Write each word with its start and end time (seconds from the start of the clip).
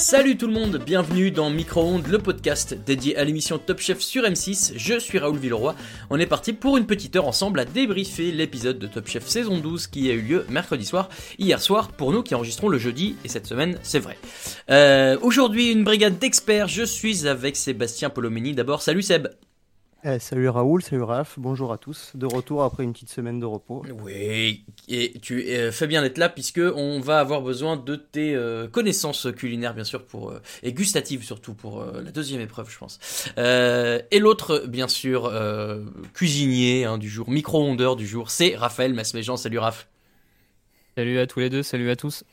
Salut 0.00 0.38
tout 0.38 0.46
le 0.46 0.54
monde, 0.54 0.78
bienvenue 0.78 1.30
dans 1.30 1.50
Micro-ondes, 1.50 2.06
le 2.06 2.16
podcast 2.18 2.72
dédié 2.72 3.18
à 3.18 3.24
l'émission 3.24 3.58
Top 3.58 3.80
Chef 3.80 4.00
sur 4.00 4.22
M6. 4.22 4.72
Je 4.74 4.98
suis 4.98 5.18
Raoul 5.18 5.36
Villeroy. 5.36 5.74
On 6.08 6.18
est 6.18 6.26
parti 6.26 6.54
pour 6.54 6.78
une 6.78 6.86
petite 6.86 7.16
heure 7.16 7.26
ensemble 7.26 7.60
à 7.60 7.66
débriefer 7.66 8.32
l'épisode 8.32 8.78
de 8.78 8.86
Top 8.86 9.06
Chef 9.06 9.26
saison 9.26 9.58
12 9.58 9.88
qui 9.88 10.08
a 10.08 10.14
eu 10.14 10.22
lieu 10.22 10.46
mercredi 10.48 10.86
soir, 10.86 11.10
hier 11.38 11.60
soir 11.60 11.88
pour 11.88 12.12
nous 12.12 12.22
qui 12.22 12.34
enregistrons 12.34 12.70
le 12.70 12.78
jeudi 12.78 13.16
et 13.26 13.28
cette 13.28 13.46
semaine 13.46 13.78
c'est 13.82 13.98
vrai. 13.98 14.16
Euh, 14.70 15.18
Aujourd'hui 15.20 15.70
une 15.70 15.84
brigade 15.84 16.18
d'experts, 16.18 16.68
je 16.68 16.82
suis 16.82 17.28
avec 17.28 17.54
Sébastien 17.54 18.08
Polomeni. 18.08 18.54
D'abord, 18.54 18.80
salut 18.80 19.02
Seb. 19.02 19.28
Eh, 20.02 20.18
salut 20.18 20.48
Raoul, 20.48 20.82
salut 20.82 21.02
Raph, 21.02 21.34
bonjour 21.38 21.74
à 21.74 21.76
tous. 21.76 22.12
De 22.14 22.24
retour 22.24 22.62
après 22.62 22.84
une 22.84 22.94
petite 22.94 23.10
semaine 23.10 23.38
de 23.38 23.44
repos. 23.44 23.84
Oui, 24.02 24.64
et 24.88 25.12
tu 25.20 25.42
euh, 25.50 25.70
fais 25.70 25.86
bien 25.86 26.00
d'être 26.00 26.16
là 26.16 26.30
puisque 26.30 26.60
on 26.74 27.00
va 27.00 27.20
avoir 27.20 27.42
besoin 27.42 27.76
de 27.76 27.96
tes 27.96 28.34
euh, 28.34 28.66
connaissances 28.66 29.28
culinaires 29.36 29.74
bien 29.74 29.84
sûr 29.84 30.06
pour 30.06 30.30
euh, 30.30 30.40
et 30.62 30.72
gustatives 30.72 31.22
surtout 31.22 31.52
pour 31.52 31.82
euh, 31.82 32.00
la 32.02 32.12
deuxième 32.12 32.40
épreuve 32.40 32.70
je 32.70 32.78
pense. 32.78 32.98
Euh, 33.36 34.00
et 34.10 34.20
l'autre 34.20 34.64
bien 34.66 34.88
sûr 34.88 35.26
euh, 35.26 35.84
cuisinier 36.14 36.86
hein, 36.86 36.96
du 36.96 37.10
jour, 37.10 37.28
micro-ondeur 37.28 37.94
du 37.94 38.06
jour, 38.06 38.30
c'est 38.30 38.56
Raphaël 38.56 38.94
Masméjean. 38.94 39.36
Salut 39.36 39.58
Raph. 39.58 39.86
Salut 40.96 41.18
à 41.18 41.26
tous 41.26 41.40
les 41.40 41.50
deux, 41.50 41.62
salut 41.62 41.90
à 41.90 41.96
tous. 41.96 42.24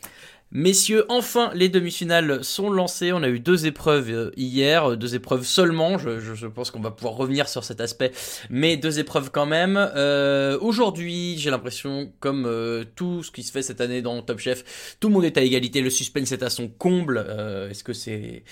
Messieurs, 0.51 1.03
enfin 1.09 1.51
les 1.55 1.67
demi-finales 1.67 2.41
sont 2.41 2.69
lancées. 2.69 3.11
On 3.11 3.21
a 3.21 3.27
eu 3.27 3.39
deux 3.39 3.67
épreuves 3.67 4.09
euh, 4.09 4.31
hier, 4.37 4.91
euh, 4.91 4.95
deux 4.95 5.13
épreuves 5.13 5.43
seulement. 5.43 5.97
Je, 5.97 6.47
pense 6.47 6.71
qu'on 6.71 6.79
va 6.79 6.91
pouvoir 6.91 7.15
revenir 7.15 7.49
sur 7.49 7.65
cet 7.65 7.81
aspect, 7.81 8.13
mais 8.49 8.77
deux 8.77 8.99
épreuves 8.99 9.29
quand 9.29 9.45
même. 9.45 9.75
Euh, 9.77 10.57
Aujourd'hui, 10.61 11.37
j'ai 11.37 11.51
l'impression, 11.51 12.13
comme 12.21 12.49
tout 12.95 13.23
ce 13.23 13.31
qui 13.31 13.43
se 13.43 13.51
fait 13.51 13.61
cette 13.61 13.81
année 13.81 14.01
dans 14.01 14.21
Top 14.21 14.39
Chef, 14.39 14.95
tout 15.01 15.09
le 15.09 15.15
monde 15.15 15.25
est 15.25 15.37
à 15.37 15.41
égalité. 15.41 15.81
Le 15.81 15.89
suspense 15.89 16.31
est 16.31 16.43
à 16.43 16.49
son 16.49 16.69
comble. 16.69 17.25
Est-ce 17.69 17.83
que 17.83 17.93
c'est 17.93 18.43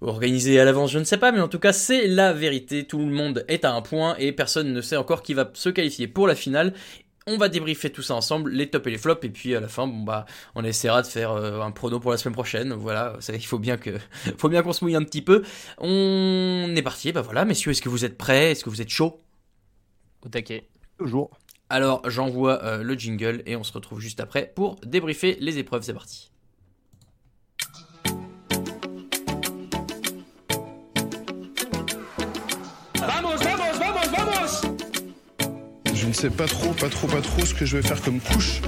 organisé 0.00 0.58
à 0.58 0.64
l'avance? 0.64 0.90
Je 0.90 0.98
ne 0.98 1.04
sais 1.04 1.18
pas, 1.18 1.30
mais 1.30 1.40
en 1.40 1.48
tout 1.48 1.58
cas, 1.58 1.72
c'est 1.72 2.06
la 2.06 2.32
vérité. 2.32 2.84
Tout 2.84 2.98
le 2.98 3.06
monde 3.06 3.44
est 3.48 3.64
à 3.64 3.72
un 3.72 3.82
point 3.82 4.16
et 4.18 4.32
personne 4.32 4.72
ne 4.72 4.80
sait 4.80 4.96
encore 4.96 5.22
qui 5.22 5.34
va 5.34 5.50
se 5.54 5.68
qualifier 5.68 6.08
pour 6.08 6.26
la 6.26 6.34
finale. 6.34 6.72
On 7.26 7.38
va 7.38 7.48
débriefer 7.48 7.90
tout 7.90 8.02
ça 8.02 8.14
ensemble, 8.14 8.50
les 8.50 8.68
tops 8.68 8.86
et 8.86 8.90
les 8.90 8.98
flops, 8.98 9.24
et 9.24 9.30
puis 9.30 9.56
à 9.56 9.60
la 9.60 9.68
fin, 9.68 9.86
bon 9.86 10.02
bah, 10.02 10.26
on 10.54 10.62
essaiera 10.62 11.00
de 11.00 11.06
faire 11.06 11.30
euh, 11.30 11.62
un 11.62 11.70
prono 11.70 11.98
pour 11.98 12.10
la 12.10 12.18
semaine 12.18 12.34
prochaine. 12.34 12.74
Voilà, 12.74 13.16
ça, 13.20 13.34
il 13.34 13.46
faut 13.46 13.58
bien 13.58 13.78
que, 13.78 13.98
faut 14.38 14.50
bien 14.50 14.62
qu'on 14.62 14.74
se 14.74 14.84
mouille 14.84 14.94
un 14.94 15.02
petit 15.04 15.22
peu. 15.22 15.42
On 15.78 16.70
est 16.76 16.82
parti, 16.82 17.12
bah 17.12 17.22
voilà, 17.22 17.46
messieurs, 17.46 17.70
est-ce 17.70 17.80
que 17.80 17.88
vous 17.88 18.04
êtes 18.04 18.18
prêts? 18.18 18.50
Est-ce 18.50 18.62
que 18.62 18.68
vous 18.68 18.82
êtes 18.82 18.90
chaud 18.90 19.22
Au 20.22 20.28
taquet. 20.28 20.68
Toujours. 20.98 21.30
Alors, 21.70 22.02
j'envoie 22.10 22.62
euh, 22.62 22.82
le 22.82 22.94
jingle 22.94 23.42
et 23.46 23.56
on 23.56 23.64
se 23.64 23.72
retrouve 23.72 24.00
juste 24.00 24.20
après 24.20 24.52
pour 24.54 24.76
débriefer 24.84 25.38
les 25.40 25.56
épreuves. 25.58 25.82
C'est 25.82 25.94
parti. 25.94 26.30
Vamos, 32.96 33.43
Je 36.04 36.08
ne 36.10 36.12
sais 36.12 36.28
pas 36.28 36.46
trop, 36.46 36.68
pas 36.74 36.90
trop, 36.90 37.06
pas 37.06 37.22
trop 37.22 37.46
ce 37.46 37.54
que 37.54 37.64
je 37.64 37.78
vais 37.78 37.82
faire 37.82 37.98
comme 38.02 38.20
couche. 38.20 38.60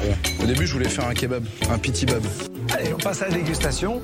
Au 0.43 0.47
début, 0.47 0.67
je 0.67 0.73
voulais 0.73 0.89
faire 0.89 1.07
un 1.07 1.13
kebab, 1.13 1.45
un 1.69 1.77
piti 1.77 2.07
bab. 2.07 2.23
Allez, 2.73 2.95
on 2.95 2.97
passe 2.97 3.21
à 3.21 3.29
la 3.29 3.35
dégustation. 3.35 4.01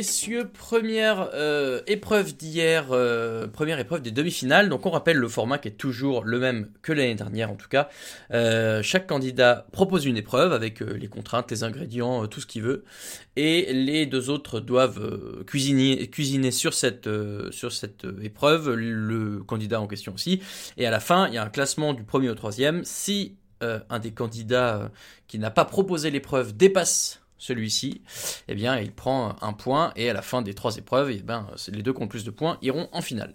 Messieurs, 0.00 0.48
première 0.48 1.28
euh, 1.34 1.82
épreuve 1.86 2.34
d'hier, 2.34 2.86
euh, 2.90 3.46
première 3.46 3.78
épreuve 3.78 4.00
des 4.00 4.10
demi-finales. 4.10 4.70
Donc 4.70 4.86
on 4.86 4.90
rappelle 4.90 5.18
le 5.18 5.28
format 5.28 5.58
qui 5.58 5.68
est 5.68 5.72
toujours 5.72 6.24
le 6.24 6.38
même 6.38 6.70
que 6.80 6.94
l'année 6.94 7.14
dernière 7.14 7.50
en 7.50 7.54
tout 7.54 7.68
cas. 7.68 7.90
Euh, 8.32 8.82
chaque 8.82 9.06
candidat 9.06 9.66
propose 9.72 10.06
une 10.06 10.16
épreuve 10.16 10.54
avec 10.54 10.80
les 10.80 11.08
contraintes, 11.08 11.50
les 11.50 11.64
ingrédients, 11.64 12.26
tout 12.28 12.40
ce 12.40 12.46
qu'il 12.46 12.62
veut. 12.62 12.84
Et 13.36 13.74
les 13.74 14.06
deux 14.06 14.30
autres 14.30 14.58
doivent 14.58 15.44
cuisiner, 15.44 16.08
cuisiner 16.08 16.50
sur 16.50 16.72
cette, 16.72 17.10
sur 17.50 17.70
cette 17.70 18.06
épreuve, 18.22 18.72
le 18.72 19.42
candidat 19.42 19.82
en 19.82 19.86
question 19.86 20.14
aussi. 20.14 20.40
Et 20.78 20.86
à 20.86 20.90
la 20.90 21.00
fin, 21.00 21.28
il 21.28 21.34
y 21.34 21.36
a 21.36 21.44
un 21.44 21.50
classement 21.50 21.92
du 21.92 22.04
premier 22.04 22.30
au 22.30 22.34
troisième. 22.34 22.86
Si 22.86 23.36
un 23.60 23.98
des 23.98 24.12
candidats 24.12 24.90
qui 25.28 25.38
n'a 25.38 25.50
pas 25.50 25.66
proposé 25.66 26.10
l'épreuve 26.10 26.56
dépasse 26.56 27.19
celui-ci, 27.40 28.02
eh 28.48 28.54
bien, 28.54 28.78
il 28.78 28.92
prend 28.92 29.34
un 29.40 29.52
point 29.52 29.92
et 29.96 30.10
à 30.10 30.12
la 30.12 30.22
fin 30.22 30.42
des 30.42 30.54
trois 30.54 30.76
épreuves, 30.76 31.10
eh 31.10 31.22
ben, 31.22 31.46
les 31.68 31.82
deux 31.82 31.92
qui 31.92 31.98
ont 32.00 32.04
le 32.04 32.08
plus 32.08 32.24
de 32.24 32.30
points 32.30 32.58
iront 32.62 32.88
en 32.92 33.00
finale. 33.00 33.34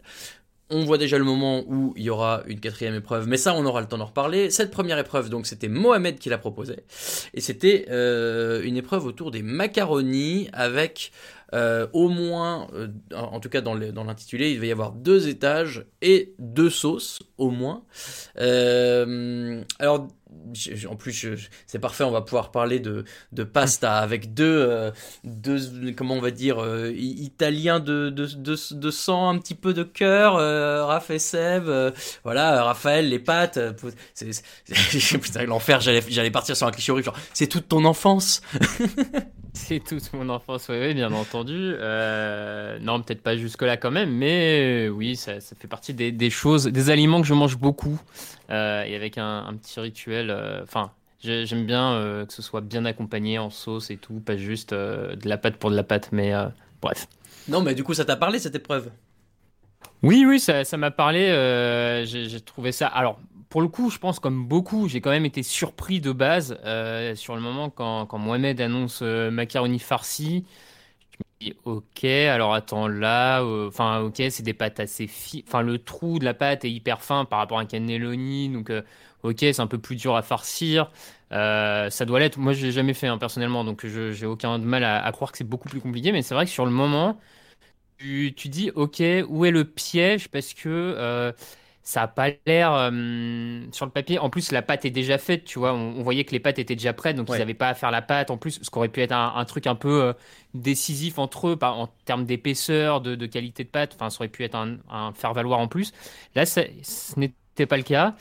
On 0.69 0.83
voit 0.83 0.97
déjà 0.97 1.17
le 1.17 1.23
moment 1.23 1.63
où 1.67 1.93
il 1.95 2.03
y 2.03 2.09
aura 2.09 2.41
une 2.47 2.59
quatrième 2.59 2.95
épreuve, 2.95 3.27
mais 3.27 3.37
ça, 3.37 3.53
on 3.55 3.65
aura 3.65 3.81
le 3.81 3.87
temps 3.87 3.97
d'en 3.97 4.05
reparler. 4.05 4.49
Cette 4.49 4.71
première 4.71 4.97
épreuve, 4.97 5.29
donc, 5.29 5.47
c'était 5.47 5.67
Mohamed 5.67 6.17
qui 6.17 6.29
la 6.29 6.37
proposait, 6.37 6.85
et 7.33 7.41
c'était 7.41 7.85
euh, 7.89 8.63
une 8.63 8.77
épreuve 8.77 9.05
autour 9.05 9.31
des 9.31 9.41
macaronis 9.41 10.49
avec 10.53 11.11
euh, 11.53 11.87
au 11.93 12.09
moins, 12.09 12.67
euh, 12.73 12.87
en 13.15 13.39
tout 13.39 13.49
cas 13.49 13.61
dans 13.61 13.73
l'intitulé, 13.75 14.51
il 14.51 14.59
va 14.59 14.65
y 14.67 14.71
avoir 14.71 14.91
deux 14.91 15.27
étages 15.27 15.85
et 16.01 16.33
deux 16.37 16.69
sauces 16.69 17.19
au 17.37 17.49
moins. 17.49 17.83
Alors, 18.37 20.07
je- 20.53 20.87
en 20.87 20.95
plus, 20.95 21.11
je- 21.11 21.47
c'est 21.67 21.79
parfait, 21.79 22.03
on 22.03 22.11
va 22.11 22.21
pouvoir 22.21 22.51
parler 22.51 22.79
de, 22.79 23.03
de 23.31 23.43
pasta 23.43 23.97
avec 23.97 24.33
deux, 24.33 24.45
euh, 24.69 24.91
deux, 25.23 25.59
comment 25.95 26.15
on 26.15 26.21
va 26.21 26.31
dire, 26.31 26.59
euh, 26.63 26.91
italiens 26.95 27.79
de, 27.79 28.09
de, 28.09 28.25
de, 28.25 28.55
de 28.75 28.91
sang, 28.91 29.29
un 29.29 29.37
petit 29.39 29.55
peu 29.55 29.73
de 29.73 29.83
cœur, 29.83 30.35
euh, 30.37 30.85
Raph 30.85 31.09
et 31.09 31.19
Seb, 31.19 31.67
euh, 31.67 31.91
voilà, 32.23 32.63
Raphaël, 32.63 33.09
les 33.09 33.19
pâtes, 33.19 33.57
euh, 33.57 33.73
c'est, 34.13 34.31
c'est- 34.33 35.17
putain, 35.19 35.45
l'enfer, 35.45 35.81
j'allais, 35.81 36.03
j'allais 36.07 36.31
partir 36.31 36.55
sur 36.55 36.67
un 36.67 36.71
cliché 36.71 36.91
horrible, 36.91 37.05
genre, 37.05 37.17
c'est 37.33 37.47
toute 37.47 37.67
ton 37.67 37.85
enfance. 37.85 38.41
C'est 39.57 39.79
toute 39.79 40.11
mon 40.13 40.27
enfance, 40.29 40.67
oui, 40.69 40.93
bien 40.93 41.13
entendu. 41.13 41.53
Euh, 41.57 42.77
non, 42.79 43.01
peut-être 43.01 43.21
pas 43.23 43.37
jusque-là 43.37 43.77
quand 43.77 43.89
même, 43.89 44.11
mais 44.11 44.87
euh, 44.87 44.89
oui, 44.89 45.15
ça, 45.15 45.39
ça 45.39 45.55
fait 45.55 45.69
partie 45.69 45.93
des, 45.93 46.11
des 46.11 46.29
choses, 46.29 46.65
des 46.65 46.89
aliments 46.89 47.21
que 47.21 47.27
je 47.27 47.33
mange 47.33 47.57
beaucoup, 47.57 47.97
euh, 48.49 48.83
et 48.83 48.95
avec 48.95 49.17
un, 49.17 49.45
un 49.47 49.55
petit 49.55 49.79
rituel. 49.79 50.29
Enfin, 50.61 50.91
j'ai- 51.21 51.45
j'aime 51.45 51.65
bien 51.65 52.25
que 52.27 52.33
ce 52.33 52.41
soit 52.41 52.59
bien 52.61 52.83
accompagné 52.83 53.39
en 53.39 53.49
sauce 53.49 53.89
et 53.91 53.97
tout, 53.97 54.19
pas 54.19 54.35
juste 54.35 54.73
de 54.73 55.17
la 55.23 55.37
pâte 55.37 55.55
pour 55.55 55.71
de 55.71 55.75
la 55.77 55.83
pâte, 55.83 56.09
mais 56.11 56.33
bref. 56.81 57.07
Non, 57.47 57.61
mais 57.61 57.73
du 57.75 57.83
coup, 57.83 57.93
ça 57.95 58.05
t'a 58.05 58.15
parlé 58.17 58.37
cette 58.39 58.55
épreuve? 58.55 58.91
Oui, 60.03 60.25
oui, 60.27 60.39
ça 60.39 60.63
ça 60.65 60.77
m'a 60.77 60.91
parlé. 60.91 61.27
j'ai 62.05 62.41
trouvé 62.41 62.71
ça. 62.71 62.87
Alors, 62.87 63.19
pour 63.55 63.61
le 63.61 63.69
coup, 63.69 63.89
je 63.89 63.99
pense 63.99 64.19
comme 64.19 64.45
beaucoup, 64.45 64.89
j'ai 64.89 64.99
quand 64.99 65.11
même 65.11 65.23
été 65.23 65.41
surpris 65.41 66.01
de 66.01 66.11
base 66.11 66.59
euh, 66.65 67.15
sur 67.15 67.35
le 67.35 67.41
moment 67.41 67.69
quand, 67.69 68.17
Mohamed 68.17 68.59
annonce 68.59 68.99
euh, 69.01 69.31
macaroni 69.31 69.79
farci. 69.79 70.45
Je 71.39 71.51
ok, 71.63 72.03
alors 72.03 72.53
attends 72.53 72.89
là, 72.89 73.41
euh, 73.43 73.69
enfin 73.69 74.01
ok, 74.01 74.21
c'est 74.29 74.43
des 74.43 74.53
pâtes 74.53 74.81
assez 74.81 75.07
fines. 75.07 75.43
Enfin, 75.47 75.61
le 75.61 75.79
trou 75.79 76.19
de 76.19 76.25
la 76.25 76.33
pâte 76.33 76.65
est 76.65 76.71
hyper 76.71 77.01
fin 77.01 77.23
par 77.23 77.39
rapport 77.39 77.57
à 77.59 77.61
un 77.61 77.65
cannelloni, 77.65 78.49
donc 78.49 78.73
ok, 79.23 79.37
c'est 79.39 79.61
un 79.61 79.67
peu 79.67 79.77
plus 79.77 79.95
dur 79.95 80.17
à 80.17 80.21
farcir. 80.21 80.91
Ça 81.31 82.05
doit 82.05 82.19
l'être. 82.19 82.37
Moi, 82.37 82.51
je 82.51 82.65
l'ai 82.65 82.73
jamais 82.73 82.93
fait 82.93 83.07
hein, 83.07 83.17
personnellement, 83.17 83.63
donc 83.63 83.85
je 83.85 84.11
j'ai 84.11 84.25
aucun 84.25 84.57
mal 84.57 84.83
à, 84.83 85.09
croire 85.13 85.31
que 85.31 85.37
c'est 85.37 85.45
beaucoup 85.45 85.69
plus 85.69 85.79
compliqué. 85.79 86.11
Mais 86.11 86.23
c'est 86.23 86.35
vrai 86.35 86.43
que 86.45 86.51
sur 86.51 86.65
le 86.65 86.71
moment, 86.71 87.17
tu, 87.97 88.33
tu 88.35 88.49
dis, 88.49 88.71
ok, 88.75 89.01
où 89.29 89.45
est 89.45 89.51
le 89.51 89.65
piège? 89.65 90.27
Parce 90.29 90.53
que 90.53 91.33
ça 91.85 92.03
a 92.03 92.07
pas 92.09 92.29
l'air 92.47 92.73
euh, 92.73 93.61
sur 93.71 93.85
le 93.85 93.91
papier. 93.93 94.19
En 94.19 94.29
plus, 94.31 94.51
la 94.51 94.63
pâte 94.63 94.85
est 94.85 94.91
déjà 94.91 95.19
faite, 95.19 95.45
tu 95.45 95.59
vois. 95.59 95.73
On, 95.73 95.99
on 95.99 96.03
voyait 96.03 96.25
que 96.25 96.31
les 96.33 96.41
pâtes 96.41 96.59
étaient 96.59 96.75
déjà 96.75 96.93
prêtes, 96.93 97.15
donc 97.15 97.29
ils 97.33 97.37
n'avaient 97.39 97.53
pas 97.53 97.69
à 97.69 97.75
faire 97.75 97.91
la 97.91 98.01
pâte. 98.01 98.31
En 98.31 98.37
plus, 98.37 98.59
ce 98.61 98.69
qui 98.71 98.77
aurait 98.77 98.89
pu 98.89 99.01
être 99.01 99.13
un, 99.13 99.33
un 99.37 99.45
truc 99.45 99.67
un 99.67 99.75
peu 99.75 100.03
euh, 100.03 100.13
décisif 100.55 101.19
entre 101.19 101.49
eux, 101.49 101.57
par, 101.57 101.79
en 101.79 101.87
termes 102.05 102.25
d'épaisseur, 102.25 103.01
de, 103.01 103.15
de 103.15 103.25
qualité 103.27 103.63
de 103.63 103.69
pâte. 103.69 103.93
Enfin, 103.95 104.09
ça 104.09 104.17
aurait 104.21 104.29
pu 104.29 104.43
être 104.43 104.55
un, 104.55 104.77
un 104.89 105.13
faire-valoir 105.13 105.59
en 105.59 105.67
plus. 105.69 105.93
Là, 106.35 106.45
ça- 106.47 106.63
ce 106.83 107.19
n'était 107.19 107.67
pas 107.67 107.77
le 107.77 107.83
cas. 107.83 108.15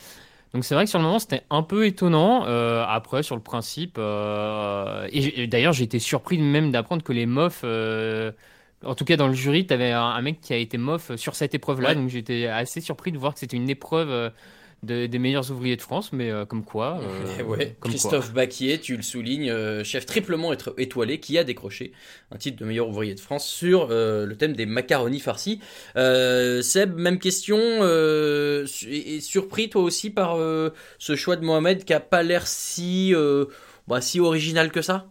Donc 0.55 0.65
c'est 0.65 0.75
vrai 0.75 0.85
que 0.85 0.91
sur 0.91 1.01
le 1.01 1.05
moment 1.05 1.19
c'était 1.19 1.43
un 1.51 1.63
peu 1.63 1.87
étonnant. 1.87 2.47
Euh, 2.47 2.85
après 2.89 3.23
sur 3.25 3.37
le 3.37 3.43
principe, 3.43 3.99
et, 5.13 5.47
d'ailleurs 5.47 5.73
j'ai 5.73 5.85
été 5.85 5.99
surpris 5.99 6.39
même 6.39 6.71
d'apprendre 6.73 7.03
que 7.03 7.13
les 7.13 7.27
mofs, 7.27 7.65
en 8.85 8.95
tout 8.95 9.05
cas 9.05 9.17
dans 9.17 9.29
le 9.29 9.35
jury, 9.35 9.67
t'avais 9.67 9.91
un, 9.93 10.01
un 10.03 10.23
mec 10.23 10.41
qui 10.41 10.53
a 10.53 10.57
été 10.57 10.79
mof 10.79 11.15
sur 11.17 11.35
cette 11.35 11.55
épreuve-là. 11.55 11.91
Ouais. 11.91 11.95
Donc 11.95 12.09
j'étais 12.09 12.47
assez 12.47 12.81
surpris 12.81 13.13
de 13.13 13.19
voir 13.19 13.35
que 13.35 13.41
c'était 13.41 13.57
une 13.57 13.71
épreuve 13.71 14.11
euh, 14.11 14.31
de- 14.83 15.07
des 15.07 15.19
meilleurs 15.19 15.51
ouvriers 15.51 15.77
de 15.77 15.83
France, 15.83 16.13
mais 16.13 16.31
euh, 16.31 16.45
comme 16.45 16.63
quoi. 16.65 17.01
euh, 17.01 17.43
ouais, 17.45 17.77
comme 17.81 17.91
quoi. 17.91 17.91
Christophe 17.91 18.33
Baquier, 18.35 18.79
tu 18.81 18.97
le 18.97 19.03
soulignes, 19.03 19.49
euh, 19.51 19.83
chef 19.83 20.05
triplement 20.05 20.53
étoilé, 20.77 21.21
qui 21.21 21.39
a 21.39 21.45
décroché 21.45 21.93
un 22.31 22.37
titre 22.37 22.59
de 22.59 22.67
meilleur 22.67 22.89
ouvrier 22.91 23.15
de 23.15 23.21
France 23.21 23.49
sur 23.49 23.89
euh, 23.91 24.27
le 24.27 24.37
thème 24.37 24.53
des 24.55 24.67
macaronis 24.67 25.21
farcis. 25.21 25.61
Euh, 25.97 26.61
Seb, 26.61 26.95
même 26.97 27.19
question, 27.19 27.59
euh, 27.59 28.67
et, 28.87 29.17
et 29.17 29.21
surpris 29.21 29.71
toi 29.71 29.83
aussi 29.83 30.11
par 30.11 30.37
euh, 30.37 30.71
ce 30.99 31.17
choix 31.17 31.37
de 31.37 31.45
Mohamed 31.45 31.85
qui 31.85 31.95
a 31.95 32.01
pas 32.01 32.23
l'air 32.23 32.47
si, 32.47 33.15
euh, 33.15 33.47
bah, 33.89 34.01
si 34.03 34.21
original 34.21 34.71
que 34.71 34.83
ça? 34.83 35.07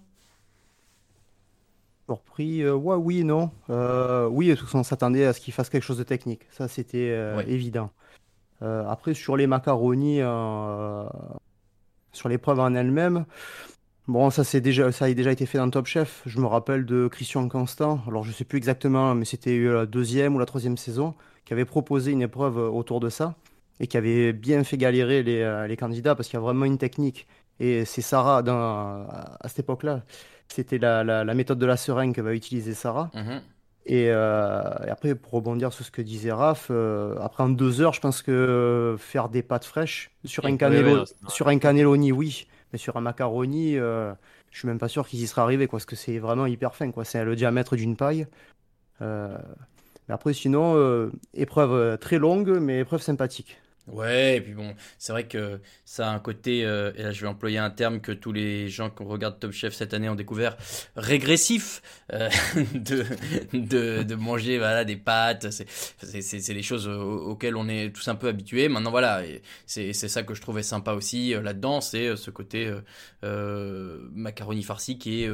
Surpris, 2.15 2.61
euh, 2.61 2.75
ouais, 2.75 2.95
oui, 2.95 3.23
non. 3.23 3.51
Euh, 3.69 4.27
oui, 4.27 4.49
de 4.49 4.55
toute 4.55 4.65
façon, 4.65 4.79
on 4.79 4.83
s'attendait 4.83 5.25
à 5.25 5.33
ce 5.33 5.39
qu'il 5.39 5.53
fasse 5.53 5.69
quelque 5.69 5.83
chose 5.83 5.97
de 5.97 6.03
technique. 6.03 6.41
Ça, 6.51 6.67
c'était 6.67 7.09
euh, 7.11 7.41
évident. 7.47 7.89
Après, 8.61 9.13
sur 9.13 9.35
les 9.35 9.45
macaronis, 9.45 10.19
sur 12.13 12.29
l'épreuve 12.29 12.61
en 12.61 12.73
elle-même, 12.75 13.25
bon, 14.07 14.29
ça, 14.29 14.45
c'est 14.45 14.61
déjà, 14.61 14.89
ça 14.93 15.05
a 15.05 15.13
déjà 15.13 15.33
été 15.33 15.45
fait 15.45 15.57
dans 15.57 15.69
Top 15.69 15.85
Chef. 15.85 16.21
Je 16.25 16.39
me 16.39 16.45
rappelle 16.45 16.85
de 16.85 17.09
Christian 17.09 17.49
Constant. 17.49 17.99
Alors, 18.07 18.23
je 18.23 18.31
sais 18.31 18.45
plus 18.45 18.57
exactement, 18.57 19.15
mais 19.15 19.25
c'était 19.25 19.59
la 19.59 19.85
deuxième 19.85 20.35
ou 20.35 20.39
la 20.39 20.45
troisième 20.45 20.77
saison, 20.77 21.13
qui 21.43 21.51
avait 21.51 21.65
proposé 21.65 22.13
une 22.13 22.21
épreuve 22.21 22.57
autour 22.57 23.01
de 23.01 23.09
ça 23.09 23.35
et 23.81 23.87
qui 23.87 23.97
avait 23.97 24.31
bien 24.31 24.63
fait 24.63 24.77
galérer 24.77 25.23
les, 25.23 25.65
les 25.67 25.75
candidats 25.75 26.15
parce 26.15 26.29
qu'il 26.29 26.37
y 26.37 26.41
a 26.41 26.45
vraiment 26.45 26.63
une 26.63 26.77
technique. 26.77 27.27
Et 27.59 27.83
c'est 27.83 28.01
Sarah, 28.01 28.43
dans, 28.43 29.05
à 29.09 29.47
cette 29.49 29.59
époque-là, 29.59 30.03
c'était 30.47 30.77
la, 30.77 31.03
la- 31.03 31.23
la 31.23 31.33
méthode 31.33 31.59
de 31.59 31.65
la 31.65 31.77
seringue 31.77 32.13
que 32.15 32.21
va 32.21 32.33
utiliser 32.33 32.73
Sarah. 32.73 33.11
Mhm. 33.13 33.41
Et, 33.85 34.09
euh, 34.11 34.61
et 34.87 34.89
après, 34.89 35.13
pour 35.15 35.33
rebondir 35.33 35.73
sur 35.73 35.83
ce 35.85 35.91
que 35.91 36.01
disait 36.01 36.31
Raph, 36.31 36.67
euh, 36.71 37.17
après 37.21 37.43
en 37.43 37.49
deux 37.49 37.81
heures, 37.81 37.93
je 37.93 37.99
pense 37.99 38.21
que 38.21 38.95
faire 38.97 39.27
des 39.29 39.43
pâtes 39.43 39.65
fraîches 39.65 40.11
sur 40.23 40.45
un 40.45 40.51
oui, 40.51 40.57
cannello- 40.57 40.99
oui, 41.01 41.13
sur 41.27 41.47
un 41.49 41.57
cannelloni, 41.59 42.11
oui, 42.13 42.47
mais 42.71 42.79
sur 42.79 42.95
un 42.95 43.01
macaroni, 43.01 43.77
euh, 43.77 44.13
je 44.51 44.59
suis 44.59 44.67
même 44.69 44.79
pas 44.79 44.87
sûr 44.87 45.05
qu'ils 45.07 45.21
y 45.21 45.27
seraient 45.27 45.41
arrivés, 45.41 45.67
quoi, 45.67 45.77
parce 45.79 45.85
que 45.85 45.97
c'est 45.97 46.17
vraiment 46.19 46.45
hyper 46.45 46.75
fin, 46.75 46.91
quoi. 46.91 47.03
C'est 47.03 47.25
le 47.25 47.35
diamètre 47.35 47.75
d'une 47.75 47.97
paille. 47.97 48.25
Euh, 49.01 49.37
mais 50.07 50.13
après, 50.15 50.33
sinon, 50.33 50.75
euh, 50.77 51.11
épreuve 51.33 51.73
euh, 51.73 51.97
très 51.97 52.19
longue, 52.19 52.49
mais 52.61 52.79
épreuve 52.81 53.01
sympathique. 53.01 53.59
Ouais, 53.85 54.37
et 54.37 54.41
puis 54.41 54.53
bon, 54.53 54.73
c'est 54.97 55.11
vrai 55.11 55.27
que 55.27 55.59
ça 55.83 56.09
a 56.09 56.13
un 56.15 56.19
côté, 56.19 56.63
euh, 56.65 56.93
et 56.95 57.03
là 57.03 57.11
je 57.11 57.19
vais 57.19 57.27
employer 57.27 57.57
un 57.57 57.69
terme 57.69 57.99
que 57.99 58.13
tous 58.13 58.31
les 58.31 58.69
gens 58.69 58.89
qui 58.89 59.03
regardent 59.03 59.39
Top 59.39 59.51
Chef 59.51 59.73
cette 59.73 59.93
année 59.93 60.07
ont 60.07 60.15
découvert, 60.15 60.55
régressif, 60.95 61.81
euh, 62.13 62.29
de, 62.73 63.03
de, 63.51 64.03
de 64.03 64.15
manger 64.15 64.57
voilà, 64.57 64.85
des 64.85 64.95
pâtes, 64.95 65.47
c'est 65.51 66.53
les 66.53 66.63
choses 66.63 66.87
au- 66.87 67.31
auxquelles 67.31 67.57
on 67.57 67.67
est 67.67 67.93
tous 67.93 68.07
un 68.07 68.15
peu 68.15 68.29
habitués. 68.29 68.69
Maintenant 68.69 68.91
voilà, 68.91 69.21
c'est 69.65 69.91
c'est 69.91 70.07
ça 70.07 70.23
que 70.23 70.33
je 70.33 70.41
trouvais 70.41 70.63
sympa 70.63 70.93
aussi 70.93 71.33
euh, 71.35 71.41
là-dedans, 71.41 71.81
c'est 71.81 72.07
euh, 72.07 72.15
ce 72.15 72.31
côté 72.31 72.71
euh, 73.25 74.07
macaroni 74.13 74.63
farci 74.63 74.97
qui 74.97 75.23
est, 75.23 75.29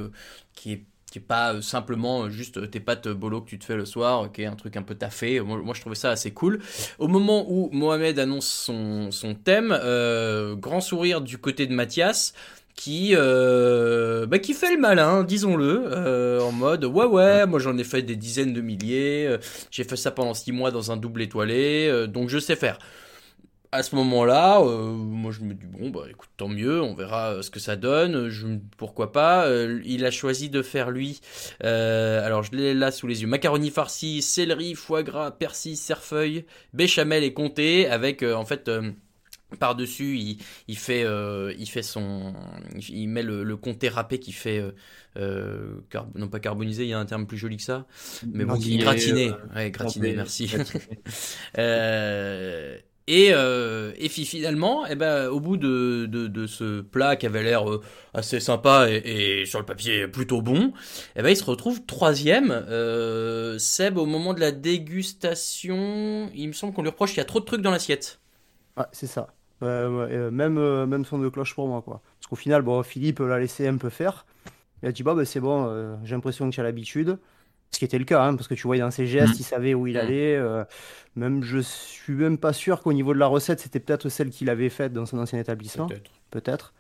qui 0.53 0.73
est 0.73 0.85
qui 1.09 1.19
est 1.19 1.21
pas 1.21 1.53
euh, 1.53 1.61
simplement 1.61 2.23
euh, 2.23 2.29
juste 2.29 2.69
tes 2.71 2.79
pâtes 2.79 3.07
bolo 3.07 3.41
que 3.41 3.49
tu 3.49 3.59
te 3.59 3.65
fais 3.65 3.75
le 3.75 3.85
soir, 3.85 4.25
euh, 4.25 4.27
qui 4.27 4.41
est 4.43 4.45
un 4.45 4.55
truc 4.55 4.77
un 4.77 4.83
peu 4.83 4.95
taffé. 4.95 5.39
Moi, 5.39 5.57
moi, 5.63 5.73
je 5.73 5.81
trouvais 5.81 5.95
ça 5.95 6.11
assez 6.11 6.31
cool. 6.31 6.59
Au 6.97 7.07
moment 7.07 7.45
où 7.49 7.69
Mohamed 7.71 8.19
annonce 8.19 8.47
son, 8.47 9.11
son 9.11 9.35
thème, 9.35 9.77
euh, 9.81 10.55
grand 10.55 10.81
sourire 10.81 11.21
du 11.21 11.37
côté 11.37 11.67
de 11.67 11.73
Mathias, 11.73 12.33
qui, 12.79 13.11
euh, 13.13 14.25
bah, 14.25 14.39
qui 14.39 14.53
fait 14.53 14.73
le 14.73 14.79
malin, 14.79 15.25
disons-le, 15.25 15.83
euh, 15.87 16.39
en 16.39 16.53
mode 16.53 16.85
ouais 16.85 17.05
ouais, 17.05 17.45
moi 17.45 17.59
j'en 17.59 17.77
ai 17.77 17.83
fait 17.83 18.01
des 18.03 18.15
dizaines 18.15 18.53
de 18.53 18.61
milliers, 18.61 19.27
euh, 19.27 19.37
j'ai 19.69 19.83
fait 19.83 19.97
ça 19.97 20.11
pendant 20.11 20.33
six 20.33 20.53
mois 20.53 20.71
dans 20.71 20.89
un 20.89 20.95
double 20.95 21.21
étoilé, 21.23 21.89
euh, 21.89 22.07
donc 22.07 22.29
je 22.29 22.39
sais 22.39 22.55
faire. 22.55 22.79
À 23.71 23.83
ce 23.83 23.95
moment-là, 23.97 24.61
euh, 24.61 24.91
moi 24.93 25.31
je 25.31 25.41
me 25.41 25.53
dis 25.53 25.63
bon 25.67 25.91
bah 25.91 26.07
écoute 26.09 26.29
tant 26.37 26.47
mieux, 26.47 26.81
on 26.81 26.95
verra 26.95 27.33
euh, 27.33 27.41
ce 27.43 27.51
que 27.51 27.59
ça 27.59 27.75
donne. 27.75 28.27
Je, 28.29 28.47
pourquoi 28.77 29.11
pas. 29.11 29.45
Euh, 29.45 29.79
il 29.85 30.05
a 30.05 30.11
choisi 30.11 30.49
de 30.49 30.63
faire 30.63 30.89
lui. 30.89 31.21
alors 31.61 32.41
je 32.41 32.51
l'ai 32.53 32.73
là 32.73 32.91
sous 32.91 33.05
les 33.05 33.21
yeux. 33.21 33.27
Macaroni 33.27 33.69
farci, 33.69 34.23
céleri, 34.23 34.73
foie 34.73 35.03
gras, 35.03 35.29
persil, 35.29 35.77
cerfeuil, 35.77 36.45
béchamel 36.73 37.23
et 37.23 37.31
comté 37.33 37.87
avec 37.87 38.23
en 38.23 38.43
fait. 38.43 38.71
par-dessus, 39.59 40.17
il, 40.17 40.37
il 40.67 40.77
fait, 40.77 41.03
euh, 41.05 41.53
il 41.57 41.67
fait 41.69 41.83
son, 41.83 42.33
il 42.89 43.07
met 43.09 43.23
le, 43.23 43.43
le 43.43 43.57
comté 43.57 43.89
râpé 43.89 44.19
qui 44.19 44.31
fait, 44.31 44.63
euh, 45.17 45.81
car- 45.89 46.07
non 46.15 46.27
pas 46.29 46.39
carbonisé, 46.39 46.83
il 46.83 46.89
y 46.89 46.93
a 46.93 46.99
un 46.99 47.05
terme 47.05 47.25
plus 47.27 47.37
joli 47.37 47.57
que 47.57 47.63
ça, 47.63 47.87
mais 48.33 48.45
bon, 48.45 48.59
Gratiné, 48.59 48.77
gratiné, 48.77 49.41
ouais, 49.55 49.71
gratiné, 49.71 50.13
gratiné, 50.13 50.13
merci. 50.13 50.47
gratiné. 50.47 50.83
Euh, 51.57 52.77
et, 53.11 53.33
euh, 53.33 53.91
finalement, 54.07 54.85
eh 54.85 54.93
ben, 54.93 55.29
au 55.29 55.39
bout 55.39 55.57
de, 55.57 56.05
de, 56.05 56.45
ce 56.45 56.81
plat 56.81 57.15
qui 57.15 57.25
avait 57.25 57.41
l'air 57.41 57.67
euh, 57.67 57.81
assez 58.13 58.39
sympa 58.39 58.87
et, 58.87 59.45
sur 59.47 59.57
le 59.57 59.65
papier 59.65 60.07
plutôt 60.07 60.43
bon, 60.43 60.73
eh 61.15 61.23
ben, 61.23 61.29
il 61.29 61.35
se 61.35 61.43
retrouve 61.43 61.83
troisième. 61.87 62.51
Euh, 62.51 63.57
Seb, 63.57 63.97
au 63.97 64.05
moment 64.05 64.35
de 64.35 64.39
la 64.39 64.51
dégustation, 64.51 66.29
il 66.35 66.49
me 66.49 66.53
semble 66.53 66.71
qu'on 66.71 66.83
lui 66.83 66.91
reproche 66.91 67.09
qu'il 67.09 67.17
y 67.17 67.21
a 67.21 67.25
trop 67.25 67.39
de 67.39 67.45
trucs 67.45 67.61
dans 67.61 67.71
l'assiette. 67.71 68.19
Ouais, 68.77 68.85
c'est 68.91 69.07
ça. 69.07 69.33
Euh, 69.63 70.29
même, 70.29 70.85
même 70.85 71.03
son 71.03 71.17
de 71.17 71.29
cloche 71.29 71.55
pour 71.55 71.67
moi, 71.67 71.81
quoi. 71.81 72.03
Parce 72.19 72.27
qu'au 72.27 72.35
final, 72.35 72.61
bon, 72.61 72.83
Philippe 72.83 73.19
l'a 73.19 73.39
laissé 73.39 73.67
un 73.67 73.77
peu 73.77 73.89
faire. 73.89 74.27
Il 74.83 74.87
a 74.87 74.91
dit, 74.91 75.01
bah, 75.01 75.15
bah, 75.15 75.25
c'est 75.25 75.39
bon, 75.39 75.97
j'ai 76.03 76.13
l'impression 76.13 76.47
que 76.47 76.53
tu 76.53 76.59
as 76.59 76.63
l'habitude. 76.63 77.17
Ce 77.71 77.79
qui 77.79 77.85
était 77.85 77.99
le 77.99 78.05
cas, 78.05 78.23
hein, 78.23 78.35
parce 78.35 78.47
que 78.47 78.55
tu 78.55 78.63
voyais 78.63 78.81
dans 78.81 78.91
ses 78.91 79.05
gestes, 79.07 79.33
Mm. 79.35 79.39
il 79.39 79.43
savait 79.43 79.73
où 79.73 79.87
il 79.87 79.95
Mm. 79.95 79.99
allait. 79.99 80.35
euh, 80.35 80.63
même, 81.15 81.43
je 81.43 81.59
suis 81.59 82.13
même 82.13 82.37
pas 82.37 82.53
sûr 82.53 82.81
qu'au 82.81 82.93
niveau 82.93 83.13
de 83.13 83.19
la 83.19 83.27
recette, 83.27 83.59
c'était 83.59 83.79
peut-être 83.79 84.09
celle 84.09 84.29
qu'il 84.31 84.49
avait 84.49 84.69
faite 84.69 84.93
dans 84.93 85.05
son 85.05 85.19
ancien 85.19 85.39
établissement. 85.39 85.87
Peut-être. 85.87 86.11
Peut-être. 86.31 86.73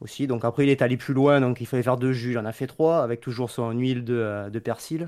Aussi. 0.00 0.26
Donc 0.26 0.44
après, 0.44 0.64
il 0.64 0.70
est 0.70 0.82
allé 0.82 0.96
plus 0.96 1.14
loin, 1.14 1.40
donc 1.40 1.60
il 1.60 1.66
fallait 1.66 1.82
faire 1.82 1.96
deux 1.96 2.12
jus. 2.12 2.32
Il 2.32 2.38
en 2.38 2.44
a 2.44 2.52
fait 2.52 2.66
trois, 2.66 3.02
avec 3.02 3.20
toujours 3.20 3.50
son 3.50 3.70
huile 3.70 4.04
de, 4.04 4.14
euh, 4.14 4.50
de 4.50 4.58
persil. 4.58 5.06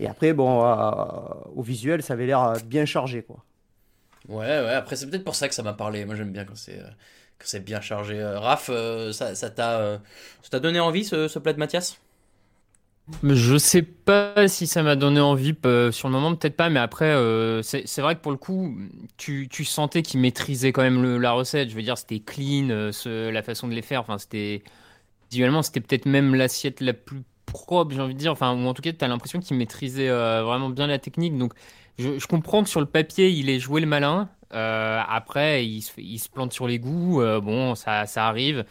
Et 0.00 0.06
après, 0.06 0.32
bon, 0.32 0.64
euh, 0.64 0.94
au 1.54 1.62
visuel, 1.62 2.02
ça 2.02 2.14
avait 2.14 2.26
l'air 2.26 2.54
bien 2.64 2.84
chargé, 2.84 3.22
quoi. 3.22 3.44
Ouais, 4.28 4.44
ouais, 4.44 4.74
après 4.74 4.94
c'est 4.96 5.08
peut-être 5.08 5.24
pour 5.24 5.34
ça 5.34 5.48
que 5.48 5.54
ça 5.54 5.62
m'a 5.62 5.72
parlé. 5.72 6.04
Moi 6.04 6.14
j'aime 6.14 6.32
bien 6.32 6.44
quand 6.44 6.56
c'est 6.56 6.78
quand 6.78 7.46
c'est 7.46 7.64
bien 7.64 7.80
chargé. 7.80 8.20
Euh, 8.20 8.38
Raph, 8.38 8.66
ça 9.12 9.34
ça 9.34 9.48
t'a 9.50 10.00
ça 10.42 10.50
t'a 10.50 10.60
donné 10.60 10.80
envie 10.80 11.04
ce, 11.04 11.28
ce 11.28 11.38
plat 11.38 11.54
de 11.54 11.58
Mathias? 11.58 11.98
Je 13.22 13.56
sais 13.56 13.82
pas 13.82 14.48
si 14.48 14.66
ça 14.66 14.82
m'a 14.82 14.94
donné 14.94 15.20
envie 15.20 15.54
euh, 15.66 15.90
sur 15.90 16.08
le 16.08 16.12
moment, 16.12 16.34
peut-être 16.34 16.56
pas, 16.56 16.68
mais 16.68 16.80
après, 16.80 17.06
euh, 17.06 17.62
c'est 17.62 18.00
vrai 18.00 18.14
que 18.14 18.20
pour 18.20 18.32
le 18.32 18.38
coup, 18.38 18.76
tu, 19.16 19.48
sentais 19.64 20.02
qu'il 20.02 20.20
maîtrisait 20.20 20.72
quand 20.72 20.82
même 20.82 21.18
la 21.18 21.32
recette. 21.32 21.70
Je 21.70 21.74
veux 21.74 21.82
dire, 21.82 21.96
c'était 21.96 22.20
clean, 22.20 22.68
euh, 22.70 23.32
la 23.32 23.42
façon 23.42 23.66
de 23.66 23.74
les 23.74 23.82
faire. 23.82 24.00
Enfin, 24.02 24.18
c'était 24.18 24.62
visuellement, 25.30 25.62
c'était 25.62 25.80
peut-être 25.80 26.06
même 26.06 26.34
l'assiette 26.34 26.80
la 26.80 26.92
plus 26.92 27.22
propre, 27.46 27.94
j'ai 27.94 28.00
envie 28.00 28.14
de 28.14 28.18
dire. 28.18 28.32
Enfin, 28.32 28.54
ou 28.54 28.66
en 28.66 28.74
tout 28.74 28.82
cas, 28.82 28.92
tu 28.92 29.04
as 29.04 29.08
l'impression 29.08 29.40
qu'il 29.40 29.56
maîtrisait 29.56 30.08
vraiment 30.08 30.68
bien 30.68 30.86
la 30.86 30.98
technique. 30.98 31.36
Donc, 31.36 31.54
je, 31.98 32.26
comprends 32.26 32.62
que 32.62 32.68
sur 32.68 32.80
le 32.80 32.86
papier, 32.86 33.30
il 33.30 33.48
ait 33.50 33.58
joué 33.58 33.80
le 33.80 33.86
malin. 33.86 34.28
Après, 34.50 35.66
il 35.66 35.80
se, 35.82 36.28
plante 36.28 36.52
sur 36.52 36.68
les 36.68 36.78
goûts. 36.78 37.22
Bon, 37.42 37.74
ça 37.74 38.04
arrive. 38.16 38.64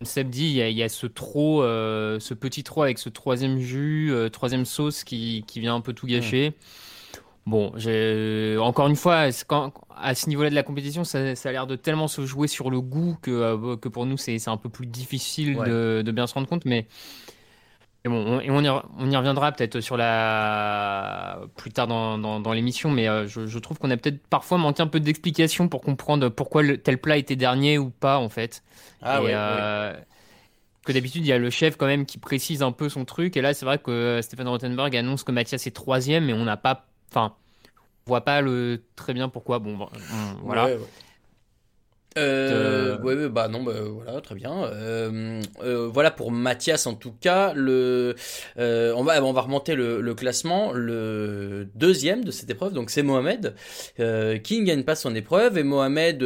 Dit, 0.00 0.44
il 0.46 0.52
y 0.52 0.62
a, 0.62 0.68
il 0.68 0.76
y 0.76 0.82
a 0.84 0.88
ce 0.88 1.06
trop, 1.08 1.62
euh, 1.62 2.20
ce 2.20 2.32
petit 2.32 2.62
trop 2.62 2.82
avec 2.82 2.98
ce 2.98 3.08
troisième 3.08 3.58
jus, 3.58 4.12
euh, 4.12 4.28
troisième 4.28 4.64
sauce 4.64 5.02
qui, 5.02 5.42
qui 5.46 5.58
vient 5.58 5.74
un 5.74 5.80
peu 5.80 5.92
tout 5.92 6.06
gâcher. 6.06 6.52
Bon, 7.46 7.72
j'ai 7.76 8.56
encore 8.60 8.86
une 8.88 8.94
fois, 8.96 9.28
quand, 9.46 9.72
à 9.96 10.14
ce 10.14 10.28
niveau-là 10.28 10.50
de 10.50 10.54
la 10.54 10.62
compétition, 10.62 11.02
ça, 11.02 11.34
ça 11.34 11.48
a 11.48 11.52
l'air 11.52 11.66
de 11.66 11.76
tellement 11.76 12.06
se 12.06 12.24
jouer 12.26 12.46
sur 12.46 12.70
le 12.70 12.80
goût 12.80 13.16
que, 13.22 13.30
euh, 13.30 13.76
que 13.76 13.88
pour 13.88 14.06
nous, 14.06 14.16
c'est 14.18 14.38
c'est 14.38 14.50
un 14.50 14.56
peu 14.56 14.68
plus 14.68 14.86
difficile 14.86 15.56
Ouais. 15.56 15.68
de, 15.68 16.02
de 16.04 16.12
bien 16.12 16.26
se 16.28 16.34
rendre 16.34 16.46
compte. 16.46 16.64
Mais 16.64 16.86
et 18.08 18.10
bon, 18.10 18.24
on, 18.26 18.40
et 18.40 18.50
on 18.50 18.60
y, 18.60 18.66
re- 18.66 18.84
on 18.98 19.10
y 19.10 19.16
reviendra 19.16 19.52
peut-être 19.52 19.80
sur 19.80 19.96
la 19.96 21.40
plus 21.56 21.70
tard 21.70 21.86
dans, 21.86 22.18
dans, 22.18 22.40
dans 22.40 22.52
l'émission. 22.52 22.90
Mais 22.90 23.08
euh, 23.08 23.26
je, 23.26 23.46
je 23.46 23.58
trouve 23.58 23.78
qu'on 23.78 23.90
a 23.90 23.96
peut-être 23.96 24.26
parfois 24.26 24.58
manqué 24.58 24.82
un 24.82 24.86
peu 24.86 25.00
d'explications 25.00 25.68
pour 25.68 25.80
comprendre 25.80 26.28
pourquoi 26.28 26.62
le, 26.62 26.78
tel 26.78 26.98
plat 26.98 27.16
était 27.16 27.36
dernier 27.36 27.78
ou 27.78 27.90
pas, 27.90 28.18
en 28.18 28.28
fait. 28.28 28.62
Ah 29.02 29.20
Et, 29.20 29.26
ouais, 29.26 29.32
euh, 29.34 29.94
que 30.84 30.92
d'habitude, 30.92 31.24
il 31.24 31.28
y 31.28 31.32
a 31.32 31.38
le 31.38 31.50
chef 31.50 31.76
quand 31.76 31.86
même 31.86 32.06
qui 32.06 32.18
précise 32.18 32.62
un 32.62 32.72
peu 32.72 32.88
son 32.88 33.04
truc. 33.04 33.36
Et 33.36 33.42
là, 33.42 33.54
c'est 33.54 33.66
vrai 33.66 33.78
que 33.78 33.90
euh, 33.90 34.22
Stéphane 34.22 34.48
Rothenberg 34.48 34.96
annonce 34.96 35.22
que 35.22 35.32
Mathias 35.32 35.66
est 35.66 35.70
troisième, 35.70 36.24
mais 36.24 36.32
on 36.32 36.44
n'a 36.44 36.56
pas. 36.56 36.86
Enfin, 37.10 37.34
voit 38.06 38.24
pas 38.24 38.40
le 38.40 38.82
très 38.96 39.12
bien 39.14 39.28
pourquoi. 39.28 39.58
Bon, 39.58 39.76
bon, 39.76 39.88
voilà. 40.42 40.64
Ouais. 40.66 40.78
Euh, 42.18 42.98
ouais, 42.98 43.28
bah 43.28 43.48
non, 43.48 43.62
bah, 43.62 43.72
voilà, 43.82 44.20
très 44.20 44.34
bien. 44.34 44.64
Euh, 44.64 45.40
euh, 45.62 45.88
voilà 45.92 46.10
pour 46.10 46.30
Mathias 46.30 46.86
en 46.86 46.94
tout 46.94 47.12
cas. 47.12 47.52
Le, 47.54 48.14
euh, 48.58 48.92
on 48.96 49.04
va, 49.04 49.22
on 49.24 49.32
va 49.32 49.40
remonter 49.42 49.74
le, 49.74 50.00
le 50.00 50.14
classement. 50.14 50.72
Le 50.72 51.68
deuxième 51.74 52.24
de 52.24 52.30
cette 52.30 52.50
épreuve, 52.50 52.72
donc 52.72 52.90
c'est 52.90 53.02
Mohamed 53.02 53.54
euh, 54.00 54.38
qui 54.38 54.60
ne 54.60 54.66
gagne 54.66 54.82
pas 54.84 54.94
son 54.96 55.14
épreuve 55.14 55.58
et 55.58 55.62
Mohamed 55.64 56.24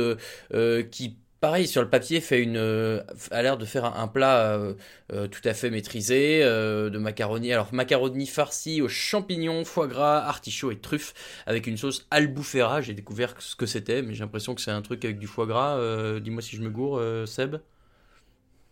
qui 0.91 1.17
Pareil, 1.43 1.67
sur 1.69 1.83
le 1.83 1.91
papier, 1.91 2.21
fait 2.23 2.41
une, 2.43 2.57
euh, 2.57 3.03
a 3.33 3.43
l'air 3.43 3.59
de 3.59 3.65
faire 3.67 3.85
un, 3.85 4.01
un 4.05 4.09
plat 4.09 4.53
euh, 4.55 4.75
euh, 5.13 5.29
tout 5.29 5.41
à 5.45 5.55
fait 5.55 5.71
maîtrisé, 5.71 6.41
de 6.43 6.99
macaroni. 6.99 7.53
Alors, 7.53 7.75
macaroni 7.75 8.27
farci 8.29 8.81
aux 8.81 8.89
champignons, 8.89 9.65
foie 9.65 9.89
gras, 9.89 10.19
artichaut 10.21 10.71
et 10.71 10.79
truffes, 10.79 11.15
avec 11.47 11.67
une 11.67 11.77
sauce 11.77 12.07
albufera. 12.13 12.81
J'ai 12.81 12.95
découvert 12.95 13.35
ce 13.41 13.57
que 13.57 13.67
c'était, 13.67 14.03
mais 14.03 14.15
j'ai 14.15 14.21
l'impression 14.23 14.55
que 14.55 14.61
c'est 14.63 14.71
un 14.71 14.83
truc 14.83 15.05
avec 15.05 15.19
du 15.19 15.27
foie 15.27 15.47
gras. 15.47 15.79
Dis-moi 16.21 16.43
si 16.43 16.57
je 16.57 16.63
me 16.63 16.71
gourre, 16.71 17.03
Seb. 17.29 17.57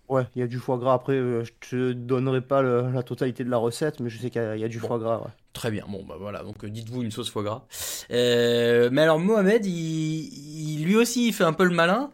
Ouais, 0.09 0.27
il 0.35 0.41
y 0.41 0.43
a 0.43 0.47
du 0.47 0.59
foie 0.59 0.77
gras. 0.79 0.93
Après, 0.95 1.17
je 1.17 1.53
te 1.61 1.93
donnerai 1.93 2.43
pas 2.43 2.61
le- 2.63 2.91
la 2.93 3.03
totalité 3.03 3.45
de 3.45 3.51
la 3.51 3.57
recette, 3.57 4.01
mais 4.01 4.11
je 4.11 4.19
sais 4.19 4.29
qu'il 4.31 4.43
y, 4.43 4.45
a- 4.45 4.57
il 4.57 4.61
y 4.61 4.65
a 4.65 4.69
du 4.69 4.79
foie 4.81 4.99
gras. 4.99 5.19
ouais. 5.23 5.31
Très 5.53 5.73
bien, 5.73 5.85
bon 5.89 6.05
bah 6.05 6.15
voilà, 6.19 6.45
donc 6.45 6.65
dites-vous 6.65 7.03
une 7.03 7.11
sauce 7.11 7.29
foie 7.29 7.43
gras. 7.43 7.67
Euh, 8.13 8.89
mais 8.93 9.03
alors 9.03 9.19
Mohamed, 9.19 9.67
il, 9.67 9.73
il- 9.73 10.85
lui 10.85 10.95
aussi 10.97 11.27
il 11.29 11.33
fait 11.35 11.43
un 11.45 11.53
peu 11.53 11.65
le 11.65 11.75
malin. 11.75 12.13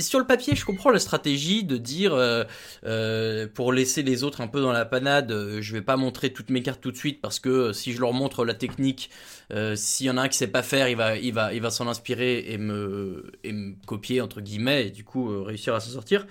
Sur 0.00 0.18
le 0.18 0.26
papier, 0.26 0.54
je 0.56 0.64
comprends 0.64 0.88
la 0.90 0.98
stratégie 0.98 1.64
de 1.64 1.76
dire 1.76 2.14
euh, 2.14 2.44
euh, 2.86 3.46
pour 3.52 3.74
laisser 3.74 4.02
les 4.02 4.24
autres 4.24 4.40
un 4.40 4.46
peu 4.46 4.62
dans 4.62 4.72
la 4.72 4.86
panade, 4.86 5.30
euh, 5.32 5.60
je 5.60 5.72
vais 5.74 5.82
pas 5.82 5.98
montrer 5.98 6.32
toutes 6.32 6.48
mes 6.48 6.62
cartes 6.62 6.80
tout 6.80 6.90
de 6.92 6.96
suite 6.96 7.20
parce 7.20 7.38
que 7.38 7.50
euh, 7.50 7.72
si 7.74 7.92
je 7.92 8.00
leur 8.00 8.14
montre 8.14 8.46
la 8.46 8.54
technique, 8.54 9.10
euh, 9.52 9.76
s'il 9.76 10.06
y 10.06 10.10
en 10.10 10.16
a 10.16 10.22
un 10.22 10.28
qui 10.28 10.38
sait 10.38 10.46
pas 10.46 10.62
faire, 10.62 10.88
il 10.88 10.96
va 10.96 11.16
il 11.18 11.34
va 11.34 11.52
il 11.52 11.60
va 11.60 11.70
s'en 11.70 11.88
inspirer 11.88 12.38
et 12.48 12.56
me 12.56 13.32
et 13.44 13.52
me 13.52 13.74
copier 13.84 14.22
entre 14.22 14.40
guillemets 14.40 14.86
et 14.86 14.90
du 14.90 15.04
coup 15.04 15.30
euh, 15.30 15.42
réussir 15.42 15.74
à 15.74 15.80
s'en 15.80 15.90
sortir. 15.90 16.26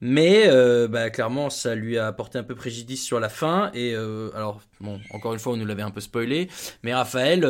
Mais 0.00 0.48
bah, 0.88 1.10
clairement, 1.10 1.50
ça 1.50 1.74
lui 1.74 1.98
a 1.98 2.06
apporté 2.06 2.38
un 2.38 2.44
peu 2.44 2.54
préjudice 2.54 3.04
sur 3.04 3.18
la 3.18 3.28
fin. 3.28 3.72
Et 3.74 3.96
alors, 3.96 4.60
bon, 4.80 5.00
encore 5.10 5.32
une 5.32 5.40
fois, 5.40 5.54
on 5.54 5.56
nous 5.56 5.66
l'avait 5.66 5.82
un 5.82 5.90
peu 5.90 6.00
spoilé. 6.00 6.48
Mais 6.84 6.94
Raphaël, 6.94 7.44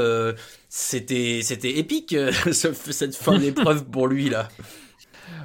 c'était 0.71 1.41
c'était 1.43 1.77
épique 1.79 2.17
ce- 2.53 2.73
cette 2.73 3.17
fin 3.17 3.39
d'épreuve 3.39 3.85
pour 3.85 4.07
lui 4.09 4.31
là. 4.31 4.49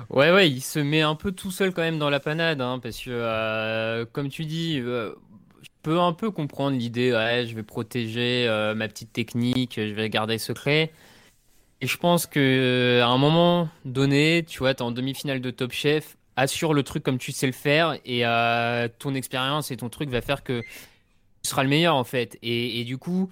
Ouais, 0.10 0.32
ouais, 0.32 0.50
il 0.50 0.62
se 0.62 0.80
met 0.80 1.02
un 1.02 1.16
peu 1.16 1.32
tout 1.32 1.52
seul 1.52 1.74
quand 1.74 1.82
même 1.82 1.98
dans 2.00 2.10
la 2.10 2.20
panade, 2.20 2.62
hein, 2.62 2.80
parce 2.82 2.98
que, 3.00 3.10
euh, 3.10 4.06
comme 4.12 4.30
tu 4.30 4.46
dis, 4.46 4.80
euh, 4.80 5.14
je 5.62 5.70
peux 5.82 6.00
un 6.00 6.14
peu 6.14 6.32
comprendre 6.32 6.78
l'idée, 6.78 7.12
je 7.48 7.56
vais 7.56 7.64
protéger 7.64 8.48
euh, 8.48 8.76
ma 8.76 8.88
petite 8.88 9.14
technique, 9.14 9.74
je 9.78 9.94
vais 9.94 10.10
garder 10.10 10.38
secret. 10.38 10.92
Et 11.82 11.88
je 11.88 11.98
pense 11.98 12.28
que 12.28 13.02
à 13.02 13.08
un 13.08 13.18
moment 13.18 13.70
donné, 13.86 14.46
tu 14.48 14.60
vois, 14.60 14.74
t'es 14.74 14.84
en 14.84 14.92
demi-finale 14.92 15.42
de 15.42 15.52
Top 15.52 15.72
Chef, 15.74 16.18
assure 16.36 16.74
le 16.74 16.84
truc 16.84 17.04
comme 17.04 17.18
tu 17.18 17.32
sais 17.32 17.48
le 17.48 17.54
faire, 17.54 17.98
et 18.06 18.24
ton 19.00 19.16
expérience 19.16 19.72
et 19.72 19.78
ton 19.78 19.90
truc 19.90 20.10
va 20.10 20.22
faire 20.22 20.44
que 20.44 20.62
tu 20.62 21.50
seras 21.50 21.64
le 21.64 21.70
meilleur 21.70 21.96
en 21.96 22.06
fait. 22.06 22.38
Et 22.42 22.84
du 22.86 22.98
coup, 22.98 23.30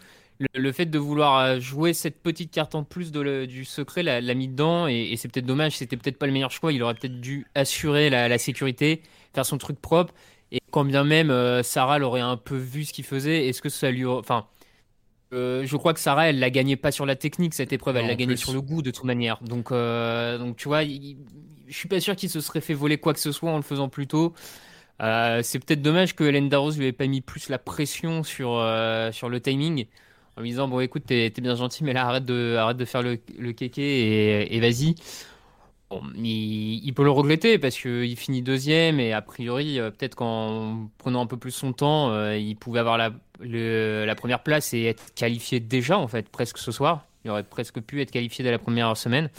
le, 0.53 0.59
le 0.61 0.71
fait 0.71 0.85
de 0.85 0.97
vouloir 0.99 1.37
euh, 1.39 1.59
jouer 1.59 1.93
cette 1.93 2.21
petite 2.21 2.51
carte 2.51 2.75
en 2.75 2.83
plus 2.83 3.11
de 3.11 3.19
le- 3.21 3.47
du 3.47 3.63
secret 3.65 4.03
l'a, 4.03 4.21
l'a 4.21 4.33
mis 4.33 4.47
dedans, 4.47 4.87
et, 4.87 5.09
et 5.11 5.17
c'est 5.17 5.27
peut-être 5.29 5.45
dommage, 5.45 5.77
c'était 5.77 5.97
peut-être 5.97 6.17
pas 6.17 6.25
le 6.27 6.33
meilleur 6.33 6.51
choix. 6.51 6.73
Il 6.73 6.83
aurait 6.83 6.95
peut-être 6.95 7.19
dû 7.21 7.45
assurer 7.55 8.09
la, 8.09 8.27
la 8.27 8.37
sécurité, 8.37 9.01
faire 9.33 9.45
son 9.45 9.57
truc 9.57 9.79
propre. 9.79 10.13
Et 10.51 10.59
quand 10.71 10.83
bien 10.85 11.03
même 11.05 11.31
euh, 11.31 11.63
Sarah 11.63 11.97
l'aurait 11.99 12.19
un 12.21 12.37
peu 12.37 12.57
vu 12.57 12.83
ce 12.85 12.93
qu'il 12.93 13.05
faisait, 13.05 13.47
est-ce 13.47 13.61
que 13.61 13.69
ça 13.69 13.89
lui, 13.91 14.03
aurait- 14.05 14.19
enfin. 14.19 14.47
euh, 15.33 15.63
je 15.65 15.77
crois 15.77 15.93
que 15.93 15.99
Sarah, 16.01 16.29
elle 16.29 16.39
l'a 16.39 16.49
gagné 16.49 16.75
pas 16.75 16.91
sur 16.91 17.05
la 17.05 17.15
technique 17.15 17.53
cette 17.53 17.71
épreuve, 17.73 17.95
elle 17.97 18.01
Non, 18.03 18.07
l'a 18.09 18.13
en 18.15 18.17
gagné 18.17 18.33
plus. 18.33 18.41
sur 18.41 18.53
le 18.53 18.61
goût 18.61 18.81
de 18.81 18.91
toute 18.91 19.05
manière. 19.05 19.41
Donc, 19.43 19.71
euh, 19.71 20.37
donc 20.37 20.57
tu 20.57 20.67
vois, 20.67 20.83
il- 20.83 21.17
je 21.69 21.73
suis 21.77 21.87
pas 21.87 22.01
sûr 22.01 22.15
qu'il 22.17 22.29
se 22.29 22.41
serait 22.41 22.59
fait 22.61 22.73
voler 22.73 22.97
quoi 22.97 23.13
que 23.13 23.19
ce 23.21 23.31
soit 23.31 23.49
en 23.51 23.55
le 23.57 23.61
faisant 23.63 23.87
plus 23.87 24.07
tôt. 24.07 24.33
Euh, 25.01 25.41
c'est 25.43 25.57
peut-être 25.59 25.81
dommage 25.81 26.15
que 26.15 26.23
Hélène 26.25 26.49
Darroze 26.49 26.77
lui 26.77 26.85
ait 26.87 26.91
pas 26.91 27.07
mis 27.07 27.21
plus 27.21 27.49
la 27.49 27.57
pression 27.57 28.23
sur, 28.23 28.55
euh, 28.57 29.11
sur 29.11 29.29
le 29.29 29.39
timing 29.41 29.87
en 30.37 30.41
lui 30.41 30.49
disant 30.49 30.67
bon 30.67 30.79
écoute 30.79 31.03
t'es 31.05 31.29
bien 31.41 31.55
gentil 31.55 31.83
mais 31.83 31.93
là 31.93 32.07
arrête 32.07 32.25
de, 32.25 32.55
arrête 32.57 32.77
de 32.77 32.85
faire 32.85 33.01
le, 33.03 33.19
le 33.37 33.51
kéké 33.53 33.81
et, 33.81 34.55
et 34.55 34.59
vas-y. 34.59 34.95
Bon, 35.89 36.01
il, 36.15 36.85
il 36.85 36.93
peut 36.93 37.03
le 37.03 37.11
regretter 37.11 37.59
parce 37.59 37.75
qu'il 37.77 38.15
finit 38.15 38.41
deuxième 38.41 39.01
et 39.01 39.11
a 39.11 39.21
priori 39.21 39.77
euh, 39.77 39.91
peut-être 39.91 40.15
qu'en 40.15 40.89
prenant 40.97 41.21
un 41.21 41.25
peu 41.25 41.35
plus 41.35 41.51
son 41.51 41.73
temps 41.73 42.11
euh, 42.11 42.37
il 42.37 42.55
pouvait 42.55 42.79
avoir 42.79 42.97
la, 42.97 43.11
le- 43.41 44.05
la 44.05 44.15
première 44.15 44.41
place 44.41 44.73
et 44.73 44.83
être 44.85 45.13
qualifié 45.15 45.59
déjà 45.59 45.97
en 45.97 46.07
fait 46.07 46.29
presque 46.29 46.59
ce 46.59 46.71
soir. 46.71 47.05
Il 47.25 47.31
aurait 47.31 47.43
presque 47.43 47.81
pu 47.81 48.01
être 48.01 48.09
qualifié 48.11 48.41
dès 48.43 48.51
la 48.51 48.57
première 48.57 48.95
semaine. 48.95 49.29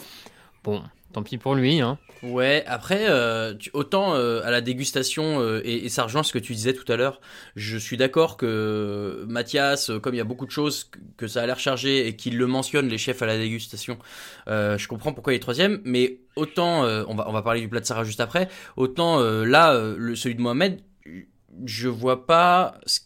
Bon, 0.63 0.83
tant 1.13 1.23
pis 1.23 1.37
pour 1.37 1.55
lui. 1.55 1.79
Hein. 1.79 1.97
Ouais, 2.23 2.63
après, 2.67 3.05
euh, 3.09 3.53
autant 3.73 4.15
euh, 4.15 4.41
à 4.43 4.51
la 4.51 4.61
dégustation, 4.61 5.39
euh, 5.39 5.61
et, 5.63 5.85
et 5.85 5.89
ça 5.89 6.03
rejoint 6.03 6.23
ce 6.23 6.33
que 6.33 6.39
tu 6.39 6.53
disais 6.53 6.73
tout 6.73 6.89
à 6.91 6.95
l'heure, 6.95 7.21
je 7.55 7.77
suis 7.77 7.97
d'accord 7.97 8.37
que 8.37 9.25
Mathias, 9.27 9.89
euh, 9.89 9.99
comme 9.99 10.13
il 10.13 10.17
y 10.17 10.21
a 10.21 10.25
beaucoup 10.25 10.45
de 10.45 10.51
choses, 10.51 10.89
que, 11.17 11.27
ça 11.27 11.41
a 11.41 11.45
l'air 11.45 11.59
chargé 11.59 12.07
et 12.07 12.15
qu'il 12.15 12.37
le 12.37 12.47
mentionne, 12.47 12.87
les 12.87 12.97
chefs 12.97 13.21
à 13.21 13.25
la 13.25 13.37
dégustation, 13.37 13.97
euh, 14.47 14.77
je 14.77 14.87
comprends 14.87 15.13
pourquoi 15.13 15.33
il 15.33 15.37
est 15.37 15.39
troisième, 15.39 15.81
mais 15.85 16.19
autant, 16.35 16.85
euh, 16.85 17.03
on, 17.07 17.15
va, 17.15 17.29
on 17.29 17.33
va 17.33 17.41
parler 17.41 17.61
du 17.61 17.69
plat 17.69 17.79
de 17.79 17.85
Sarah 17.85 18.03
juste 18.03 18.19
après, 18.19 18.49
autant 18.75 19.19
là, 19.43 19.73
celui 20.15 20.35
de 20.35 20.41
Mohamed, 20.41 20.81
je 21.65 21.87
vois 21.87 22.25
pas... 22.25 22.79
ce 22.85 22.99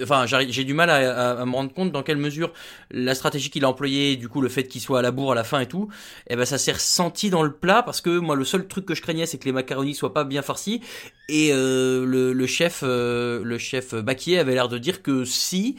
Enfin, 0.00 0.24
j'ai 0.26 0.64
du 0.64 0.72
mal 0.72 0.88
à, 0.88 1.32
à- 1.32 1.40
à 1.42 1.44
me 1.44 1.52
rendre 1.52 1.72
compte 1.74 1.90
dans 1.90 2.04
quelle 2.04 2.16
mesure 2.16 2.52
la 2.92 3.14
stratégie 3.14 3.50
qu'il 3.50 3.64
a 3.64 3.68
employée, 3.68 4.16
du 4.16 4.28
coup 4.28 4.40
le 4.40 4.48
fait 4.48 4.64
qu'il 4.68 4.80
soit 4.80 5.00
à 5.00 5.02
la 5.02 5.10
bourre 5.10 5.32
à 5.32 5.34
la 5.34 5.42
fin 5.44 5.58
et 5.60 5.66
tout, 5.66 5.88
eh 6.28 6.36
ben 6.36 6.44
ça 6.44 6.58
s'est 6.58 6.72
ressenti 6.72 7.28
dans 7.28 7.42
le 7.42 7.52
plat 7.52 7.82
parce 7.82 8.00
que 8.00 8.18
moi 8.18 8.36
le 8.36 8.44
seul 8.44 8.68
truc 8.68 8.86
que 8.86 8.94
je 8.94 9.02
craignais 9.02 9.26
c'est 9.26 9.36
que 9.38 9.44
les 9.46 9.52
macaronis 9.52 9.94
soient 9.94 10.14
pas 10.14 10.22
bien 10.24 10.42
farcis 10.42 10.80
et 11.28 11.50
euh, 11.52 12.06
le, 12.06 12.32
le 12.32 12.46
chef 12.46 12.80
euh, 12.84 13.42
le 13.42 13.58
chef 13.58 13.94
Baquier 13.96 14.38
avait 14.38 14.54
l'air 14.54 14.68
de 14.68 14.78
dire 14.78 15.02
que 15.02 15.24
si. 15.24 15.76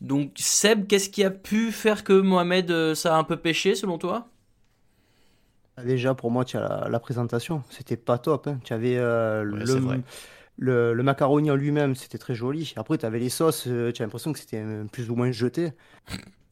Donc 0.00 0.32
Seb, 0.36 0.86
qu'est-ce 0.86 1.10
qui 1.10 1.24
a 1.24 1.30
pu 1.30 1.72
faire 1.72 2.04
que 2.04 2.14
Mohamed 2.14 2.70
euh, 2.70 2.94
ça 2.94 3.16
a 3.16 3.18
un 3.18 3.24
peu 3.24 3.36
pêché 3.36 3.74
selon 3.74 3.98
toi? 3.98 4.28
Déjà, 5.84 6.14
pour 6.14 6.30
moi, 6.32 6.44
tu 6.44 6.56
as 6.56 6.60
la, 6.60 6.88
la 6.88 6.98
présentation. 7.00 7.62
C'était 7.70 7.96
pas 7.96 8.18
top. 8.18 8.48
hein. 8.48 8.58
Tu 8.64 8.72
avais 8.72 8.96
euh, 8.98 9.44
Ouais, 9.50 9.64
le. 9.66 10.02
Le, 10.58 10.92
le 10.92 11.02
macaroni 11.02 11.50
en 11.50 11.54
lui-même, 11.56 11.94
c'était 11.94 12.18
très 12.18 12.34
joli. 12.34 12.74
Après, 12.76 12.98
tu 12.98 13.06
avais 13.06 13.20
les 13.20 13.28
sauces, 13.28 13.64
euh, 13.68 13.92
tu 13.92 14.02
as 14.02 14.04
l'impression 14.04 14.32
que 14.32 14.38
c'était 14.38 14.60
euh, 14.60 14.84
plus 14.90 15.08
ou 15.10 15.14
moins 15.16 15.30
jeté. 15.30 15.72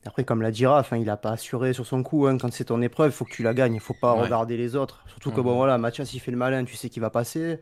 Après, 0.05 0.23
comme 0.23 0.41
l'a 0.41 0.51
Raph, 0.69 0.93
hein, 0.93 0.99
il 0.99 1.11
a 1.11 1.17
pas 1.17 1.33
assuré 1.33 1.73
sur 1.73 1.85
son 1.85 2.05
coup. 2.05 2.27
hein. 2.29 2.39
Quand 2.39 2.53
c'est 2.53 2.67
ton 2.67 2.81
épreuve, 2.81 3.11
il 3.11 3.15
faut 3.15 3.25
que 3.25 3.33
tu 3.35 3.43
la 3.43 3.53
gagnes. 3.55 3.75
Il 3.75 3.81
faut 3.81 3.93
pas 3.95 4.15
Ouais. 4.15 4.23
regarder 4.23 4.57
les 4.57 4.77
autres. 4.77 5.05
Surtout 5.09 5.33
que, 5.33 5.41
Mhm. 5.41 5.47
bon, 5.47 5.57
voilà, 5.57 5.79
Mathias, 5.79 6.15
il 6.15 6.21
fait 6.21 6.31
le 6.31 6.37
malin, 6.37 6.65
tu 6.65 6.77
sais 6.77 6.89
qu'il 6.89 7.03
va 7.03 7.11
passer. 7.11 7.59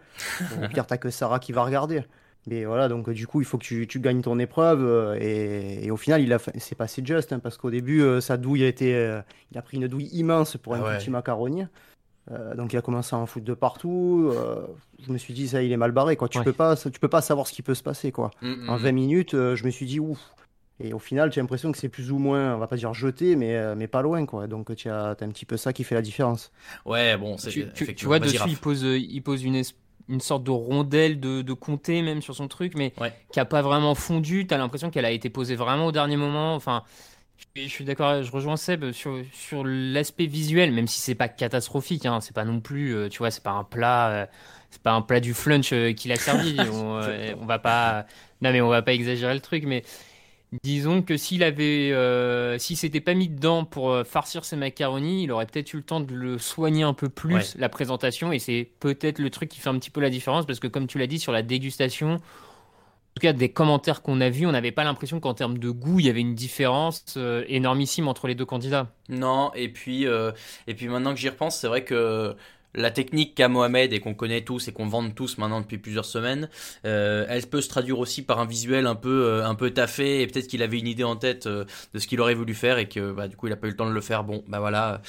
Au 0.62 0.68
pire, 0.68 0.86
t'as 0.86 0.98
que 0.98 1.08
Sarah 1.08 1.38
qui 1.38 1.52
va 1.52 1.64
regarder. 1.64 2.04
Mais 2.46 2.66
voilà, 2.66 2.88
donc 2.88 3.08
euh, 3.08 3.14
du 3.14 3.26
coup, 3.26 3.40
il 3.40 3.46
faut 3.46 3.56
que 3.56 3.64
tu, 3.64 3.86
tu 3.86 3.98
gagnes 4.00 4.20
ton 4.20 4.38
épreuve. 4.38 4.84
euh, 4.84 5.16
et, 5.18 5.86
et 5.86 5.90
au 5.90 5.96
final, 5.96 6.20
il 6.20 6.30
a, 6.34 6.38
c'est 6.58 6.74
passé 6.74 7.02
juste. 7.02 7.32
hein, 7.32 7.38
parce 7.38 7.56
qu'au 7.56 7.70
début, 7.70 8.02
euh, 8.02 8.20
sa 8.20 8.36
douille 8.36 8.64
a 8.64 8.68
été. 8.68 8.94
euh, 8.94 9.22
il 9.50 9.56
a 9.56 9.62
pris 9.62 9.78
une 9.78 9.88
douille 9.88 10.10
immense 10.12 10.58
pour 10.58 10.74
un 10.74 10.82
Ah 10.82 10.88
ouais. 10.90 10.98
petit 10.98 11.08
macaroni. 11.10 11.64
Euh, 12.30 12.54
donc 12.54 12.72
il 12.72 12.76
a 12.76 12.82
commencé 12.82 13.14
à 13.14 13.18
en 13.18 13.26
foutre 13.26 13.44
de 13.44 13.54
partout. 13.54 14.30
euh, 14.32 14.66
je 15.06 15.12
me 15.12 15.18
suis 15.18 15.34
dit, 15.34 15.48
ça, 15.48 15.62
il 15.62 15.70
est 15.72 15.76
mal 15.76 15.92
barré. 15.92 16.16
Quoi. 16.16 16.28
Tu, 16.28 16.38
Ouais. 16.38 16.44
peux 16.44 16.52
pas, 16.54 16.74
tu 16.76 16.90
peux 16.98 17.08
pas 17.08 17.20
savoir 17.20 17.46
ce 17.46 17.52
qui 17.52 17.62
peut 17.62 17.74
se 17.74 17.82
passer. 17.82 18.12
Quoi. 18.12 18.30
Mm, 18.40 18.68
En 18.70 18.76
mm. 18.78 18.82
20 18.82 18.92
minutes, 18.92 19.34
euh, 19.34 19.56
je 19.56 19.64
me 19.64 19.70
suis 19.70 19.86
dit, 19.86 20.00
ouf. 20.00 20.18
Et 20.80 20.92
au 20.92 20.98
final, 20.98 21.30
tu 21.30 21.38
as 21.38 21.42
l'impression 21.42 21.70
que 21.70 21.78
c'est 21.78 21.88
plus 21.88 22.10
ou 22.10 22.18
moins, 22.18 22.56
on 22.56 22.58
va 22.58 22.66
pas 22.66 22.76
dire 22.76 22.92
jeté, 22.94 23.36
mais, 23.36 23.54
euh, 23.56 23.74
mais 23.76 23.86
pas 23.86 24.02
loin. 24.02 24.24
Quoi. 24.26 24.46
Donc 24.48 24.74
tu 24.74 24.88
as, 24.88 25.14
t'as 25.14 25.24
un 25.26 25.28
petit 25.28 25.44
peu 25.46 25.56
ça 25.56 25.72
qui 25.72 25.84
fait 25.84 25.94
la 25.94 26.02
différence. 26.02 26.50
Ouais, 26.84 27.16
bon, 27.16 27.36
c'est 27.38 27.50
Tu, 27.50 27.68
tu- 27.72 27.94
tu 27.94 28.06
vois, 28.06 28.18
dessus, 28.18 28.38
il 28.48 28.56
pose, 28.56 28.82
il 28.82 29.20
pose 29.22 29.44
une, 29.44 29.62
une 30.08 30.20
sorte 30.20 30.42
de 30.42 30.50
rondelle 30.50 31.20
de, 31.20 31.42
de 31.42 31.52
comté 31.52 32.02
même 32.02 32.22
sur 32.22 32.34
son 32.34 32.48
truc, 32.48 32.72
mais 32.74 32.92
Ouais. 33.00 33.12
qui 33.30 33.38
a 33.38 33.44
pas 33.44 33.62
vraiment 33.62 33.94
fondu. 33.94 34.46
T'as 34.48 34.56
l'impression 34.58 34.90
qu'elle 34.90 35.04
a 35.04 35.12
été 35.12 35.30
posée 35.30 35.54
vraiment 35.54 35.86
au 35.86 35.92
dernier 35.92 36.16
moment. 36.16 36.56
Enfin, 36.56 36.82
je, 37.56 37.68
suis 37.68 37.84
d'accord, 37.84 38.22
je 38.22 38.30
rejoins 38.30 38.56
Seb 38.56 38.92
sur, 38.92 39.22
sur 39.32 39.64
l'aspect 39.64 40.26
visuel, 40.26 40.72
même 40.72 40.86
si 40.86 41.00
c'est 41.00 41.14
pas 41.14 41.28
catastrophique. 41.28 42.06
Hein, 42.06 42.20
c'est 42.20 42.34
pas 42.34 42.44
non 42.44 42.60
plus, 42.60 42.94
euh, 42.94 43.08
tu 43.08 43.18
vois, 43.18 43.30
c'est 43.30 43.42
pas 43.42 43.52
un 43.52 43.64
plat, 43.64 44.10
euh, 44.10 44.26
c'est 44.70 44.82
pas 44.82 44.92
un 44.92 45.02
plat 45.02 45.20
du 45.20 45.34
flunch 45.34 45.72
euh, 45.72 45.92
qu'il 45.92 46.12
a 46.12 46.18
servi. 46.18 46.56
on, 46.72 47.00
on 47.40 47.46
va 47.46 47.58
pas, 47.58 48.06
non 48.40 48.52
mais 48.52 48.60
on 48.60 48.68
va 48.68 48.82
pas 48.82 48.92
exagérer 48.94 49.34
le 49.34 49.40
truc, 49.40 49.64
mais 49.64 49.84
Disons 50.62 51.02
que 51.02 51.16
s'il 51.16 51.42
avait, 51.42 51.90
euh, 51.92 52.58
s'il 52.58 52.76
s'était 52.76 53.00
pas 53.00 53.14
mis 53.14 53.28
dedans 53.28 53.64
pour 53.64 54.06
farcir 54.06 54.44
ses 54.44 54.54
macaronis, 54.54 55.24
il 55.24 55.32
aurait 55.32 55.46
peut-être 55.46 55.72
eu 55.74 55.78
le 55.78 55.82
temps 55.82 55.98
de 55.98 56.14
le 56.14 56.38
soigner 56.38 56.84
un 56.84 56.94
peu 56.94 57.08
plus 57.08 57.34
Ouais. 57.34 57.42
la 57.56 57.68
présentation 57.68 58.30
et 58.32 58.38
c'est 58.38 58.70
peut-être 58.78 59.18
le 59.18 59.30
truc 59.30 59.48
qui 59.48 59.58
fait 59.58 59.68
un 59.68 59.78
petit 59.80 59.90
peu 59.90 60.00
la 60.00 60.10
différence 60.10 60.46
parce 60.46 60.60
que 60.60 60.68
comme 60.68 60.86
tu 60.86 60.98
l'as 60.98 61.08
dit 61.08 61.18
sur 61.18 61.32
la 61.32 61.42
dégustation, 61.42 62.20
tout 63.14 63.20
cas 63.20 63.32
des 63.32 63.48
commentaires 63.48 64.02
qu'on 64.02 64.20
a 64.20 64.28
vus, 64.28 64.46
on 64.46 64.52
n'avait 64.52 64.72
pas 64.72 64.84
l'impression 64.84 65.20
qu'en 65.20 65.34
termes 65.34 65.58
de 65.58 65.70
goût 65.70 66.00
il 66.00 66.06
y 66.06 66.10
avait 66.10 66.20
une 66.20 66.34
différence 66.34 67.14
euh, 67.16 67.44
énormissime 67.48 68.08
entre 68.08 68.26
les 68.26 68.34
deux 68.34 68.44
candidats. 68.44 68.88
Non, 69.08 69.52
et 69.54 69.68
puis, 69.68 70.06
euh, 70.06 70.32
et 70.66 70.74
puis 70.74 70.88
maintenant 70.88 71.14
que 71.14 71.20
j'y 71.20 71.28
repense, 71.28 71.58
c'est 71.58 71.68
vrai 71.68 71.84
que 71.84 72.34
la 72.74 72.90
technique 72.90 73.34
qu'a 73.34 73.48
Mohamed 73.48 73.92
et 73.92 74.00
qu'on 74.00 74.14
connaît 74.14 74.42
tous 74.42 74.68
et 74.68 74.72
qu'on 74.72 74.86
vante 74.86 75.14
tous 75.14 75.38
maintenant 75.38 75.60
depuis 75.60 75.78
plusieurs 75.78 76.04
semaines, 76.04 76.48
euh, 76.86 77.24
elle 77.28 77.46
peut 77.46 77.60
se 77.60 77.68
traduire 77.68 77.98
aussi 77.98 78.22
par 78.22 78.40
un 78.40 78.46
visuel 78.46 78.86
un 78.86 78.94
peu, 78.94 79.24
euh, 79.26 79.46
un 79.46 79.54
peu 79.54 79.70
taffé 79.70 80.20
et 80.22 80.26
peut-être 80.26 80.48
qu'il 80.48 80.62
avait 80.62 80.78
une 80.78 80.88
idée 80.88 81.04
en 81.04 81.16
tête 81.16 81.46
euh, 81.46 81.64
de 81.94 81.98
ce 81.98 82.06
qu'il 82.06 82.20
aurait 82.20 82.34
voulu 82.34 82.54
faire 82.54 82.78
et 82.78 82.88
que 82.88 83.12
bah, 83.12 83.28
du 83.28 83.36
coup 83.36 83.46
il 83.46 83.52
a 83.52 83.56
pas 83.56 83.66
eu 83.66 83.70
le 83.70 83.76
temps 83.76 83.88
de 83.88 83.94
le 83.94 84.00
faire. 84.00 84.24
Bon, 84.24 84.42
bah 84.48 84.58
voilà, 84.60 85.00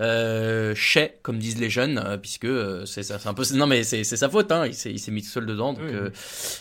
euh, 0.00 0.74
chais 0.74 1.18
comme 1.22 1.38
disent 1.38 1.58
les 1.60 1.70
jeunes, 1.70 1.98
euh, 2.04 2.16
puisque 2.16 2.44
euh, 2.44 2.84
c'est 2.86 3.02
ça- 3.02 3.18
c'est 3.18 3.28
un 3.28 3.34
peu, 3.34 3.42
non 3.54 3.66
mais 3.66 3.82
c'est 3.84 4.04
c'est 4.04 4.16
sa 4.16 4.28
faute, 4.28 4.50
hein, 4.52 4.66
il 4.66 4.74
s'est 4.74 4.90
il 4.90 4.98
s'est 4.98 5.10
mis 5.10 5.22
tout 5.22 5.28
seul 5.28 5.46
dedans, 5.46 5.72
donc 5.72 5.82
Oui, 5.84 5.94
euh, 5.94 6.10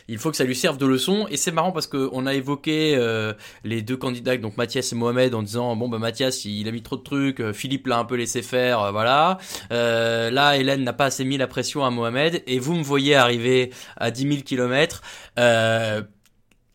il 0.08 0.18
faut 0.18 0.32
que 0.32 0.38
ça 0.38 0.44
lui 0.44 0.56
serve 0.56 0.78
de 0.78 0.86
leçon. 0.86 1.28
Et 1.30 1.38
c'est 1.38 1.52
marrant 1.52 1.72
parce 1.72 1.88
que 1.88 2.10
on 2.12 2.26
a 2.26 2.34
évoqué 2.34 2.96
euh, 2.98 3.34
les 3.64 3.82
deux 3.82 3.98
candidats, 3.98 4.38
donc 4.38 4.58
Mathias 4.58 4.92
et 4.92 4.96
Mohamed, 4.96 5.34
en 5.36 5.44
disant 5.44 5.76
bon 5.76 5.90
bah 5.90 5.98
Mathias 6.00 6.46
il 6.46 6.68
a 6.68 6.72
mis 6.72 6.82
trop 6.82 6.98
de 6.98 7.04
trucs, 7.04 7.52
Philippe 7.52 7.88
l'a 7.88 7.98
un 8.00 8.06
peu 8.06 8.16
laissé 8.16 8.42
faire, 8.42 8.92
voilà. 8.92 9.38
Euh, 9.72 10.30
Hélène 10.58 10.84
n'a 10.84 10.94
pas 10.94 11.06
assez 11.06 11.26
mis 11.26 11.38
la 11.38 11.48
pression 11.48 11.84
à 11.86 11.90
Mohamed 11.90 12.44
et 12.48 12.60
vous 12.60 12.76
me 12.76 12.84
voyez 12.84 13.16
arriver 13.16 13.72
à 13.98 14.12
10 14.12 14.22
000 14.22 14.42
kilomètres. 14.44 15.02
Euh, 15.38 16.02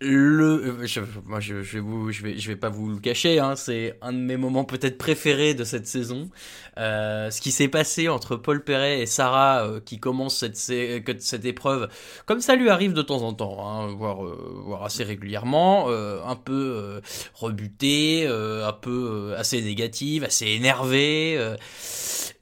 le, 0.04 0.80
euh, 0.82 0.86
je, 0.86 1.00
moi 1.24 1.40
je, 1.40 1.54
vais 1.54 1.80
vous, 1.80 2.12
je 2.12 2.22
vais, 2.22 2.38
je 2.38 2.48
vais 2.48 2.56
pas 2.56 2.68
vous 2.68 2.88
le 2.90 2.98
cacher, 2.98 3.38
hein, 3.38 3.56
c'est 3.56 3.96
un 4.02 4.12
de 4.12 4.18
mes 4.18 4.36
moments 4.36 4.64
peut-être 4.64 4.98
préférés 4.98 5.54
de 5.54 5.64
cette 5.64 5.86
saison. 5.86 6.30
Euh, 6.76 7.30
ce 7.30 7.40
qui 7.40 7.52
s'est 7.52 7.68
passé 7.68 8.08
entre 8.08 8.34
Paul 8.34 8.64
Perret 8.64 9.00
et 9.00 9.06
Sarah 9.06 9.64
euh, 9.64 9.80
qui 9.80 10.00
commence 10.00 10.36
cette, 10.38 10.56
cette 10.56 11.44
épreuve, 11.44 11.88
comme 12.26 12.40
ça 12.40 12.56
lui 12.56 12.68
arrive 12.68 12.92
de 12.94 13.02
temps 13.02 13.22
en 13.22 13.32
temps, 13.32 13.64
hein, 13.66 13.86
voire, 13.94 14.24
euh, 14.24 14.60
voire 14.64 14.82
assez 14.84 15.04
régulièrement, 15.04 15.86
euh, 15.88 16.20
un 16.26 16.36
peu 16.36 17.00
rebuté, 17.34 18.24
euh, 18.26 18.66
un 18.66 18.72
peu 18.72 19.34
assez 19.36 19.62
négative, 19.62 20.24
assez 20.24 20.46
énervé. 20.48 21.36
euh, 21.38 21.56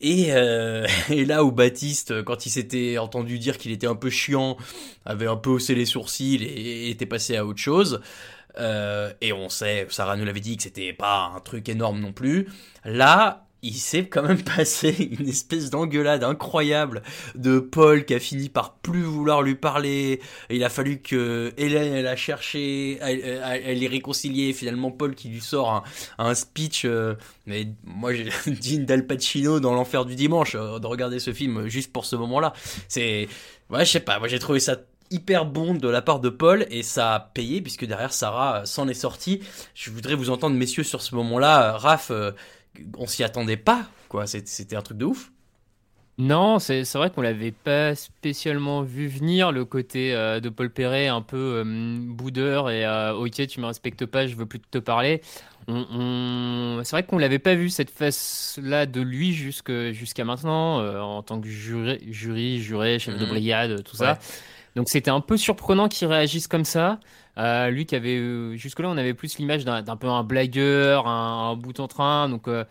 et, 0.00 0.31
et 1.11 1.25
là 1.25 1.45
où 1.45 1.52
Baptiste, 1.52 2.23
quand 2.25 2.47
il 2.47 2.50
s'était 2.50 2.99
entendu 2.99 3.38
dire 3.38 3.59
qu'il 3.59 3.71
était 3.73 3.87
un 3.87 3.95
peu 3.95 4.11
chiant, 4.11 4.57
avait 5.04 5.26
un 5.26 5.37
peu 5.37 5.50
haussé 5.50 5.75
les 5.75 5.85
sourcils 5.85 6.42
et, 6.42 6.87
et 6.87 6.90
était 6.90 7.07
passé 7.07 7.37
à 7.37 7.45
chose. 7.61 8.00
Euh, 8.59 9.12
et 9.21 9.32
on 9.32 9.49
sait, 9.49 9.87
Sarah 9.90 10.16
nous 10.16 10.25
l'avait 10.25 10.40
dit 10.40 10.56
que 10.56 10.62
c'était 10.64 10.92
pas 10.92 11.32
un 11.35 11.40
truc 11.40 11.68
énorme 11.68 12.00
non 12.00 12.12
plus. 12.12 12.49
Là, 12.85 13.47
il 13.62 13.75
s'est 13.76 14.09
quand 14.09 14.25
même 14.25 14.42
passé 14.56 14.90
une 15.18 15.28
espèce 15.28 15.71
d'engueulade 15.71 16.23
incroyable 16.25 17.02
de 17.35 17.61
Paul 17.61 18.04
qui 18.04 18.12
a 18.14 18.18
fini 18.21 18.49
par 18.50 18.75
plus 18.78 19.02
vouloir 19.02 19.40
lui 19.42 19.54
parler. 19.54 20.21
Il 20.50 20.64
a 20.64 20.68
fallu 20.68 21.00
que 21.00 21.52
Hélène 21.56 21.94
elle 21.94 22.09
a 22.09 22.16
cherché, 22.16 22.99
elle, 23.00 23.21
elle- 23.64 23.78
les 23.78 23.87
réconcilier. 23.88 24.52
Finalement, 24.52 24.90
Paul 24.90 25.14
qui 25.14 25.28
lui 25.28 25.40
sort 25.40 25.71
un, 25.73 25.82
un 26.18 26.35
speech. 26.35 26.85
euh, 26.85 27.14
mais 27.47 27.68
moi, 27.85 28.12
j'ai 28.12 28.28
digne 28.50 28.85
d'Al 28.85 29.06
Pacino 29.06 29.61
dans 29.61 29.73
l'enfer 29.75 30.04
du 30.04 30.14
dimanche 30.16 30.56
euh, 30.56 30.78
de 30.78 30.87
regarder 30.87 31.21
ce 31.21 31.32
film 31.32 31.68
juste 31.68 31.92
pour 31.92 32.04
ce 32.04 32.16
moment-là. 32.16 32.52
C'est, 32.88 33.28
ouais, 33.71 33.85
je 33.85 33.90
sais 33.92 34.00
pas. 34.00 34.18
Moi, 34.18 34.28
j'ai 34.28 34.38
trouvé 34.40 34.61
ça 34.61 34.76
hyper 35.12 35.45
bon 35.47 35.75
de 35.75 35.88
la 35.88 36.02
part 36.02 36.21
de 36.21 36.28
Paul 36.28 36.66
et 36.71 36.83
ça 36.83 37.14
a 37.14 37.21
payé 37.21 37.61
puisque 37.62 37.85
derrière 37.85 38.12
Sarah 38.12 38.62
euh, 38.62 38.64
s'en 38.64 38.88
est 38.88 38.95
sortie. 38.95 39.40
Je 39.75 39.90
voudrais 39.90 40.14
vous 40.14 40.31
entendre 40.31 40.57
messieurs 40.57 40.85
sur 40.85 41.02
ce 41.02 41.14
moment-là. 41.14 41.75
Euh, 41.75 41.76
Raph, 41.76 42.11
euh, 42.11 42.33
on 42.99 43.07
s'y 43.07 43.23
attendait 43.25 43.57
pas 43.57 43.87
quoi. 44.09 44.26
C'était 44.26 44.76
un 44.76 44.83
truc 44.83 44.99
de 44.99 45.04
ouf. 45.04 45.31
Non, 46.19 46.59
c'est 46.59 46.85
vrai 46.92 47.11
qu'on 47.11 47.23
l'avait 47.23 47.52
pas 47.52 47.95
spécialement 47.95 48.83
vu 48.83 49.09
venir, 49.09 49.50
le 49.50 49.64
côté 49.64 50.14
euh, 50.14 50.40
de 50.40 50.50
Paul 50.50 50.69
Perret 50.71 51.09
un 51.09 51.23
peu 51.23 51.62
euh, 51.64 51.97
boudeur 51.99 52.69
et 52.71 52.85
euh, 52.85 53.14
ok, 53.14 53.46
tu 53.46 53.61
me 53.61 53.66
respectes 53.66 54.05
pas, 54.05 54.27
je 54.27 54.37
veux 54.37 54.44
plus 54.44 54.61
te 54.61 54.77
parler. 54.79 55.22
On, 55.68 55.87
on- 55.90 56.85
C'est 56.85 56.96
vrai 56.96 57.03
qu'on 57.05 57.16
l'avait 57.18 57.38
pas 57.38 57.55
vu 57.55 57.70
cette 57.70 57.90
face-là 57.90 58.85
de 58.85 59.01
lui 59.01 59.33
jusqu'à 59.33 60.25
maintenant, 60.25 60.85
en 61.01 61.22
tant 61.22 61.40
que 61.40 61.48
jury, 61.48 61.98
jury 62.12 62.61
juré, 62.61 62.98
chef 62.98 63.16
de 63.16 63.25
Mhm. 63.25 63.31
brigade, 63.31 63.83
tout 63.83 63.96
Ouais. 63.96 64.07
ça. 64.07 64.18
Donc 64.74 64.88
c'était 64.88 65.11
un 65.11 65.20
peu 65.20 65.37
surprenant 65.37 65.88
qu'il 65.88 66.08
réagisse 66.08 66.48
comme 66.48 66.64
ça. 66.64 66.98
Euh, 67.38 67.68
lui 67.70 67.87
qui 67.87 67.94
avait 67.94 68.16
euh, 68.18 68.56
jusque-là, 68.56 68.88
on 68.88 68.96
avait 68.96 69.14
plus 69.14 69.38
l'image 69.38 69.64
d'un 69.64 69.96
peu 69.96 70.08
un 70.08 70.22
blagueur, 70.24 71.06
un, 71.06 71.50
un 71.50 71.56
bout 71.56 71.78
en 71.80 71.88
train. 71.88 72.28
Donc 72.28 72.48
euh, 72.48 72.64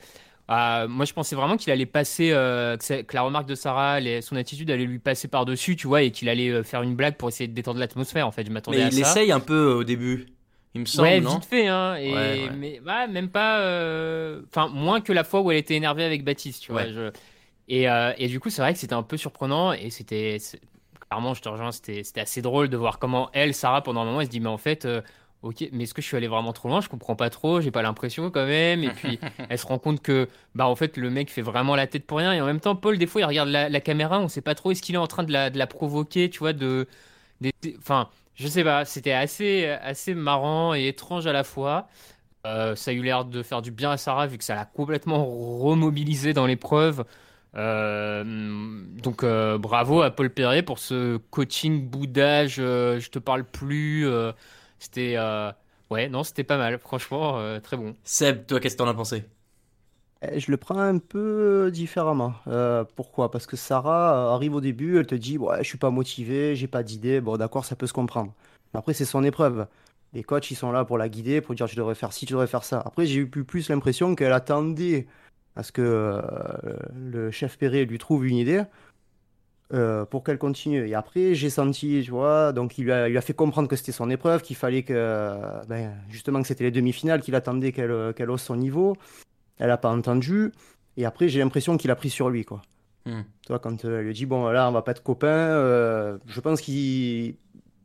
moi, 0.50 1.06
je 1.06 1.14
pensais 1.14 1.36
vraiment 1.36 1.58
qu'il 1.58 1.72
allait 1.72 1.86
passer, 1.86 2.30
que, 2.30 3.14
la 3.16 3.22
remarque 3.22 3.48
de 3.48 3.56
Sarah, 3.56 4.00
les- 4.00 4.22
son 4.22 4.36
attitude 4.36 4.70
allait 4.70 4.86
lui 4.86 5.00
passer 5.00 5.28
par-dessus, 5.28 5.76
tu 5.76 5.88
vois, 5.88 6.02
et 6.02 6.12
qu'il 6.12 6.28
allait 6.28 6.64
faire 6.64 6.82
une 6.82 6.96
blague 6.96 7.16
pour 7.16 7.30
essayer 7.30 7.48
de 7.48 7.54
détendre 7.54 7.80
l'atmosphère. 7.80 8.28
En 8.28 8.32
fait, 8.32 8.46
je 8.46 8.52
m'attendais 8.52 8.78
Mais 8.80 8.84
à 8.84 8.88
il 8.88 8.94
ça. 8.94 9.12
essaye 9.12 9.32
un 9.32 9.40
peu 9.40 9.72
au 9.72 9.84
début. 9.84 10.26
Il 10.74 10.82
me 10.82 10.86
semble, 10.86 11.08
ouais, 11.08 11.20
non 11.20 11.36
vite 11.36 11.46
fait, 11.46 11.68
hein. 11.68 11.96
Et, 11.96 12.12
Ouais, 12.14 12.44
ouais. 12.48 12.50
Mais 12.58 12.82
même 13.10 13.30
pas. 13.30 13.60
Enfin, 14.50 14.70
moins 14.70 15.02
que 15.02 15.12
la 15.14 15.24
fois 15.24 15.42
où 15.42 15.52
elle 15.52 15.58
était 15.58 15.76
énervée 15.76 16.04
avec 16.04 16.24
Baptiste, 16.24 16.64
tu 16.64 16.72
vois. 16.72 16.84
Ouais. 16.84 16.94
je- 16.94 17.12
Et, 17.68 17.90
euh, 17.90 18.12
et 18.18 18.28
du 18.28 18.40
coup, 18.40 18.50
c'est 18.50 18.62
vrai 18.62 18.74
que 18.74 18.80
c'était 18.80 18.94
un 18.94 19.04
peu 19.04 19.18
surprenant 19.18 19.72
et 19.74 19.90
c'était. 19.90 20.38
Clairement, 21.12 21.34
je 21.34 21.42
te 21.42 21.50
rejoins, 21.50 21.72
c'était 21.74 22.04
assez 22.22 22.42
drôle 22.42 22.70
de 22.70 22.78
voir 22.78 22.98
comment 22.98 23.30
elle, 23.34 23.54
Sarah, 23.54 23.82
pendant 23.84 24.02
un 24.02 24.06
moment, 24.06 24.22
elle 24.22 24.28
se 24.28 24.32
dit, 24.32 24.40
mais 24.40 24.48
en 24.50 24.58
fait. 24.58 24.86
euh, 24.86 25.02
Ok, 25.44 25.68
mais 25.72 25.86
est-ce 25.86 25.96
que 25.96 26.04
je 26.04 26.08
suis 26.08 26.16
allé 26.16 26.28
vraiment 26.28 26.54
trop 26.54 26.70
loin? 26.70 26.82
Je 26.82 26.88
comprends 26.90 27.16
pas 27.16 27.32
trop, 27.32 27.62
j'ai 27.62 27.72
pas 27.72 27.82
l'impression 27.82 28.30
quand 28.30 28.46
même. 28.46 28.84
Et 28.84 28.92
puis 28.92 29.20
elle 29.50 29.58
se 29.58 29.66
rend 29.66 29.80
compte 29.80 30.00
que, 30.02 30.30
bah 30.54 30.68
en 30.68 30.76
fait, 30.76 30.98
le 30.98 31.10
mec 31.10 31.32
fait 31.32 31.42
vraiment 31.42 31.76
la 31.76 31.88
tête 31.88 32.06
pour 32.06 32.20
rien. 32.20 32.32
Et 32.34 32.40
en 32.42 32.46
même 32.46 32.60
temps, 32.60 32.76
Paul, 32.76 33.00
des 33.00 33.08
fois, 33.08 33.22
il 33.22 33.26
regarde 33.26 33.50
la, 33.50 33.68
la 33.68 33.82
caméra, 33.82 34.20
on 34.20 34.28
sait 34.28 34.42
pas 34.42 34.54
trop 34.54 34.70
est-ce 34.72 34.84
qu'il 34.84 34.94
est 34.94 35.00
en 35.00 35.08
train 35.08 35.24
de 35.24 35.32
la, 35.34 35.50
de 35.50 35.58
la 35.58 35.66
provoquer, 35.66 36.30
tu 36.30 36.38
vois, 36.40 36.54
de, 36.54 36.88
enfin, 37.80 38.10
je 38.36 38.48
sais 38.48 38.64
pas, 38.64 38.86
c'était 38.86 39.12
assez, 39.14 39.66
assez 39.68 40.14
marrant 40.16 40.74
et 40.76 40.88
étrange 40.88 41.28
à 41.28 41.34
la 41.34 41.44
fois. 41.44 41.88
Euh, 42.48 42.76
ça 42.76 42.92
a 42.92 42.94
eu 42.96 43.04
l'air 43.04 43.26
de 43.26 43.44
faire 43.44 43.62
du 43.62 43.72
bien 43.72 43.92
à 43.92 43.98
Sarah 43.98 44.28
vu 44.28 44.38
que 44.38 44.44
ça 44.44 44.56
l'a 44.56 44.66
complètement 44.66 45.26
remobilisé 45.26 46.34
dans 46.34 46.48
l'épreuve. 46.48 47.06
Euh, 47.56 48.24
donc 49.04 49.24
euh, 49.24 49.58
bravo 49.58 50.02
à 50.02 50.12
Paul 50.12 50.30
Perret 50.34 50.64
pour 50.64 50.80
ce 50.80 51.18
coaching 51.18 51.90
boudage, 51.90 52.58
euh, 52.60 53.00
je 53.00 53.10
te 53.10 53.20
parle 53.20 53.44
plus. 53.46 54.08
euh, 54.08 54.32
c'était 54.80 55.16
euh, 55.18 55.52
ouais 55.90 56.08
non 56.10 56.24
c'était 56.24 56.46
pas 56.46 56.58
mal 56.58 56.80
franchement 56.80 57.40
euh, 57.40 57.60
très 57.60 57.76
bon. 57.78 57.96
Seb, 58.04 58.46
toi, 58.48 58.60
qu'est-ce 58.60 58.76
que 58.76 58.80
t'en 58.84 58.88
as 58.88 58.94
pensé? 58.94 59.26
Eh, 60.22 60.40
Je 60.40 60.52
le 60.52 60.58
prends 60.58 60.78
un 60.80 61.00
peu 61.00 61.72
différemment. 61.74 62.34
Euh, 62.48 62.84
pourquoi? 62.96 63.32
Parce 63.32 63.48
que 63.48 63.58
Sarah 63.58 64.34
arrive 64.34 64.54
au 64.56 64.62
début, 64.62 65.00
elle 65.00 65.08
te 65.08 65.16
dit, 65.16 65.38
ouais, 65.38 65.58
je 65.64 65.68
suis 65.70 65.78
pas 65.80 65.90
motivé, 65.90 66.56
j'ai 66.56 66.68
pas 66.68 66.84
d'idée. 66.84 67.22
Bon, 67.22 67.38
d'accord, 67.38 67.66
ça 67.66 67.76
peut 67.76 67.88
se 67.88 67.94
comprendre. 67.94 68.34
Mais 68.74 68.80
Après, 68.80 68.94
c'est 68.94 69.06
son 69.06 69.24
épreuve. 69.24 69.68
Les 70.14 70.24
coachs, 70.24 70.52
ils 70.52 70.56
sont 70.56 70.72
là 70.72 70.86
pour 70.86 70.98
la 70.98 71.10
guider, 71.10 71.42
pour 71.42 71.56
dire, 71.56 71.68
tu 71.68 71.76
devrais 71.76 71.96
faire 71.96 72.14
ci, 72.14 72.26
tu 72.26 72.34
devrais 72.34 72.48
faire 72.48 72.64
ça. 72.64 72.82
Après, 72.86 73.06
j'ai 73.08 73.20
eu 73.22 73.28
plus, 73.30 73.46
plus 73.46 73.70
l'impression 73.70 74.14
qu'elle 74.16 74.34
attendait 74.34 75.08
à 75.56 75.64
ce 75.64 75.72
que 75.72 75.82
euh, 75.82 76.22
le 76.96 77.32
chef 77.32 77.58
Perret 77.58 77.86
lui 77.86 77.98
trouve 77.98 78.26
une 78.26 78.38
idée 78.38 78.64
euh, 79.74 80.06
pour 80.06 80.24
qu'elle 80.24 80.38
continue. 80.38 80.88
Et 80.88 80.96
après, 80.96 81.34
j'ai 81.36 81.50
senti, 81.50 82.02
tu 82.04 82.12
vois, 82.12 82.54
donc 82.54 82.78
il 82.78 82.86
lui 82.86 82.92
a, 82.92 83.08
il 83.08 83.12
lui 83.12 83.18
a 83.18 83.22
fait 83.22 83.34
comprendre 83.34 83.68
que 83.68 83.76
c'était 83.76 83.92
son 83.92 84.10
épreuve, 84.10 84.42
qu'il 84.42 84.56
fallait 84.56 84.84
que, 84.84 84.94
euh, 84.96 85.62
ben, 85.68 85.94
justement, 86.10 86.42
que 86.42 86.48
c'était 86.48 86.64
les 86.64 86.72
demi-finales, 86.72 87.22
qu'il 87.22 87.36
attendait 87.36 87.72
qu'elle 87.72 88.14
qu'elle 88.14 88.30
hausse 88.30 88.44
son 88.44 88.56
niveau. 88.56 88.96
Elle 89.58 89.68
n'a 89.68 89.78
pas 89.78 89.92
entendu. 89.92 90.52
Et 90.98 91.06
après, 91.06 91.30
j'ai 91.30 91.40
l'impression 91.40 91.78
qu'il 91.78 91.92
a 91.92 91.96
pris 91.96 92.10
sur 92.10 92.30
lui, 92.30 92.46
quoi. 92.46 92.62
Tu 93.06 93.48
vois, 93.48 93.60
quand 93.60 93.84
elle 93.84 94.02
lui 94.02 94.14
dit, 94.14 94.26
bon, 94.26 94.48
là, 94.50 94.70
on 94.70 94.72
va 94.72 94.84
pas 94.84 94.92
être 94.92 95.04
copains, 95.04 96.20
je 96.28 96.40
pense 96.40 96.62
qu'il. 96.62 97.36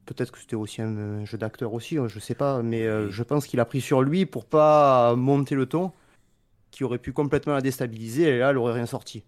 Peut-être 0.07 0.31
que 0.31 0.38
c'était 0.38 0.55
aussi 0.55 0.83
un 0.83 1.24
jeu 1.24 1.37
d'acteur 1.37 1.74
aussi, 1.74 1.98
hein, 1.98 2.07
je 2.07 2.20
sais 2.20 2.37
pas, 2.37 2.62
mais 2.62 2.87
je 3.11 3.22
pense 3.22 3.46
qu'il 3.46 3.59
a 3.61 3.64
pris 3.64 3.81
sur 3.81 4.02
lui 4.02 4.24
pour 4.24 4.44
pas 4.44 5.16
monter 5.16 5.55
le 5.57 5.66
ton, 5.66 5.92
qui 6.77 6.85
aurait 6.85 6.99
pu 6.99 7.15
complètement 7.15 7.55
la 7.55 7.62
déstabiliser, 7.62 8.25
et 8.25 8.39
là, 8.39 8.51
elle 8.51 8.59
aurait 8.59 8.75
rien 8.75 8.85
sorti. 8.85 9.25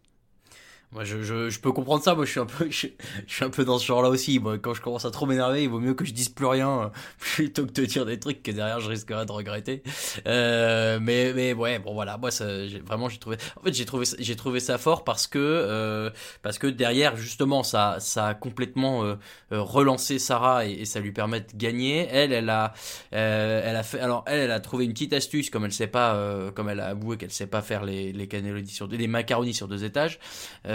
Moi, 0.93 1.05
je, 1.05 1.23
je, 1.23 1.51
je 1.51 1.61
peux 1.61 1.71
comprendre 1.71 2.03
ça. 2.03 2.15
Moi, 2.15 2.25
je 2.25 2.31
suis 2.31 2.41
un 2.41 2.47
peu, 2.47 2.67
je, 2.71 2.87
je 3.27 3.35
suis 3.35 3.45
un 3.45 3.51
peu 3.51 3.65
dans 3.65 3.79
ce 3.79 3.85
genre-là 3.87 4.09
aussi. 4.09 4.39
Moi, 4.39 4.59
quand 4.59 4.73
je 4.73 4.81
commence 4.81 5.05
à 5.05 5.11
trop 5.11 5.27
m'énerver, 5.27 5.63
il 5.65 5.69
vaut 5.69 5.81
mieux 5.81 5.93
que 5.93 6.07
je 6.07 6.15
dise 6.15 6.31
plus 6.31 6.47
rien 6.47 6.91
plutôt 7.19 7.67
que 7.67 7.73
de 7.73 7.85
dire 7.85 8.07
des 8.07 8.19
trucs 8.19 8.43
que 8.43 8.51
derrière 8.51 8.81
je 8.81 8.89
risquerais 8.89 9.27
de 9.27 9.33
regretter. 9.33 9.83
Euh, 10.27 10.99
mais, 11.01 11.35
mais 11.35 11.53
ouais, 11.53 11.79
bon 11.79 11.93
voilà. 11.93 12.17
Moi, 12.17 12.31
ça, 12.31 12.47
vraiment, 12.87 13.11
j'ai 13.11 13.19
trouvé. 13.19 13.37
En 13.57 13.63
fait, 13.63 13.75
j'ai 13.75 13.85
trouvé, 13.85 14.07
j'ai 14.19 14.37
trouvé 14.37 14.61
ça 14.61 14.79
fort 14.79 15.05
parce 15.05 15.27
que, 15.27 15.39
euh, 15.39 16.11
parce 16.43 16.59
que 16.59 16.67
derrière, 16.67 17.17
justement, 17.17 17.63
ça, 17.63 17.97
ça 18.01 18.29
a 18.29 18.35
complètement 18.35 19.05
euh, 19.05 19.17
euh, 19.53 19.61
relancé 19.61 20.19
Sarah 20.19 20.67
et, 20.67 20.73
et 20.73 20.85
ça 20.87 21.01
lui 21.01 21.13
permet 21.13 21.41
de 21.41 21.55
gagner. 21.55 22.09
Elle, 22.11 22.33
elle 22.33 22.49
a, 22.49 22.73
euh, 23.13 23.61
elle 23.63 23.77
a 23.77 23.83
fait. 23.83 24.01
Alors, 24.01 24.25
elle, 24.27 24.41
elle 24.41 24.51
a 24.53 24.61
trouvé 24.61 24.87
une 24.87 24.93
petite 24.95 25.13
astuce, 25.13 25.51
comme 25.51 25.67
elle 25.67 25.73
sait 25.73 25.87
pas, 25.87 26.19
comme 26.55 26.71
elle 26.71 26.81
a 26.81 26.87
avoué 26.89 27.19
qu'elle 27.19 27.31
sait 27.31 27.47
pas 27.47 27.61
faire 27.61 27.85
les, 27.85 28.11
les 28.13 28.27
cannellonis 28.27 28.69
sur 28.69 28.87
les 28.87 29.07
macaronis 29.07 29.53
sur 29.53 29.69
deux 29.69 29.85
étages. 29.85 30.19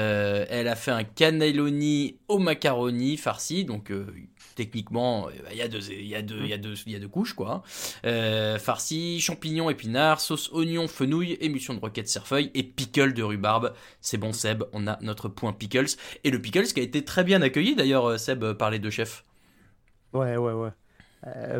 Euh, 0.04 0.46
elle 0.50 0.68
a 0.68 0.76
fait 0.76 0.92
un 0.92 1.04
cannelloni 1.04 2.18
au 2.28 2.38
macaroni 2.39 3.16
farci, 3.18 3.63
donc 3.66 3.89
euh, 3.92 4.06
techniquement, 4.56 5.28
euh, 5.28 5.32
il 5.52 5.58
y, 5.58 5.62
a 5.62 5.68
deux, 5.68 5.80
il 5.92 6.08
y, 6.08 6.16
a 6.16 6.22
deux, 6.22 6.39
il 6.42 6.48
y, 6.48 6.54
a 6.54 6.58
deux, 6.58 6.76
il 6.86 6.92
y 6.92 6.96
a 6.96 7.00
deux 7.00 7.08
couches, 7.08 7.34
quoi. 7.34 7.63
Euh, 8.06 8.60
farci, 8.60 9.20
champignons, 9.20 9.70
épinards, 9.70 10.20
sauce 10.20 10.52
oignon, 10.52 10.88
fenouil, 10.88 11.38
émulsion 11.42 11.74
de 11.74 11.80
roquette 11.80 12.10
cerfeuil 12.10 12.52
et 12.54 12.63
pickle 12.63 13.13
de 13.13 13.24
rhubarbe. 13.24 13.74
C'est 14.02 14.18
bon, 14.18 14.34
Seb, 14.34 14.63
on 14.74 14.88
a 14.88 14.98
notre 15.02 15.30
point 15.30 15.54
pickles. 15.54 15.96
Et 16.24 16.32
le 16.32 16.42
pickles 16.42 16.68
qui 16.68 16.80
a 16.80 16.84
été 16.84 17.04
très 17.06 17.24
bien 17.24 17.42
accueilli, 17.42 17.76
d'ailleurs, 17.76 18.20
Seb, 18.20 18.54
par 18.54 18.70
les 18.70 18.80
deux 18.80 18.92
chefs. 18.92 19.24
Ouais, 20.13 20.38
ouais, 20.38 20.54
ouais. 20.54 20.70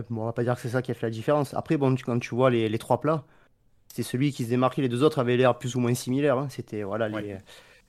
Bon, 0.10 0.24
on 0.24 0.26
va 0.26 0.34
pas 0.34 0.44
dire 0.44 0.56
que 0.56 0.62
c'est 0.62 0.70
ça 0.70 0.82
qui 0.82 0.92
a 0.92 0.94
fait 0.94 1.06
la 1.06 1.12
différence. 1.12 1.54
Après, 1.54 1.78
bon, 1.78 1.96
quand 1.96 2.20
tu 2.20 2.36
vois 2.36 2.50
les, 2.50 2.68
les 2.68 2.78
trois 2.78 3.00
plats, 3.00 3.26
c'était 3.88 4.04
celui 4.04 4.32
qui 4.34 4.44
se 4.44 4.50
démarquait. 4.50 4.82
Les 4.82 4.90
deux 4.90 5.04
autres 5.04 5.20
avaient 5.20 5.38
l'air 5.38 5.58
plus 5.58 5.76
ou 5.76 5.80
moins 5.80 5.94
similaires. 5.94 6.38
hein. 6.38 6.48
C'était 6.50 6.84
voilà, 6.84 7.08
les, 7.08 7.38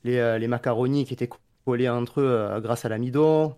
les, 0.05 0.19
euh, 0.19 0.38
les 0.38 0.49
macaronis 0.49 1.05
qui 1.05 1.14
étaient 1.14 1.29
collés 1.67 1.88
entre 1.88 2.21
eux 2.21 2.25
euh, 2.29 2.61
grâce 2.61 2.85
à 2.85 2.88
l'amidon. 2.88 3.57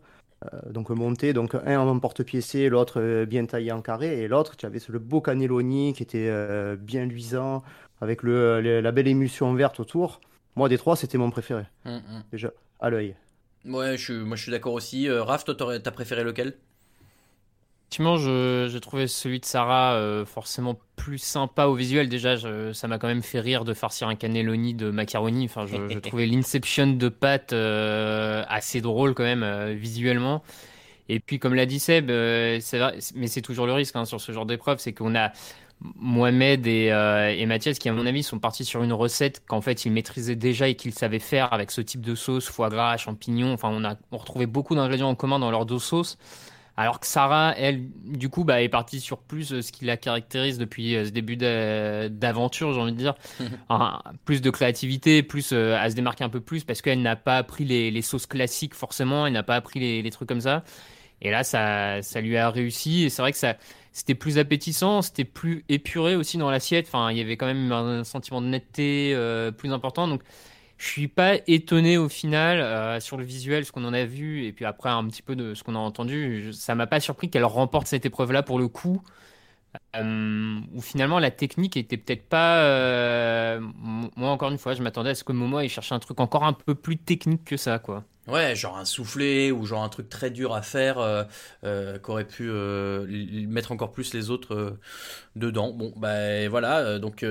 euh, 0.53 0.73
donc 0.73 0.91
montés, 0.91 1.33
donc 1.33 1.55
un 1.55 1.79
en 1.81 1.99
porte-piécé, 1.99 2.69
l'autre 2.69 3.25
bien 3.25 3.47
taillé 3.47 3.73
en 3.73 3.83
carré, 3.83 4.23
et 4.23 4.29
l'autre, 4.29 4.57
tu 4.57 4.67
avais 4.67 4.81
le 4.89 4.99
beau 4.99 5.21
cannelloni 5.21 5.93
qui 5.95 6.03
était 6.03 6.31
bien 6.77 7.07
luisant, 7.07 7.63
avec 8.01 8.23
le, 8.23 8.61
le- 8.61 8.81
la 8.81 8.93
belle 8.93 9.09
émulsion 9.09 9.55
verte 9.55 9.81
autour. 9.81 10.21
Moi, 10.57 10.69
des 10.69 10.79
trois, 10.79 10.97
c'était 10.97 11.19
mon 11.19 11.31
préféré. 11.31 11.65
Hum, 11.85 12.03
hum. 12.11 12.25
Déjà, 12.33 12.51
à 12.81 12.91
l'œil. 12.91 13.17
Ouais, 13.67 13.97
je, 13.99 14.03
suis- 14.05 14.15
moi 14.25 14.37
je 14.37 14.43
suis 14.45 14.51
d'accord 14.53 14.73
aussi. 14.75 15.09
Euh, 15.09 15.23
Raph, 15.23 15.45
toi, 15.45 15.55
t'as 15.55 15.91
préféré 15.91 16.25
lequel? 16.25 16.57
Effectivement, 17.88 18.16
j'ai 18.16 18.81
trouvé 18.81 19.07
celui 19.07 19.38
de 19.38 19.44
Sarah 19.44 19.94
euh, 19.94 20.27
forcément 20.27 20.77
plus 20.96 21.18
sympa 21.18 21.66
au 21.66 21.75
visuel. 21.77 22.09
Déjà, 22.09 22.35
je- 22.35 22.72
ça 22.72 22.88
m'a 22.88 22.99
quand 22.99 23.07
même 23.07 23.22
fait 23.22 23.38
rire 23.38 23.64
de 23.64 23.75
farcir 23.75 24.09
un 24.09 24.16
cannelloni 24.16 24.75
de 24.75 24.90
macaroni. 24.90 25.44
Enfin, 25.44 25.66
je, 25.66 25.77
je 25.88 25.99
trouvais 26.01 26.27
l'inception 26.27 26.88
de 26.88 27.09
pâtes 27.09 27.53
euh, 27.53 28.44
assez 28.49 28.81
drôle 28.81 29.14
quand 29.14 29.22
même 29.22 29.44
euh, 29.44 29.72
visuellement. 29.75 30.42
Et 31.09 31.20
puis, 31.20 31.38
comme 31.38 31.55
l'a 31.55 31.66
dit 31.66 31.79
Seb, 31.79 32.09
mais 32.11 32.61
c'est 33.29 33.42
toujours 33.42 33.66
le 33.66 33.72
risque 33.72 33.94
hein, 33.96 34.05
sur 34.05 34.20
ce 34.20 34.33
genre 34.33 34.46
d'épreuve, 34.46 34.79
c'est 34.81 34.92
qu'on 34.92 35.14
a 35.14 35.31
Mohamed 35.81 36.66
et, 36.66 36.87
et 37.38 37.46
Mathias 37.46 37.79
qui, 37.79 37.88
à 37.88 37.92
mon 37.92 38.07
avis, 38.07 38.22
sont 38.25 38.38
partis 38.40 38.64
sur 38.64 38.83
une 38.83 38.92
recette 38.92 39.42
qu'en 39.46 39.61
fait 39.61 39.85
ils 39.85 39.92
maîtrisaient 39.92 40.35
déjà 40.37 40.68
et 40.68 40.75
qu'ils 40.75 40.94
savaient 40.94 41.18
faire 41.20 41.53
avec 41.53 41.70
ce 41.70 41.81
type 41.83 42.01
de 42.01 42.14
sauce, 42.16 42.49
foie 42.49 42.70
gras, 42.70 42.96
champignons. 42.96 43.53
Enfin, 43.53 43.68
on 43.72 43.85
a 43.85 43.96
on 44.11 44.16
retrouvait 44.16 44.46
beaucoup 44.46 44.75
d'ingrédients 44.75 45.11
en 45.11 45.14
commun 45.14 45.38
dans 45.38 45.51
leur 45.53 45.66
dos 45.66 45.79
sauce. 45.79 46.18
Alors 46.77 47.01
que 47.01 47.07
Sarah, 47.07 47.55
elle, 47.57 47.89
du 48.05 48.29
coup, 48.29 48.45
bah, 48.45 48.62
est 48.62 48.69
partie 48.69 49.01
sur 49.01 49.19
plus 49.19 49.53
euh, 49.53 49.62
ce 49.62 49.73
qui 49.73 49.87
la 49.87 49.97
caractérise 49.97 50.59
depuis 50.59 50.95
euh, 50.95 51.07
ce 51.07 51.11
début 51.11 51.37
d'a- 51.37 52.09
d'aventure, 52.11 52.73
j'ai 52.75 52.81
envie 52.81 52.93
de 52.93 52.99
dire. 52.99 53.15
Plus 54.25 54.43
de 54.43 54.51
créativité, 54.51 55.23
plus 55.23 55.53
euh, 55.53 55.77
à 55.77 55.91
se 55.91 55.95
démarquer 55.95 56.25
un 56.25 56.29
peu 56.29 56.41
plus 56.41 56.65
parce 56.65 56.83
qu'elle 56.83 57.03
n'a 57.03 57.17
pas 57.17 57.39
appris 57.39 57.65
les, 57.65 57.91
les 57.91 58.03
sauces 58.03 58.27
classiques 58.27 58.75
forcément, 58.75 59.27
elle 59.27 59.33
n'a 59.33 59.43
pas 59.43 59.57
appris 59.57 59.81
les, 59.81 60.03
les 60.03 60.11
trucs 60.11 60.29
comme 60.29 60.41
ça. 60.41 60.65
Et 61.23 61.31
là, 61.31 61.45
ça, 61.45 62.03
ça 62.03 62.21
lui 62.21 62.37
a 62.37 62.51
réussi. 62.51 63.05
Et 63.05 63.11
c'est 63.11 63.23
vrai 63.23 63.33
que 63.33 63.39
ça, 63.39 63.57
c'était 63.93 64.15
plus 64.15 64.39
appétissant, 64.39 65.03
c'était 65.03 65.25
plus 65.25 65.65
épuré 65.69 66.17
aussi 66.17 66.39
dans 66.39 66.51
l'assiette. 66.51 66.87
Enfin, 66.89 67.11
il 67.11 67.19
y 67.19 67.21
avait 67.21 67.37
quand 67.37 67.47
même 67.47 67.73
un 67.73 68.05
sentiment 68.05 68.43
de 68.43 68.47
netteté 68.49 69.12
euh, 69.15 69.51
plus 69.51 69.73
important. 69.73 70.09
Donc, 70.09 70.23
je 70.79 70.87
suis 70.89 71.09
pas 71.09 71.37
étonné 71.47 71.99
au 71.99 72.09
final 72.09 72.61
euh, 72.61 73.01
sur 73.01 73.17
le 73.17 73.25
visuel, 73.25 73.65
ce 73.65 73.73
qu'on 73.73 73.85
en 73.85 73.95
a 73.95 74.05
vu, 74.05 74.45
et 74.45 74.53
puis 74.53 74.65
après 74.65 74.91
un 74.91 75.07
petit 75.09 75.23
peu 75.23 75.37
de 75.37 75.55
ce 75.55 75.62
qu'on 75.65 75.75
a 75.75 75.79
entendu. 75.79 76.53
ça 76.53 76.75
m'a 76.75 76.87
pas 76.87 77.01
surpris 77.01 77.31
qu'elle 77.31 77.45
remporte 77.45 77.87
cette 77.87 78.07
épreuve-là 78.07 78.43
pour 78.43 78.59
le 78.59 78.69
coup. 78.69 79.03
Euh, 79.97 80.61
où 80.75 80.81
finalement 80.81 81.19
la 81.19 81.31
technique 81.31 81.77
était 81.77 81.97
peut-être 81.97 82.29
pas. 82.29 82.65
euh, 82.65 83.61
moi, 84.17 84.31
encore 84.31 84.51
une 84.51 84.59
fois, 84.59 84.75
je 84.75 84.83
m'attendais 84.83 85.11
à 85.11 85.15
ce 85.15 85.25
que 85.25 85.33
Momo 85.33 85.61
il 85.61 85.69
cherchait 85.69 85.95
un 85.95 85.99
truc 85.99 86.21
encore 86.21 86.45
un 86.45 86.53
peu 86.53 86.75
plus 86.75 86.97
technique 86.99 87.45
que 87.45 87.57
ça, 87.57 87.79
quoi. 87.79 88.05
Ouais, 88.27 88.57
genre 88.57 88.77
un 88.77 88.85
soufflé 88.85 89.53
ou 89.53 89.67
genre 89.67 89.85
un 89.85 89.89
truc 89.89 90.09
très 90.09 90.31
dur 90.31 90.53
à 90.53 90.61
faire 90.61 90.99
euh, 90.99 91.23
euh, 91.62 91.97
qu'aurait 92.01 92.25
pu 92.25 92.49
euh, 92.51 93.07
mettre 93.47 93.71
encore 93.71 93.93
plus 93.93 94.12
les 94.15 94.31
autres 94.31 94.55
euh, 94.55 94.81
dedans. 95.37 95.71
Bon, 95.71 95.93
bah 95.97 96.49
voilà. 96.49 96.99
donc, 96.99 97.25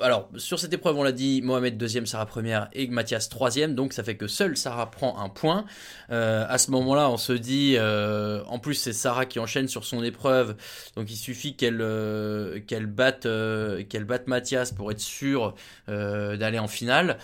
alors 0.00 0.28
sur 0.36 0.60
cette 0.60 0.72
épreuve, 0.72 0.96
on 0.96 1.02
l'a 1.02 1.10
dit, 1.12 1.42
Mohamed 1.42 1.76
deuxième, 1.76 2.06
Sarah 2.06 2.26
première 2.26 2.68
et 2.72 2.86
Mathias 2.86 3.28
troisième. 3.28 3.74
Donc 3.74 3.92
ça 3.94 4.04
fait 4.04 4.16
que 4.16 4.28
seule 4.28 4.56
Sarah 4.56 4.90
prend 4.92 5.18
un 5.18 5.28
point. 5.28 5.64
À 6.08 6.58
ce 6.58 6.70
moment-là, 6.70 7.08
on 7.10 7.16
se 7.16 7.32
dit, 7.32 7.76
en 7.80 8.58
plus 8.58 8.74
c'est 8.74 8.92
Sarah 8.92 9.26
qui 9.26 9.38
enchaîne 9.38 9.66
sur 9.66 9.84
son 9.84 10.04
épreuve, 10.04 10.56
donc 10.94 11.10
il 11.10 11.16
suffit 11.16 11.56
qu'elle 11.56 11.78
qu'elle 12.66 12.86
batte 12.86 13.22
qu'elle 13.88 14.04
batte 14.04 14.26
Mathias 14.26 14.70
pour 14.72 14.92
être 14.92 15.00
sûre 15.00 15.54
d'aller 15.88 16.58
en 16.58 16.68
finale. 16.68 17.18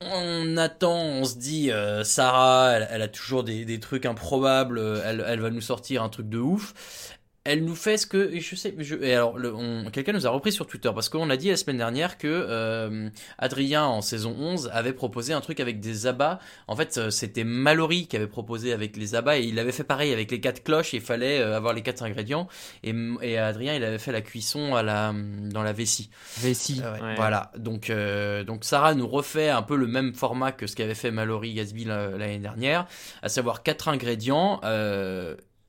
On 0.00 0.56
attend, 0.56 0.96
on 0.96 1.24
se 1.24 1.36
dit, 1.36 1.72
euh, 1.72 2.04
Sarah, 2.04 2.70
elle, 2.72 3.02
a 3.02 3.08
toujours 3.08 3.42
des, 3.42 3.80
trucs 3.80 4.06
improbables, 4.06 4.78
euh, 4.78 5.02
elle 5.04 5.40
va 5.40 5.50
nous 5.50 5.60
sortir 5.60 6.04
un 6.04 6.08
truc 6.08 6.28
de 6.28 6.38
ouf. 6.38 7.17
Elle 7.44 7.64
nous 7.64 7.76
fait 7.76 7.96
ce 7.96 8.06
que, 8.06 8.30
et 8.34 8.40
je 8.40 8.54
sais, 8.56 8.74
je, 8.78 8.94
et 8.96 9.14
alors, 9.14 9.38
le- 9.38 9.54
on- 9.54 9.90
quelqu'un 9.90 10.12
nous 10.12 10.26
a 10.26 10.30
repris 10.30 10.52
sur 10.52 10.66
Twitter 10.66 10.90
parce 10.94 11.08
qu'on 11.08 11.30
a 11.30 11.36
dit 11.38 11.48
la 11.48 11.56
semaine 11.56 11.78
dernière 11.78 12.18
que 12.18 12.26
euh, 12.28 13.08
Adrien 13.38 13.84
en 13.86 14.02
saison 14.02 14.36
11 14.38 14.68
avait 14.74 14.92
proposé 14.92 15.32
un 15.32 15.40
truc 15.40 15.58
avec 15.60 15.80
des 15.80 16.06
abats. 16.06 16.40
En 16.66 16.76
fait, 16.76 16.98
euh, 16.98 17.08
c'était 17.10 17.44
Mallory 17.44 18.06
qui 18.06 18.16
avait 18.16 18.26
proposé 18.26 18.74
avec 18.74 18.98
les 18.98 19.14
abats 19.14 19.38
et 19.38 19.44
il 19.44 19.58
avait 19.58 19.72
fait 19.72 19.84
pareil 19.84 20.12
avec 20.12 20.30
les 20.30 20.40
quatre 20.40 20.62
cloches. 20.62 20.92
Il 20.92 21.00
fallait 21.00 21.40
euh, 21.40 21.56
avoir 21.56 21.72
les 21.72 21.80
quatre 21.82 22.02
ingrédients 22.02 22.48
et, 22.82 22.94
et 23.22 23.38
Adrien 23.38 23.74
il 23.74 23.84
avait 23.84 23.98
fait 23.98 24.12
la 24.12 24.20
cuisson 24.20 24.74
à 24.74 24.82
la 24.82 25.14
dans 25.14 25.62
la 25.62 25.72
vessie. 25.72 26.10
Vessie, 26.38 26.82
Euh, 26.84 26.92
ouais, 26.96 27.00
ouais. 27.02 27.14
Voilà. 27.16 27.50
Donc 27.56 27.88
euh, 27.88 28.44
donc 28.44 28.64
Sarah 28.64 28.94
nous 28.94 29.08
refait 29.08 29.48
un 29.48 29.62
peu 29.62 29.76
le 29.76 29.86
même 29.86 30.12
format 30.14 30.52
que 30.52 30.66
ce 30.66 30.76
qu'avait 30.76 30.94
fait 30.94 31.10
Mallory 31.12 31.54
Gatsby 31.54 31.84
la- 31.84 32.10
l'année 32.10 32.40
dernière, 32.40 32.86
à 33.22 33.30
savoir 33.30 33.62
quatre 33.62 33.88
ingrédients. 33.88 34.60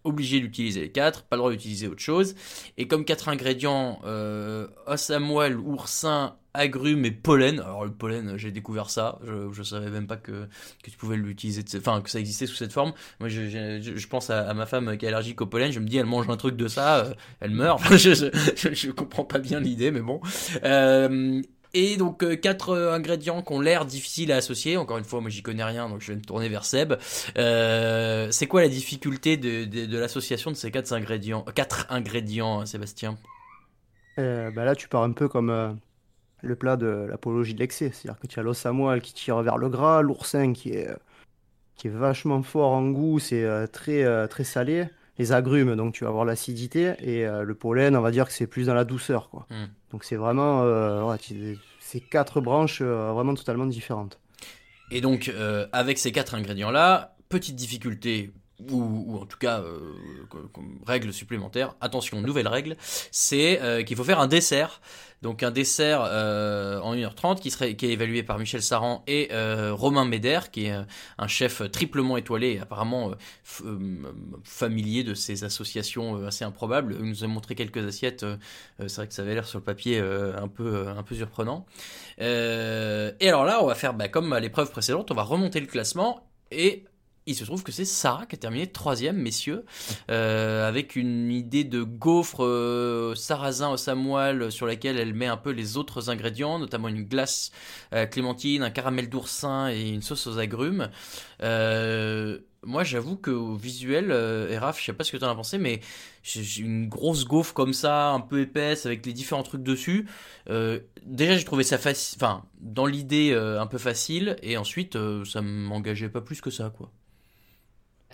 Obligé 0.04 0.40
d'utiliser 0.40 0.82
les 0.82 0.92
quatre, 0.92 1.24
pas 1.24 1.36
le 1.36 1.40
droit 1.40 1.52
d'utiliser 1.52 1.88
autre 1.88 2.02
chose. 2.02 2.36
Et 2.78 2.88
comme 2.88 3.04
quatre 3.04 3.28
ingrédients, 3.28 4.00
euh, 4.06 4.68
moelle, 5.20 5.58
oursin, 5.58 6.36
agrumes 6.54 7.06
et 7.06 7.12
pollen. 7.12 7.60
Alors 7.60 7.86
le 7.86 7.92
pollen, 7.92 8.38
j'ai 8.38 8.52
découvert 8.52 8.90
ça. 8.90 9.20
Je, 9.24 9.52
je 9.52 9.64
savais 9.64 9.90
même 9.90 10.08
pas 10.08 10.18
que, 10.18 10.48
tu 10.84 10.98
pouvais 10.98 11.18
l'utiliser, 11.18 11.64
enfin 11.78 12.02
que 12.02 12.10
ça 12.10 12.20
existait 12.20 12.46
sous 12.46 12.56
cette 12.56 12.74
forme. 12.74 12.94
Moi, 13.20 13.30
je, 13.30 14.08
pense 14.08 14.30
à, 14.30 14.54
ma 14.54 14.66
femme 14.66 14.98
qui 14.98 15.06
est 15.06 15.10
allergique 15.10 15.42
au 15.42 15.46
pollen. 15.46 15.72
Je 15.72 15.80
me 15.80 15.88
dis, 15.88 15.98
elle 15.98 16.06
mange 16.06 16.30
un 16.30 16.38
truc 16.38 16.56
de 16.56 16.68
ça, 16.68 17.00
euh, 17.00 17.14
elle 17.40 17.52
meurt. 17.52 17.82
Je, 18.00 18.74
je 18.74 18.92
comprends 18.92 19.26
pas 19.26 19.40
bien 19.40 19.60
l'idée, 19.60 19.92
mais 19.92 20.02
bon. 20.02 20.22
Euh, 20.64 21.42
et 21.74 21.98
donc 21.98 22.24
euh, 22.24 22.36
quatre 22.36 22.70
euh, 22.70 22.94
ingrédients 22.94 23.42
qui 23.42 23.54
ont 23.54 23.62
l'air 23.62 23.86
difficiles 23.86 24.32
à 24.32 24.38
associer. 24.38 24.78
Encore 24.78 24.98
une 24.98 25.04
fois, 25.04 25.22
moi 25.22 25.30
j'y 25.30 25.42
connais 25.42 25.64
rien, 25.64 25.90
donc 25.90 26.02
je 26.02 26.12
vais 26.12 26.18
me 26.18 26.22
tourner 26.22 26.50
vers 26.50 26.66
Seb. 26.66 26.94
Euh, 27.38 28.28
c'est 28.32 28.48
quoi 28.48 28.62
la 28.62 28.70
difficulté 28.70 29.38
de, 29.38 29.66
de, 29.66 29.86
de 29.86 29.98
l'association 29.98 30.52
de 30.52 30.56
ces 30.56 30.72
quatre 30.72 30.92
ingrédients, 30.94 31.44
quatre 31.56 31.86
ingrédients, 31.90 32.66
Sébastien? 32.66 33.18
Euh, 34.18 34.52
bah 34.52 34.66
là, 34.66 34.76
tu 34.76 34.88
pars 34.88 35.04
un 35.04 35.12
peu 35.12 35.28
comme 35.28 35.80
le 36.42 36.56
plat 36.56 36.78
de 36.78 37.08
l'apologie 37.10 37.54
de 37.54 37.60
l'excès. 37.60 37.92
C'est-à-dire 37.94 38.20
que 38.20 38.28
tu 38.28 38.40
as 38.40 38.44
l'os 38.44 38.66
à 38.66 38.72
moelle 38.72 39.02
qui 39.02 39.14
tire 39.14 39.42
vers 39.42 39.58
le 39.58 39.70
gras, 39.70 40.02
l'oursin 40.02 40.54
qui 40.54 40.72
est, 40.72 40.90
qui 41.76 41.88
est 41.88 41.92
vachement 41.92 42.44
fort 42.44 42.72
en 42.72 42.90
goût, 42.90 43.20
c'est 43.20 43.48
très, 43.72 44.28
très 44.28 44.44
salé. 44.44 44.88
Les 45.18 45.32
agrumes, 45.32 45.76
donc 45.76 45.94
tu 45.94 46.04
vas 46.04 46.10
avoir 46.10 46.26
l'acidité. 46.26 46.94
Et 47.00 47.26
le 47.26 47.54
pollen, 47.54 47.96
on 47.96 48.02
va 48.02 48.12
dire 48.12 48.26
que 48.26 48.34
c'est 48.34 48.48
plus 48.48 48.68
dans 48.68 48.74
la 48.74 48.86
douceur, 48.86 49.30
quoi. 49.30 49.46
Hmm. 49.50 49.68
Donc 49.92 50.04
c'est 50.04 50.16
vraiment 50.16 50.64
euh, 50.64 51.04
ouais, 51.04 51.18
c'est 51.80 52.00
quatre 52.00 52.42
branches 52.42 52.82
euh, 52.82 53.12
vraiment 53.12 53.34
totalement 53.34 53.66
différentes. 53.66 54.20
Et 54.92 55.02
donc, 55.02 55.30
euh, 55.30 55.68
avec 55.72 55.98
ces 55.98 56.12
quatre 56.12 56.34
ingrédients-là, 56.36 57.16
petite 57.30 57.56
difficulté, 57.56 58.32
ou, 58.70 59.06
ou 59.08 59.18
en 59.18 59.26
tout 59.26 59.38
cas, 59.38 59.60
euh, 59.62 59.80
règle 60.86 61.14
supplémentaire, 61.14 61.76
attention, 61.82 62.22
nouvelle 62.22 62.48
règle, 62.48 62.76
c'est 63.12 63.62
euh, 63.62 63.84
qu'il 63.84 63.96
faut 63.98 64.04
faire 64.04 64.20
un 64.20 64.28
dessert. 64.28 64.82
Donc 65.22 65.44
un 65.44 65.52
dessert 65.52 66.02
euh, 66.06 66.80
en 66.80 66.96
1h30 66.96 67.40
qui, 67.40 67.52
serait, 67.52 67.76
qui 67.76 67.88
est 67.88 67.92
évalué 67.92 68.24
par 68.24 68.40
Michel 68.40 68.62
Saran 68.62 69.04
et 69.06 69.30
euh, 69.32 69.74
Romain 69.74 70.06
Méder, 70.06 70.40
qui 70.52 70.66
est 70.66 70.72
euh, 70.72 70.84
un 71.18 71.28
chef 71.28 71.62
triplement 71.72 72.16
étoilé 72.16 72.54
et 72.54 72.60
apparemment 72.60 73.12
euh, 73.66 73.98
familier 74.44 75.04
de 75.04 75.14
ces 75.14 75.44
associations 75.44 76.26
assez 76.26 76.46
improbables. 76.46 76.96
Il 77.00 77.06
nous 77.06 77.24
a 77.24 77.28
montré 77.28 77.56
quelques 77.56 77.86
assiettes, 77.86 78.26
c'est 78.80 78.96
vrai 78.96 79.08
que 79.08 79.14
ça 79.14 79.22
avait 79.24 79.34
l'air 79.34 79.48
sur 79.48 79.60
le 79.60 79.64
papier 79.64 80.00
un, 80.00 80.48
peu, 80.48 80.88
un 80.88 81.04
peu 81.04 81.16
surprenant. 81.16 81.66
Et 82.20 83.28
alors 83.28 83.46
là, 83.46 83.60
on 83.62 83.68
va 83.68 83.76
faire 83.76 83.94
bah, 83.94 84.08
comme 84.08 84.32
à 84.34 84.40
l'épreuve 84.40 84.72
précédente, 84.72 85.12
on 85.12 85.16
va 85.16 85.24
remonter 85.24 85.60
le 85.60 85.68
classement 85.68 86.26
et 86.52 86.86
il 87.30 87.36
se 87.36 87.46
trouve 87.46 87.62
que 87.62 87.72
c'est 87.72 87.86
Sarah 87.86 88.26
qui 88.26 88.36
a 88.36 88.40
terminé 88.40 88.66
troisième, 88.66 89.16
messieurs, 89.18 89.64
euh, 90.10 90.68
avec 90.68 90.96
une 90.96 91.32
idée 91.32 91.64
de 91.64 91.84
gaufre 91.84 92.44
euh, 92.44 93.14
sarrasin 93.14 93.70
au 93.70 93.78
samoil 93.78 94.52
sur 94.52 94.66
laquelle 94.66 94.98
elle 94.98 95.14
met 95.14 95.28
un 95.28 95.38
peu 95.38 95.52
les 95.52 95.78
autres 95.78 96.10
ingrédients, 96.10 96.58
notamment 96.58 96.88
une 96.88 97.04
glace 97.04 97.52
euh, 97.94 98.08
clémentine, 98.08 98.64
un 98.64 98.72
caramel 98.72 99.10
d'oursin 99.10 99.70
et 99.70 99.90
une 99.90 100.02
sauce 100.02 100.26
aux 100.26 100.40
agrumes. 100.40 100.90
Moi, 102.62 102.84
j'avoue 102.84 103.16
qu'au 103.16 103.56
visuel, 103.56 104.12
euh, 104.12 104.50
Eraf, 104.50 104.82
je 104.82 104.86
sais 104.86 104.92
pas 104.92 105.06
ce 105.06 105.14
que 105.14 105.18
tu 105.18 105.24
en 105.24 105.30
as 105.30 105.36
pensé, 105.36 105.58
mais 105.58 105.80
une 106.58 106.90
grosse 106.90 107.24
gaufre 107.24 107.54
comme 107.54 107.72
ça, 107.72 108.10
un 108.10 108.20
peu 108.20 108.42
épaisse, 108.42 108.86
avec 108.86 109.06
les 109.06 109.14
différents 109.14 109.44
trucs 109.44 109.64
dessus. 109.64 110.08
Déjà, 110.46 111.38
j'ai 111.38 111.46
trouvé 111.46 111.64
ça 111.64 111.78
facile, 111.78 112.18
enfin, 112.20 112.44
dans 112.60 112.86
l'idée, 112.86 113.34
un 113.34 113.66
peu 113.68 113.78
facile, 113.78 114.36
et 114.42 114.58
ensuite, 114.58 114.98
euh, 114.98 115.24
ça 115.24 115.42
m'engageait 115.42 116.10
pas 116.10 116.20
plus 116.20 116.42
que 116.42 116.50
ça, 116.50 116.70
quoi. 116.70 116.92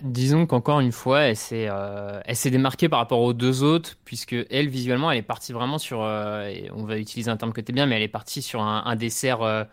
Disons 0.01 0.45
qu'encore 0.45 0.81
une 0.81 0.91
fois, 0.91 1.21
elle 1.21 1.37
s'est 1.37 1.67
euh, 1.69 2.19
elle 2.25 2.35
s'est 2.35 2.51
démarquée 2.51 2.89
par 2.89 2.99
rapport 2.99 3.21
aux 3.21 3.31
deux 3.33 3.63
autres, 3.63 3.95
puisque 4.03 4.35
elle, 4.49 4.67
visuellement, 4.67 5.09
elle 5.09 5.19
est 5.19 5.21
partie 5.21 5.53
vraiment 5.53 5.77
sur, 5.77 6.03
euh, 6.03 6.51
on 6.73 6.83
va 6.83 6.97
utiliser 6.97 7.31
un 7.31 7.37
terme 7.37 7.53
que 7.53 7.61
t'es 7.61 7.71
bien, 7.71 7.85
mais 7.85 7.95
elle 7.95 8.01
est 8.01 8.09
partie 8.09 8.41
sur 8.41 8.61
un, 8.61 8.83
un 8.85 8.95
dessert 8.97 9.41
euh, 9.41 9.63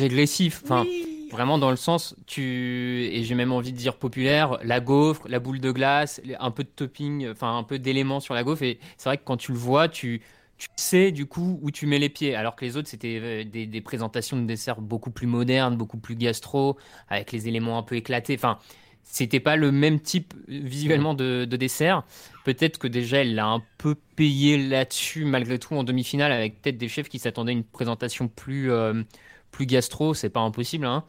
régressif. 0.00 0.62
Enfin, 0.64 0.84
vraiment 1.30 1.58
dans 1.58 1.70
le 1.70 1.76
sens, 1.76 2.16
tu, 2.26 3.08
et 3.12 3.22
j'ai 3.22 3.36
même 3.36 3.52
envie 3.52 3.72
de 3.72 3.76
dire 3.76 3.96
populaire, 3.96 4.58
la 4.64 4.80
gaufre, 4.80 5.28
la 5.28 5.38
boule 5.38 5.60
de 5.60 5.70
glace, 5.70 6.20
un 6.40 6.50
peu 6.50 6.64
de 6.64 6.68
topping, 6.68 7.30
enfin, 7.30 7.56
un 7.56 7.62
peu 7.62 7.78
d'éléments 7.78 8.18
sur 8.18 8.34
la 8.34 8.42
gaufre, 8.42 8.64
et 8.64 8.80
c'est 8.96 9.08
vrai 9.08 9.16
que 9.16 9.22
quand 9.24 9.36
tu 9.36 9.52
le 9.52 9.58
vois, 9.58 9.88
tu, 9.88 10.22
tu 10.58 10.66
sais 10.74 11.12
du 11.12 11.26
coup 11.26 11.60
où 11.62 11.70
tu 11.70 11.86
mets 11.86 12.00
les 12.00 12.08
pieds, 12.08 12.34
alors 12.34 12.56
que 12.56 12.64
les 12.64 12.76
autres, 12.76 12.88
c'était 12.88 13.20
euh, 13.22 13.44
des, 13.44 13.66
des 13.66 13.80
présentations 13.80 14.36
de 14.36 14.44
desserts 14.44 14.80
beaucoup 14.80 15.12
plus 15.12 15.28
modernes, 15.28 15.76
beaucoup 15.76 15.98
plus 15.98 16.16
gastro, 16.16 16.76
avec 17.08 17.30
les 17.30 17.46
éléments 17.46 17.78
un 17.78 17.84
peu 17.84 17.94
éclatés. 17.94 18.34
Enfin, 18.34 18.58
c'était 19.02 19.40
pas 19.40 19.56
le 19.56 19.72
même 19.72 20.00
type 20.00 20.34
euh, 20.48 20.60
visuellement 20.62 21.14
de, 21.14 21.44
de 21.44 21.56
dessert. 21.56 22.04
Peut-être 22.44 22.78
que 22.78 22.88
déjà 22.88 23.18
elle 23.18 23.34
l'a 23.34 23.46
un 23.46 23.62
peu 23.78 23.94
payé 24.16 24.56
là-dessus 24.56 25.24
malgré 25.24 25.58
tout 25.58 25.74
en 25.74 25.84
demi-finale 25.84 26.32
avec 26.32 26.62
peut-être 26.62 26.78
des 26.78 26.88
chefs 26.88 27.08
qui 27.08 27.18
s'attendaient 27.18 27.52
à 27.52 27.56
une 27.56 27.64
présentation 27.64 28.28
plus 28.28 28.70
euh, 28.70 29.02
plus 29.50 29.66
gastro, 29.66 30.14
c'est 30.14 30.30
pas 30.30 30.40
impossible. 30.40 30.86
Hein. 30.86 31.02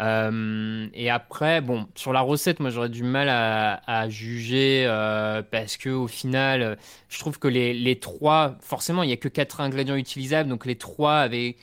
Euh, 0.00 0.86
et 0.92 1.08
après, 1.08 1.62
bon, 1.62 1.88
sur 1.94 2.12
la 2.12 2.20
recette, 2.20 2.60
moi 2.60 2.68
j'aurais 2.68 2.90
du 2.90 3.02
mal 3.02 3.30
à, 3.30 3.80
à 3.86 4.06
juger 4.10 4.84
euh, 4.86 5.42
parce 5.42 5.78
que 5.78 5.88
au 5.88 6.06
final, 6.06 6.76
je 7.08 7.18
trouve 7.18 7.38
que 7.38 7.48
les, 7.48 7.72
les 7.72 7.98
trois, 7.98 8.58
forcément, 8.60 9.02
il 9.02 9.08
y 9.08 9.14
a 9.14 9.16
que 9.16 9.28
quatre 9.28 9.62
ingrédients 9.62 9.96
utilisables, 9.96 10.50
donc 10.50 10.66
les 10.66 10.76
trois 10.76 11.20
avaient 11.20 11.56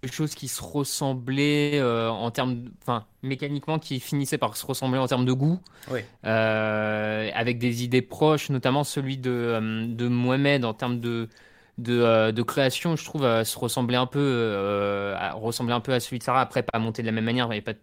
quelque 0.00 0.14
chose 0.14 0.34
qui 0.34 0.48
se 0.48 0.62
ressemblait 0.62 1.78
euh, 1.80 2.08
en 2.10 2.30
termes, 2.30 2.70
enfin, 2.82 3.06
mécaniquement, 3.22 3.78
qui 3.78 3.98
finissait 4.00 4.38
par 4.38 4.56
se 4.56 4.64
ressembler 4.66 4.98
en 4.98 5.06
termes 5.06 5.24
de 5.26 5.32
goût, 5.32 5.60
Oui. 5.90 6.00
euh, 6.24 7.30
avec 7.34 7.58
des 7.58 7.82
idées 7.84 8.02
proches, 8.02 8.50
notamment 8.50 8.84
celui 8.84 9.16
de, 9.18 9.30
euh, 9.30 9.86
de 9.88 10.08
Mohamed 10.08 10.64
en 10.64 10.74
termes 10.74 11.00
de, 11.00 11.28
de, 11.78 12.00
euh, 12.00 12.32
de 12.32 12.42
création, 12.42 12.96
je 12.96 13.04
trouve, 13.04 13.22
se 13.44 13.58
ressemblait 13.58 13.96
un 13.96 14.06
peu, 14.06 15.14
à, 15.16 15.32
ressemblait 15.34 15.74
un 15.74 15.80
peu 15.80 15.92
à 15.92 16.00
celui 16.00 16.18
de 16.18 16.24
Sarah. 16.24 16.40
Après, 16.40 16.62
pas 16.62 16.78
monté 16.78 17.02
de 17.02 17.06
la 17.06 17.12
même 17.12 17.24
manière, 17.24 17.48
mais 17.48 17.60
pas 17.60 17.74
tout 17.74 17.80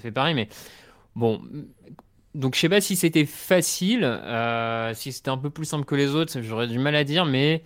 à 0.00 0.02
fait 0.02 0.12
pareil, 0.12 0.34
mais 0.34 0.48
bon. 1.16 1.42
Donc, 2.34 2.54
je 2.54 2.60
sais 2.60 2.68
pas 2.68 2.82
si 2.82 2.96
c'était 2.96 3.24
facile, 3.24 4.02
si 4.94 5.12
c'était 5.12 5.30
un 5.30 5.38
peu 5.38 5.50
plus 5.50 5.64
simple 5.64 5.86
que 5.86 5.94
les 5.94 6.14
autres, 6.14 6.40
j'aurais 6.42 6.66
du 6.68 6.78
mal 6.78 6.94
à 6.94 7.02
dire, 7.04 7.24
mais 7.24 7.62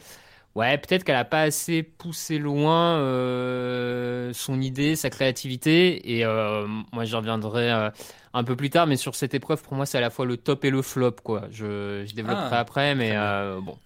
ouais, 0.54 0.78
peut-être 0.78 1.04
qu'elle 1.04 1.16
a 1.16 1.24
pas 1.24 1.42
assez 1.42 1.82
poussé 1.82 2.38
loin 2.38 2.96
euh, 2.98 4.32
son 4.32 4.60
idée, 4.60 4.96
sa 4.96 5.10
créativité, 5.10 6.16
et 6.16 6.24
euh, 6.24 6.66
moi 6.92 7.04
j'y 7.04 7.14
reviendrai 7.14 7.70
euh, 7.72 7.90
un 8.34 8.44
peu 8.44 8.56
plus 8.56 8.70
tard, 8.70 8.86
mais 8.86 8.96
sur 8.96 9.14
cette 9.14 9.34
épreuve, 9.34 9.62
pour 9.62 9.74
moi, 9.74 9.86
c'est 9.86 9.98
à 9.98 10.00
la 10.00 10.10
fois 10.10 10.26
le 10.26 10.36
top 10.36 10.64
et 10.64 10.70
le 10.70 10.82
flop, 10.82 11.16
quoi. 11.22 11.48
Je, 11.50 12.04
je 12.06 12.14
développerai 12.14 12.56
Ah, 12.56 12.60
après, 12.60 12.94
mais 12.94 13.12
bon. 13.60 13.76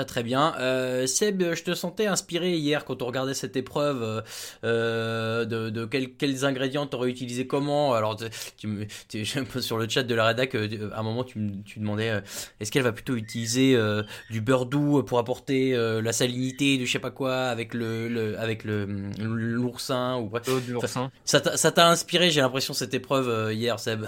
Très 0.00 0.06
très 0.06 0.22
bien. 0.22 0.54
Euh, 0.58 1.06
Seb, 1.06 1.42
je 1.52 1.62
te 1.62 1.74
sentais 1.74 2.06
inspiré 2.06 2.56
hier 2.56 2.86
quand 2.86 3.02
on 3.02 3.06
regardait 3.06 3.34
cette 3.34 3.54
épreuve 3.54 4.02
euh, 4.02 4.20
euh, 4.64 5.44
de, 5.44 5.68
de 5.68 5.84
quels, 5.84 6.14
quels 6.14 6.46
ingrédients 6.46 6.86
t'aurais 6.86 7.10
utilisé 7.10 7.46
comment. 7.46 7.92
Alors 7.92 8.16
tu, 8.56 8.88
tu, 9.10 9.26
sur 9.60 9.76
le 9.76 9.86
chat 9.90 10.02
de 10.02 10.14
la 10.14 10.24
rédac, 10.24 10.54
euh, 10.54 10.88
à 10.94 11.00
un 11.00 11.02
moment 11.02 11.22
tu, 11.22 11.38
me- 11.38 11.62
tu 11.64 11.80
demandais 11.80 12.08
euh, 12.08 12.20
est-ce 12.60 12.72
qu'elle 12.72 12.82
va 12.82 12.92
plutôt 12.92 13.14
utiliser 13.14 13.74
euh, 13.76 14.02
du 14.30 14.40
beurre 14.40 14.64
doux 14.64 15.02
pour 15.02 15.18
apporter 15.18 15.74
euh, 15.74 16.00
la 16.00 16.14
salinité 16.14 16.78
de 16.78 16.86
je 16.86 16.92
sais 16.92 16.98
pas 16.98 17.10
quoi 17.10 17.36
avec 17.48 17.74
le, 17.74 18.08
le 18.08 18.38
avec 18.38 18.64
le 18.64 18.86
l'oursin 19.18 20.16
ou 20.16 20.30
bref. 20.30 20.46
de 20.46 20.72
l'oursin. 20.72 21.10
Enfin, 21.26 21.50
Ça 21.56 21.72
t'a 21.72 21.88
inspiré, 21.90 22.30
j'ai 22.30 22.40
l'impression 22.40 22.72
cette 22.72 22.94
épreuve 22.94 23.28
euh, 23.28 23.52
hier, 23.52 23.78
Seb? 23.78 24.06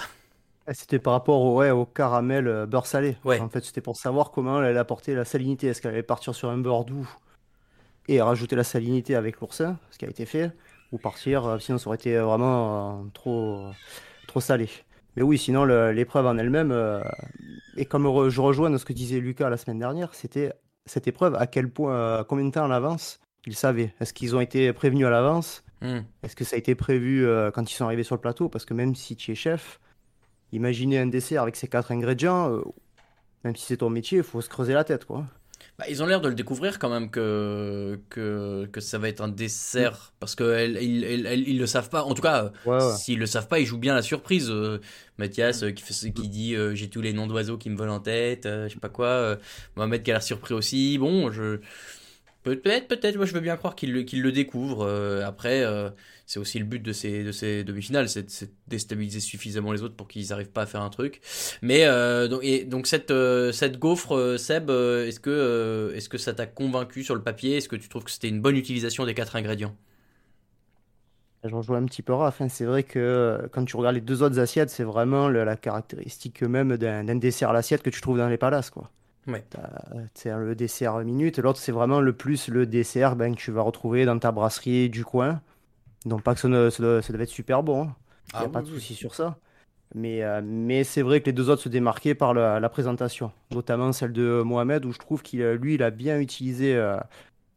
Eh, 0.68 0.74
C'était 0.74 0.98
par 0.98 1.12
rapport 1.14 1.40
au, 1.40 1.58
ouais, 1.58 1.70
au 1.70 1.84
caramel 1.86 2.46
euh, 2.48 2.66
beurre 2.66 2.86
salé. 2.86 3.16
En 3.40 3.48
fait, 3.48 3.64
c'était 3.64 3.80
pour 3.80 3.96
savoir 3.96 4.30
comment 4.30 4.58
elle 4.60 4.66
allait 4.66 4.78
apporter 4.78 5.14
la 5.14 5.24
salinité. 5.24 5.66
Est-ce 5.68 5.82
qu'elle 5.82 5.92
allait 5.92 6.02
partir 6.02 6.34
sur 6.34 6.50
un 6.50 6.58
beurre 6.58 6.84
doux 6.84 7.08
et 8.08 8.20
rajouter 8.20 8.56
la 8.56 8.64
salinité 8.64 9.14
avec 9.14 9.40
l'oursin, 9.40 9.78
ce 9.90 9.98
qui 9.98 10.04
a 10.04 10.08
été 10.08 10.26
fait, 10.26 10.50
ou 10.90 10.98
partir, 10.98 11.46
euh, 11.46 11.58
sinon 11.58 11.78
ça 11.78 11.86
aurait 11.88 11.96
été 11.96 12.18
vraiment 12.18 13.00
euh, 13.00 13.04
trop, 13.14 13.70
trop 14.26 14.40
salé. 14.40 14.68
Mais 15.14 15.22
oui, 15.22 15.38
sinon 15.38 15.64
l'épreuve 15.64 16.26
en 16.26 16.38
elle-même, 16.38 16.74
et 17.76 17.84
comme 17.84 18.06
re- 18.06 18.30
je 18.30 18.40
rejoins 18.40 18.70
dans 18.70 18.78
ce 18.78 18.84
que 18.86 18.94
disait 18.94 19.20
Lucas 19.20 19.50
la 19.50 19.58
semaine 19.58 19.78
dernière, 19.78 20.14
c'était 20.14 20.52
cette 20.86 21.06
épreuve, 21.06 21.34
à 21.36 21.46
quel 21.46 21.70
point, 21.70 22.24
combien 22.24 22.46
de 22.46 22.50
temps 22.50 22.64
en 22.64 22.70
avance 22.70 23.20
ils 23.46 23.54
savaient? 23.54 23.94
Est-ce 24.00 24.14
qu'ils 24.14 24.34
ont 24.36 24.40
été 24.40 24.72
prévenus 24.72 25.06
à 25.06 25.10
l'avance? 25.10 25.64
Hmm. 25.82 26.00
Est-ce 26.22 26.34
que 26.34 26.44
ça 26.44 26.56
a 26.56 26.58
été 26.58 26.74
prévu 26.74 27.26
euh, 27.26 27.50
quand 27.50 27.70
ils 27.70 27.74
sont 27.74 27.84
arrivés 27.84 28.04
sur 28.04 28.14
le 28.14 28.20
plateau? 28.20 28.48
Parce 28.48 28.64
que 28.64 28.72
même 28.72 28.94
si 28.94 29.16
tu 29.16 29.32
es 29.32 29.34
chef, 29.34 29.80
imaginez 30.52 30.98
un 30.98 31.06
dessert 31.06 31.42
avec 31.42 31.56
ces 31.56 31.68
quatre 31.68 31.92
ingrédients, 31.92 32.52
euh, 32.52 32.62
même 33.44 33.56
si 33.56 33.66
c'est 33.66 33.78
ton 33.78 33.90
métier, 33.90 34.18
il 34.18 34.24
faut 34.24 34.40
se 34.40 34.48
creuser 34.48 34.74
la 34.74 34.84
tête, 34.84 35.04
quoi. 35.04 35.26
Bah, 35.78 35.84
ils 35.88 36.02
ont 36.02 36.06
l'air 36.06 36.20
de 36.20 36.28
le 36.28 36.34
découvrir 36.34 36.78
quand 36.78 36.90
même 36.90 37.08
que, 37.10 37.98
que, 38.10 38.66
que 38.72 38.80
ça 38.80 38.98
va 38.98 39.08
être 39.08 39.20
un 39.22 39.28
dessert 39.28 40.12
parce 40.20 40.34
qu'ils 40.34 40.76
ils, 40.80 41.02
ils, 41.04 41.26
ils- 41.32 41.48
ils 41.50 41.58
le 41.58 41.66
savent 41.66 41.88
pas. 41.88 42.02
En 42.02 42.14
tout 42.14 42.22
cas, 42.22 42.44
euh, 42.44 42.50
Ouais, 42.66 42.84
ouais. 42.84 42.96
s'ils 42.96 43.18
le 43.18 43.26
savent 43.26 43.46
pas, 43.48 43.58
ils 43.60 43.64
jouent 43.66 43.78
bien 43.78 43.94
la 43.94 44.02
surprise. 44.02 44.50
Euh, 44.50 44.80
Mathias 45.18 45.62
euh, 45.62 45.70
qui, 45.70 45.82
fait, 45.82 46.10
qui 46.12 46.28
dit 46.28 46.54
euh, 46.56 46.74
j'ai 46.74 46.88
tous 46.90 47.00
les 47.00 47.12
noms 47.12 47.26
d'oiseaux 47.28 47.58
qui 47.58 47.70
me 47.70 47.76
volent 47.76 47.94
en 47.94 48.00
tête, 48.00 48.42
je 48.44 48.68
sais 48.68 48.80
pas 48.80 48.88
quoi. 48.88 49.38
Mohamed 49.76 50.02
qui 50.02 50.10
a 50.10 50.14
l'air 50.14 50.22
surpris 50.22 50.52
aussi. 50.52 50.98
Bon, 50.98 51.30
je 51.30 51.60
peut-être, 52.42 52.88
peut-être, 52.88 53.16
moi 53.16 53.26
je 53.26 53.32
veux 53.32 53.40
bien 53.40 53.56
croire 53.56 53.74
qu'ils 53.74 53.92
le, 53.92 54.02
qu'ils 54.02 54.22
le 54.22 54.32
découvrent. 54.32 54.86
Euh, 54.86 55.24
après, 55.26 55.62
euh, 55.62 55.90
c'est 56.26 56.38
aussi 56.38 56.58
le 56.58 56.64
but 56.64 56.82
de 56.82 56.92
ces, 56.92 57.24
de 57.24 57.32
ces 57.32 57.64
demi-finales, 57.64 58.08
c'est 58.08 58.22
de 58.44 58.50
déstabiliser 58.68 59.20
suffisamment 59.20 59.72
les 59.72 59.82
autres 59.82 59.96
pour 59.96 60.08
qu'ils 60.08 60.28
n'arrivent 60.28 60.50
pas 60.50 60.62
à 60.62 60.66
faire 60.66 60.82
un 60.82 60.90
truc. 60.90 61.20
Mais 61.62 61.84
euh, 61.84 62.28
donc, 62.28 62.40
et, 62.42 62.64
donc 62.64 62.86
cette, 62.86 63.12
cette 63.52 63.78
gaufre, 63.78 64.36
Seb, 64.38 64.70
est-ce 64.70 65.20
que, 65.20 66.18
ça 66.18 66.34
t'a 66.34 66.46
convaincu 66.46 67.04
sur 67.04 67.14
le 67.14 67.22
papier? 67.22 67.56
Est-ce 67.56 67.68
que 67.68 67.76
tu 67.76 67.88
trouves 67.88 68.04
que 68.04 68.10
c'était 68.10 68.28
une 68.28 68.40
bonne 68.40 68.56
utilisation 68.56 69.06
des 69.06 69.14
quatre 69.14 69.36
ingrédients? 69.36 69.76
Je 71.44 71.52
rejoins 71.52 71.78
un 71.78 71.86
petit 71.86 72.02
peu 72.02 72.12
Raph, 72.12 72.40
hein. 72.40 72.48
C'est 72.48 72.64
vrai 72.64 72.84
que 72.84 73.48
quand 73.50 73.64
tu 73.64 73.76
regardes 73.76 73.96
les 73.96 74.00
deux 74.00 74.22
autres 74.22 74.38
assiettes, 74.38 74.70
c'est 74.70 74.84
vraiment 74.84 75.28
la 75.28 75.56
caractéristique 75.56 76.42
même 76.42 76.76
d'un 76.76 77.16
dessert 77.16 77.50
à 77.50 77.52
l'assiette 77.52 77.82
que 77.82 77.90
tu 77.90 78.00
trouves 78.00 78.18
dans 78.18 78.28
les 78.28 78.38
palaces, 78.38 78.70
quoi. 78.70 78.90
Ouais. 79.26 79.44
C'est 80.14 80.30
le 80.34 80.54
dessert 80.54 80.98
minute, 80.98 81.38
l'autre 81.38 81.58
c'est 81.58 81.72
vraiment 81.72 82.00
le 82.00 82.12
plus 82.12 82.48
le 82.48 82.66
dessert 82.66 83.16
ben, 83.16 83.34
que 83.34 83.40
tu 83.40 83.50
vas 83.52 83.62
retrouver 83.62 84.04
dans 84.04 84.18
ta 84.18 84.32
brasserie 84.32 84.90
du 84.90 85.04
coin. 85.04 85.40
Non 86.06 86.18
pas 86.20 86.34
que 86.34 86.40
ça, 86.40 86.48
ne- 86.48 86.70
ça 86.70 86.82
doit- 86.82 87.02
ça 87.02 87.12
devait 87.12 87.24
être 87.24 87.30
super 87.30 87.62
bon, 87.62 87.84
hein. 87.84 87.96
Il 88.34 88.40
n'y 88.40 88.44
Ah 88.44 88.44
a 88.46 88.48
pas 88.48 88.62
de 88.62 88.66
oui. 88.66 88.74
souci 88.74 88.94
sur 88.94 89.14
ça. 89.14 89.38
Mais, 89.94 90.22
euh, 90.24 90.40
mais 90.44 90.84
c'est 90.84 91.02
vrai 91.02 91.20
que 91.20 91.26
les 91.26 91.32
deux 91.32 91.50
autres 91.50 91.62
se 91.62 91.68
démarquaient 91.68 92.14
par 92.14 92.34
la, 92.34 92.60
la 92.60 92.68
présentation, 92.70 93.32
notamment 93.52 93.92
celle 93.92 94.12
de 94.12 94.42
Mohamed, 94.42 94.84
où 94.86 94.92
je 94.92 94.98
trouve 94.98 95.22
qu'il 95.22 95.42
a- 95.42 95.54
lui, 95.54 95.74
il 95.74 95.82
a 95.82 95.90
bien 95.90 96.18
utilisé, 96.20 96.74
euh, 96.76 96.96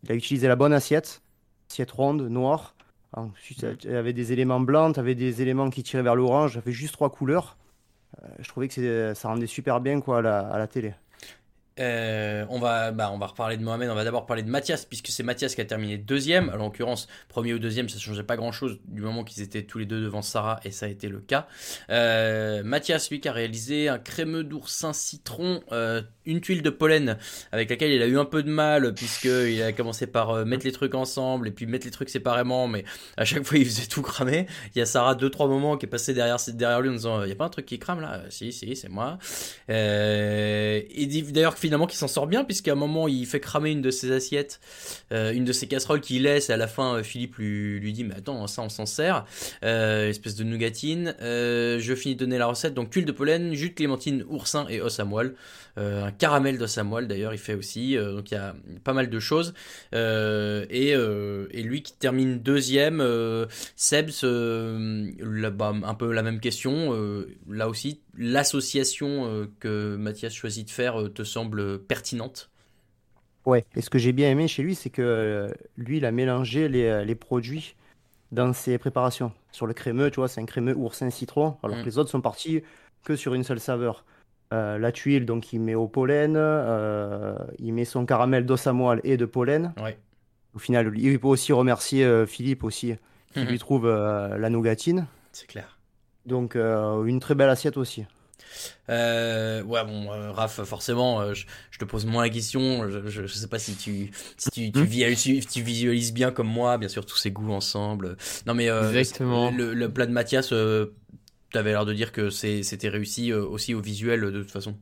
il 0.04 0.12
a 0.12 0.16
utilisé 0.16 0.48
la 0.48 0.56
bonne 0.58 0.74
assiette, 0.74 1.22
assiette 1.72 1.92
ronde, 1.92 2.24
noire. 2.30 2.76
Ensuite, 3.14 3.66
il 3.86 3.92
y 3.92 3.96
avait 3.96 4.14
des 4.14 4.34
éléments 4.34 4.60
blancs, 4.62 4.96
tu 4.96 5.00
avais 5.00 5.16
des 5.16 5.42
éléments 5.42 5.70
qui 5.70 5.84
tiraient 5.84 6.04
vers 6.04 6.16
l'orange, 6.16 6.54
j'avais 6.54 6.74
juste 6.74 6.94
trois 6.94 7.10
couleurs. 7.12 7.58
Euh, 8.24 8.28
je 8.40 8.50
trouvais 8.50 8.68
que 8.70 9.14
ça 9.16 9.30
rendait 9.30 9.48
super 9.48 9.82
bien 9.82 10.02
quoi, 10.02 10.20
à 10.20 10.22
la, 10.22 10.40
à 10.42 10.58
la 10.60 10.68
télé. 10.68 10.94
Euh, 11.78 12.46
on 12.50 12.60
va, 12.60 12.92
bah, 12.92 13.12
on 13.14 13.18
va 13.18 13.28
reparler 13.28 13.58
de 13.58 13.64
Mohamed. 13.64 13.90
On 13.90 13.96
va 13.96 14.04
d'abord 14.04 14.26
parler 14.26 14.44
de 14.44 14.50
Mathias, 14.50 14.86
puisque 14.86 15.08
c'est 15.08 15.24
Mathias 15.24 15.56
qui 15.56 15.62
a 15.62 15.66
terminé 15.66 15.98
deuxième. 15.98 16.50
Alors, 16.50 16.62
en 16.62 16.66
l'occurrence, 16.66 17.08
premier 17.28 17.54
ou 17.54 17.60
deuxième, 17.60 17.90
ça 17.90 18.00
changeait 18.00 18.24
pas 18.24 18.38
grand 18.38 18.52
chose 18.52 18.80
du 18.88 19.02
moment 19.02 19.24
qu'ils 19.24 19.44
étaient 19.44 19.64
tous 19.64 19.80
les 19.80 19.86
deux 19.86 20.02
devant 20.02 20.22
Sarah, 20.22 20.60
et 20.64 20.72
ça 20.72 20.86
a 20.86 20.90
été 20.90 21.10
le 21.10 21.20
cas. 21.20 21.48
Euh, 21.90 22.64
Mathias, 22.64 23.10
lui, 23.10 23.20
qui 23.20 23.28
a 23.28 23.34
réalisé 23.34 23.90
un 23.90 24.00
crémeux 24.00 24.44
d'oursin 24.44 24.94
citron, 24.94 25.62
euh, 25.72 26.02
une 26.26 26.40
tuile 26.40 26.62
de 26.62 26.70
pollen, 26.70 27.18
avec 27.52 27.70
laquelle 27.70 27.92
il 27.92 28.02
a 28.02 28.08
eu 28.08 28.18
un 28.18 28.26
peu 28.26 28.42
de 28.42 28.50
mal, 28.50 28.94
puisque 28.94 29.26
il 29.26 29.62
a 29.62 29.74
commencé 29.74 30.08
par 30.08 30.46
mettre 30.46 30.66
les 30.66 30.72
trucs 30.72 30.96
ensemble 30.96 31.48
et 31.48 31.52
puis 31.52 31.66
mettre 31.66 31.86
les 31.86 31.92
trucs 31.92 32.10
séparément, 32.10 32.68
mais 32.68 32.86
à 33.18 33.26
chaque 33.26 33.44
fois 33.44 33.58
il 33.58 33.66
faisait 33.66 33.88
tout 33.88 34.02
cramer. 34.02 34.48
Il 34.74 34.80
y 34.80 34.82
a 34.82 34.86
Sarah 34.86 35.14
deux 35.14 35.30
trois 35.30 35.48
moments 35.48 35.78
qui 35.78 35.86
est 35.86 35.90
passé 35.90 36.14
derrière 36.14 36.38
derrière 36.48 36.82
lui 36.82 36.90
en 36.90 36.94
disant, 36.94 37.24
il 37.24 37.30
y 37.30 37.32
a 37.32 37.36
pas 37.36 37.46
un 37.46 37.50
truc 37.50 37.66
qui 37.66 37.80
crame 37.80 38.02
là? 38.02 38.22
Si, 38.30 38.52
si, 38.52 38.76
c'est 38.76 38.90
moi. 38.90 39.20
Et 39.68 41.08
d'ailleurs 41.32 41.58
finalement 41.66 41.88
qui 41.88 41.98
s'en 41.98 42.08
sort 42.08 42.28
bien 42.28 42.44
puisqu'à 42.44 42.74
un 42.74 42.76
moment 42.76 43.08
il 43.08 43.26
fait 43.26 43.40
cramer 43.40 43.72
une 43.72 43.82
de 43.82 43.90
ses 43.90 44.12
assiettes, 44.12 44.60
euh, 45.12 45.34
une 45.34 45.46
de 45.46 45.52
ses 45.52 45.68
casseroles 45.68 46.00
qu'il 46.00 46.24
laisse 46.24 46.52
et 46.52 46.54
à 46.54 46.58
la 46.58 46.68
fin 46.68 46.98
euh, 46.98 47.04
Philippe 47.04 47.38
lui, 47.38 47.92
dit 47.92 48.04
mais 48.04 48.16
attends 48.16 48.46
ça 48.46 48.62
on 48.62 48.70
s'en 48.70 48.86
sert, 48.86 49.26
euh, 49.64 50.10
espèce 50.10 50.36
de 50.36 50.44
nougatine. 50.44 51.16
Je 51.20 51.96
finis 51.96 52.16
de 52.16 52.20
donner 52.20 52.38
la 52.38 52.46
recette. 52.46 52.74
Donc 52.76 52.92
tuile 52.92 53.06
de 53.06 53.12
pollen, 53.12 53.54
jus 53.56 53.70
de 53.70 53.74
clémentine, 53.74 54.24
oursin 54.30 54.68
et 54.70 54.80
os 54.80 55.00
à 55.00 55.06
moelle, 55.06 55.34
un 55.78 56.12
caramel 56.12 56.58
d'os 56.58 56.78
à 56.78 56.84
moelle 56.84 57.08
d'ailleurs 57.08 57.34
il 57.34 57.38
fait 57.38 57.54
aussi, 57.56 57.98
Euh, 57.98 58.14
donc 58.16 58.32
il 58.32 58.36
y 58.36 58.38
a 58.38 58.56
pas 58.84 58.94
mal 58.94 59.10
de 59.10 59.20
choses 59.20 59.54
Euh, 59.94 60.66
et, 60.70 60.96
euh, 60.96 61.48
et 61.52 61.64
lui 61.64 61.82
qui 61.84 61.94
termine 61.94 62.40
deuxième, 62.40 63.02
euh, 63.02 63.46
Sebs, 63.76 64.24
euh, 64.24 65.12
là, 65.20 65.50
bah, 65.52 65.74
un 65.84 65.94
peu 65.96 66.12
la 66.14 66.24
même 66.24 66.40
question, 66.40 66.94
euh, 66.94 67.28
là 67.50 67.70
aussi 67.70 68.02
l'association 68.18 69.26
euh, 69.28 69.46
que 69.60 69.96
Mathias 69.98 70.34
choisit 70.34 70.66
de 70.68 70.72
faire 70.72 71.02
euh, 71.02 71.10
te 71.10 71.24
semble 71.24 71.80
pertinente? 71.80 72.50
Ouais, 73.46 73.64
et 73.76 73.82
ce 73.82 73.90
que 73.92 74.00
j'ai 74.00 74.12
bien 74.12 74.32
aimé 74.32 74.48
chez 74.48 74.64
lui, 74.64 74.74
c'est 74.76 74.90
que 74.90 75.02
euh, 75.04 75.54
lui, 75.78 75.98
il 75.98 76.06
a 76.06 76.12
mélangé 76.12 76.68
les, 76.68 76.86
euh, 76.86 77.04
les 77.06 77.14
produits 77.16 77.76
dans 78.32 78.54
ses 78.54 78.78
préparations. 78.80 79.34
Sur 79.52 79.68
le 79.68 79.74
crémeux, 79.74 80.12
tu 80.12 80.18
vois, 80.18 80.30
c'est 80.30 80.42
un 80.42 80.46
crémeux 80.46 80.76
oursin 80.78 81.10
citron, 81.12 81.58
alors 81.64 81.78
Mm. 81.78 81.82
que 81.82 81.86
les 81.90 81.98
autres 82.00 82.12
sont 82.12 82.22
partis 82.22 82.64
que 83.04 83.16
sur 83.18 83.34
une 83.36 83.44
seule 83.44 83.60
saveur. 83.60 84.06
Euh, 84.54 84.78
la 84.78 84.92
tuile, 84.92 85.26
donc 85.26 85.54
il 85.54 85.60
met 85.60 85.74
au 85.76 85.88
pollen, 85.88 86.36
euh, 86.38 87.36
il 87.60 87.74
met 87.74 87.84
son 87.86 88.06
caramel 88.06 88.46
d'os 88.46 88.68
à 88.68 88.74
moelle 88.74 89.02
et 89.04 89.18
de 89.18 89.26
pollen. 89.26 89.74
Ouais. 89.82 89.98
Au 90.54 90.60
final, 90.60 90.94
il 90.96 91.20
peut 91.20 91.28
aussi 91.28 91.52
remercier 91.52 92.06
euh, 92.06 92.26
Philippe 92.26 92.64
aussi, 92.64 92.94
qui 93.34 93.40
Mhm. 93.40 93.48
lui 93.48 93.60
trouve 93.60 93.86
euh, 93.88 94.38
la 94.38 94.50
nougatine. 94.50 95.08
C'est 95.32 95.48
clair. 95.48 95.80
Donc 96.26 96.56
euh, 96.56 97.04
une 97.06 97.20
très 97.20 97.36
belle 97.36 97.50
assiette 97.50 97.76
aussi. 97.78 98.06
Euh, 98.90 99.64
ouais, 99.64 99.84
bon, 99.84 100.12
euh, 100.14 100.32
Raph, 100.32 100.64
forcément, 100.64 101.20
euh, 101.22 101.34
je, 101.34 101.46
je 101.72 101.80
te 101.80 101.86
pose 101.86 102.06
moins 102.06 102.24
la 102.24 102.30
question. 102.30 102.88
Je, 102.90 103.08
je, 103.10 103.26
je 103.26 103.34
sais 103.34 103.48
pas 103.48 103.60
si 103.60 103.76
tu, 103.76 104.12
si 104.38 104.50
tu, 104.52 104.72
tu, 104.72 104.80
Hmm. 104.80 104.84
visualises, 104.84 105.48
tu 105.48 105.62
visualises 105.62 106.14
bien 106.14 106.32
comme 106.32 106.48
moi, 106.48 106.78
bien 106.78 106.88
sûr, 106.88 107.06
tous 107.06 107.18
ces 107.18 107.32
goûts 107.32 107.52
ensemble. 107.52 108.16
Non, 108.46 108.54
mais 108.54 108.70
euh, 108.70 108.90
Exactement. 108.90 109.52
Le, 109.52 109.74
le 109.74 109.92
plat 109.92 110.06
de 110.06 110.12
Mathias, 110.12 110.54
t'avais 111.56 111.72
l'air 111.72 111.86
de 111.86 111.94
dire 111.94 112.12
que 112.12 112.30
c'était 112.30 112.90
réussi 112.90 113.32
euh, 113.32 113.46
aussi 113.46 113.74
au 113.74 113.80
visuel 113.80 114.20
de 114.20 114.42
toute 114.42 114.52
façon. 114.52 114.76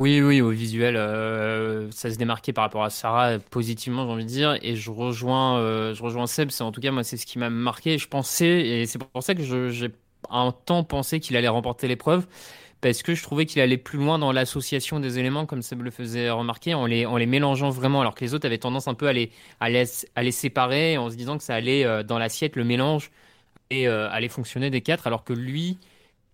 Oui, 0.00 0.20
oui, 0.20 0.40
au 0.40 0.50
visuel, 0.50 0.96
euh, 0.96 1.88
ça 1.92 2.10
se 2.10 2.16
démarquait 2.18 2.52
par 2.52 2.64
rapport 2.64 2.82
à 2.82 2.90
Sarah 2.90 3.38
positivement, 3.38 4.04
j'ai 4.04 4.12
envie 4.12 4.24
de 4.24 4.28
dire. 4.28 4.58
Et 4.60 4.74
je 4.74 4.90
rejoins, 4.90 5.60
euh, 5.60 5.94
je 5.94 6.02
rejoins 6.02 6.26
Seb. 6.26 6.50
C'est 6.50 6.64
en 6.64 6.72
tout 6.72 6.80
cas 6.80 6.90
moi, 6.90 7.04
c'est 7.04 7.16
ce 7.16 7.26
qui 7.26 7.38
m'a 7.38 7.48
marqué. 7.48 7.96
Je 7.96 8.08
pensais, 8.08 8.66
et 8.66 8.86
c'est 8.86 8.98
pour 8.98 9.22
ça 9.22 9.36
que 9.36 9.42
j'ai 9.70 9.92
un 10.30 10.50
temps 10.50 10.82
pensé 10.82 11.20
qu'il 11.20 11.36
allait 11.36 11.46
remporter 11.46 11.86
l'épreuve, 11.86 12.26
parce 12.80 13.02
que 13.04 13.14
je 13.14 13.22
trouvais 13.22 13.46
qu'il 13.46 13.62
allait 13.62 13.78
plus 13.78 13.98
loin 13.98 14.18
dans 14.18 14.32
l'association 14.32 14.98
des 14.98 15.20
éléments, 15.20 15.46
comme 15.46 15.62
Seb 15.62 15.82
le 15.82 15.92
faisait 15.92 16.28
remarquer, 16.28 16.74
en 16.74 16.86
les, 16.86 17.06
en 17.06 17.16
les 17.16 17.26
mélangeant 17.26 17.70
vraiment, 17.70 18.00
alors 18.00 18.16
que 18.16 18.24
les 18.24 18.34
autres 18.34 18.46
avaient 18.46 18.58
tendance 18.58 18.88
un 18.88 18.94
peu 18.94 19.06
à 19.06 19.12
les, 19.12 19.30
à 19.60 19.70
les, 19.70 19.84
à 20.16 20.24
les 20.24 20.32
séparer, 20.32 20.98
en 20.98 21.08
se 21.08 21.14
disant 21.14 21.38
que 21.38 21.44
ça 21.44 21.54
allait 21.54 22.02
dans 22.02 22.18
l'assiette, 22.18 22.56
le 22.56 22.64
mélange, 22.64 23.12
et 23.80 23.88
euh, 23.88 24.08
allait 24.10 24.28
fonctionner 24.28 24.70
des 24.70 24.80
quatre, 24.82 25.06
alors 25.06 25.24
que 25.24 25.32
lui 25.32 25.78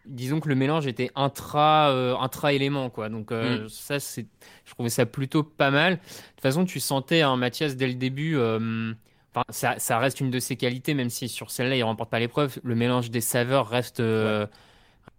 disons 0.06 0.40
que 0.40 0.48
le 0.48 0.54
mélange 0.54 0.86
était 0.86 1.10
intra 1.14 1.90
euh, 1.90 2.16
intra 2.16 2.52
élément 2.54 2.90
quoi. 2.90 3.08
Donc 3.10 3.32
euh, 3.32 3.64
Mm. 3.66 3.68
ça 3.68 4.00
c'est 4.00 4.26
je 4.64 4.72
trouvais 4.72 4.90
ça 4.90 5.06
plutôt 5.06 5.42
pas 5.44 5.70
mal. 5.70 5.94
De 5.96 6.00
toute 6.00 6.40
façon 6.42 6.64
tu 6.64 6.80
sentais 6.80 7.22
hein, 7.22 7.36
Mathias 7.36 7.76
dès 7.76 7.86
le 7.88 7.94
début 7.94 8.36
euh, 8.36 8.92
ça, 9.50 9.78
ça 9.78 9.98
reste 9.98 10.20
une 10.20 10.30
de 10.30 10.40
ses 10.40 10.56
qualités 10.56 10.94
même 10.94 11.10
si 11.10 11.28
sur 11.28 11.50
celle-là 11.50 11.76
il 11.76 11.82
remporte 11.84 12.10
pas 12.10 12.18
l'épreuve. 12.18 12.58
Le 12.64 12.74
mélange 12.74 13.10
des 13.10 13.20
saveurs 13.20 13.68
reste 13.68 14.02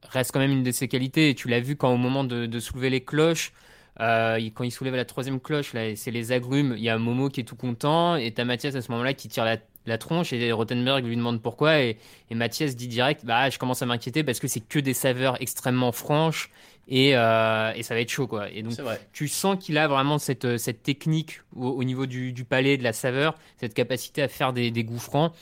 reste 0.09 0.31
quand 0.31 0.39
même 0.39 0.51
une 0.51 0.63
de 0.63 0.71
ses 0.71 0.87
qualités. 0.87 1.29
Et 1.29 1.35
tu 1.35 1.47
l'as 1.47 1.59
vu 1.59 1.75
quand 1.75 1.91
au 1.93 1.97
moment 1.97 2.23
de, 2.23 2.45
de 2.45 2.59
soulever 2.59 2.89
les 2.89 3.03
cloches 3.03 3.53
il- 3.99 4.51
quand 4.55 4.63
il 4.63 4.71
soulève 4.71 4.95
la 4.95 5.05
troisième 5.05 5.39
cloche 5.39 5.73
là 5.73 5.95
c'est 5.95 6.11
les 6.11 6.31
agrumes 6.31 6.73
il 6.77 6.83
y 6.83 6.89
a 6.89 6.97
Momo 6.97 7.29
qui 7.29 7.41
est 7.41 7.43
tout 7.43 7.55
content 7.55 8.15
et 8.15 8.31
t'as 8.33 8.45
Mathias 8.45 8.73
à 8.75 8.81
ce 8.81 8.91
moment-là 8.91 9.13
qui 9.13 9.27
tire 9.29 9.45
la 9.45 9.57
la 9.85 9.97
tronche 9.97 10.31
et 10.33 10.51
Rothenberg 10.51 11.05
lui 11.05 11.15
demande 11.15 11.41
pourquoi 11.41 11.79
et, 11.79 11.97
et 12.29 12.35
Mathias 12.35 12.75
dit 12.75 12.87
direct 12.87 13.25
bah 13.25 13.49
je 13.49 13.57
commence 13.57 13.81
à 13.81 13.85
m'inquiéter 13.85 14.23
parce 14.23 14.39
que 14.39 14.47
c'est 14.47 14.59
que 14.59 14.79
des 14.79 14.93
saveurs 14.93 15.41
extrêmement 15.41 15.91
franches 15.91 16.51
et, 16.87 17.15
euh, 17.15 17.71
et 17.75 17.83
ça 17.83 17.93
va 17.93 18.01
être 18.01 18.09
chaud 18.09 18.27
quoi. 18.27 18.49
Et 18.51 18.63
donc 18.63 18.73
tu 19.13 19.27
sens 19.27 19.57
qu'il 19.63 19.77
a 19.77 19.87
vraiment 19.87 20.17
cette, 20.19 20.45
euh, 20.45 20.57
cette 20.57 20.83
technique 20.83 21.41
au, 21.55 21.69
au 21.69 21.83
niveau 21.83 22.05
du, 22.05 22.31
du 22.33 22.43
palais 22.43 22.77
de 22.77 22.83
la 22.83 22.93
saveur 22.93 23.35
cette 23.57 23.73
capacité 23.73 24.21
à 24.21 24.27
faire 24.27 24.53
des, 24.53 24.71
des 24.71 24.83
goûts 24.83 24.99
francs. 24.99 25.33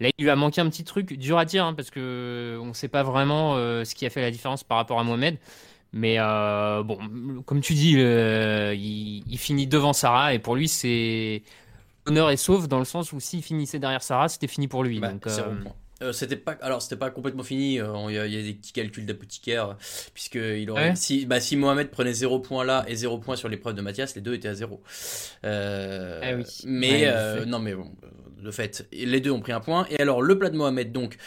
Là 0.00 0.08
il 0.16 0.22
lui 0.22 0.30
a 0.30 0.36
manqué 0.36 0.60
un 0.60 0.68
petit 0.70 0.84
truc 0.84 1.12
dur 1.14 1.38
à 1.38 1.44
dire 1.44 1.64
hein, 1.64 1.74
parce 1.74 1.90
que 1.90 2.58
on 2.62 2.72
sait 2.74 2.88
pas 2.88 3.02
vraiment 3.02 3.56
euh, 3.56 3.84
ce 3.84 3.94
qui 3.94 4.06
a 4.06 4.10
fait 4.10 4.22
la 4.22 4.30
différence 4.30 4.62
par 4.64 4.78
rapport 4.78 4.98
à 5.00 5.04
Mohamed. 5.04 5.36
Mais 5.92 6.16
euh, 6.20 6.84
bon 6.84 6.98
comme 7.44 7.60
tu 7.60 7.74
dis 7.74 7.94
euh, 7.98 8.72
il, 8.74 9.24
il 9.28 9.38
finit 9.38 9.66
devant 9.66 9.92
Sarah 9.92 10.32
et 10.34 10.38
pour 10.38 10.54
lui 10.54 10.68
c'est 10.68 11.42
honneur 12.10 12.30
et 12.30 12.36
sauf 12.36 12.68
dans 12.68 12.78
le 12.78 12.84
sens 12.84 13.12
où 13.12 13.20
s'il 13.20 13.42
finissait 13.42 13.78
derrière 13.78 14.02
Sarah, 14.02 14.28
c'était 14.28 14.46
fini 14.46 14.68
pour 14.68 14.84
lui. 14.84 15.00
Bah, 15.00 15.12
donc, 15.12 15.26
euh. 15.26 15.54
Euh, 16.02 16.12
c'était 16.12 16.36
pas 16.36 16.52
alors 16.62 16.80
c'était 16.80 16.96
pas 16.96 17.10
complètement 17.10 17.42
fini 17.42 17.78
euh, 17.78 17.92
il 18.08 18.12
y, 18.12 18.34
y 18.36 18.38
a 18.38 18.42
des 18.42 18.54
petits 18.54 18.72
calculs 18.72 19.04
d'apothicaire 19.04 19.76
puisque 20.14 20.36
il 20.36 20.70
aurait 20.70 20.90
Ouais. 20.90 20.96
si 20.96 21.26
bah 21.26 21.40
si 21.40 21.56
Mohamed 21.56 21.90
prenait 21.90 22.14
0 22.14 22.38
points 22.40 22.64
là 22.64 22.84
et 22.88 22.96
0 22.96 23.18
points 23.18 23.36
sur 23.36 23.48
l'épreuve 23.50 23.74
de 23.74 23.82
Mathias 23.82 24.14
les 24.14 24.22
deux 24.22 24.32
étaient 24.32 24.48
à 24.48 24.54
0 24.54 24.80
euh, 25.44 26.20
Ah 26.22 26.34
oui. 26.36 26.44
mais 26.64 26.90
Ouais, 27.02 27.06
euh, 27.06 27.44
non 27.44 27.58
mais 27.58 27.74
bon 27.74 27.90
euh, 28.04 28.08
de 28.42 28.50
fait 28.50 28.86
les 28.92 29.20
deux 29.20 29.30
ont 29.30 29.40
pris 29.40 29.52
un 29.52 29.60
point 29.60 29.86
et 29.90 30.00
alors 30.00 30.22
le 30.22 30.38
plat 30.38 30.48
de 30.48 30.56
Mohamed 30.56 30.90
donc 30.92 31.18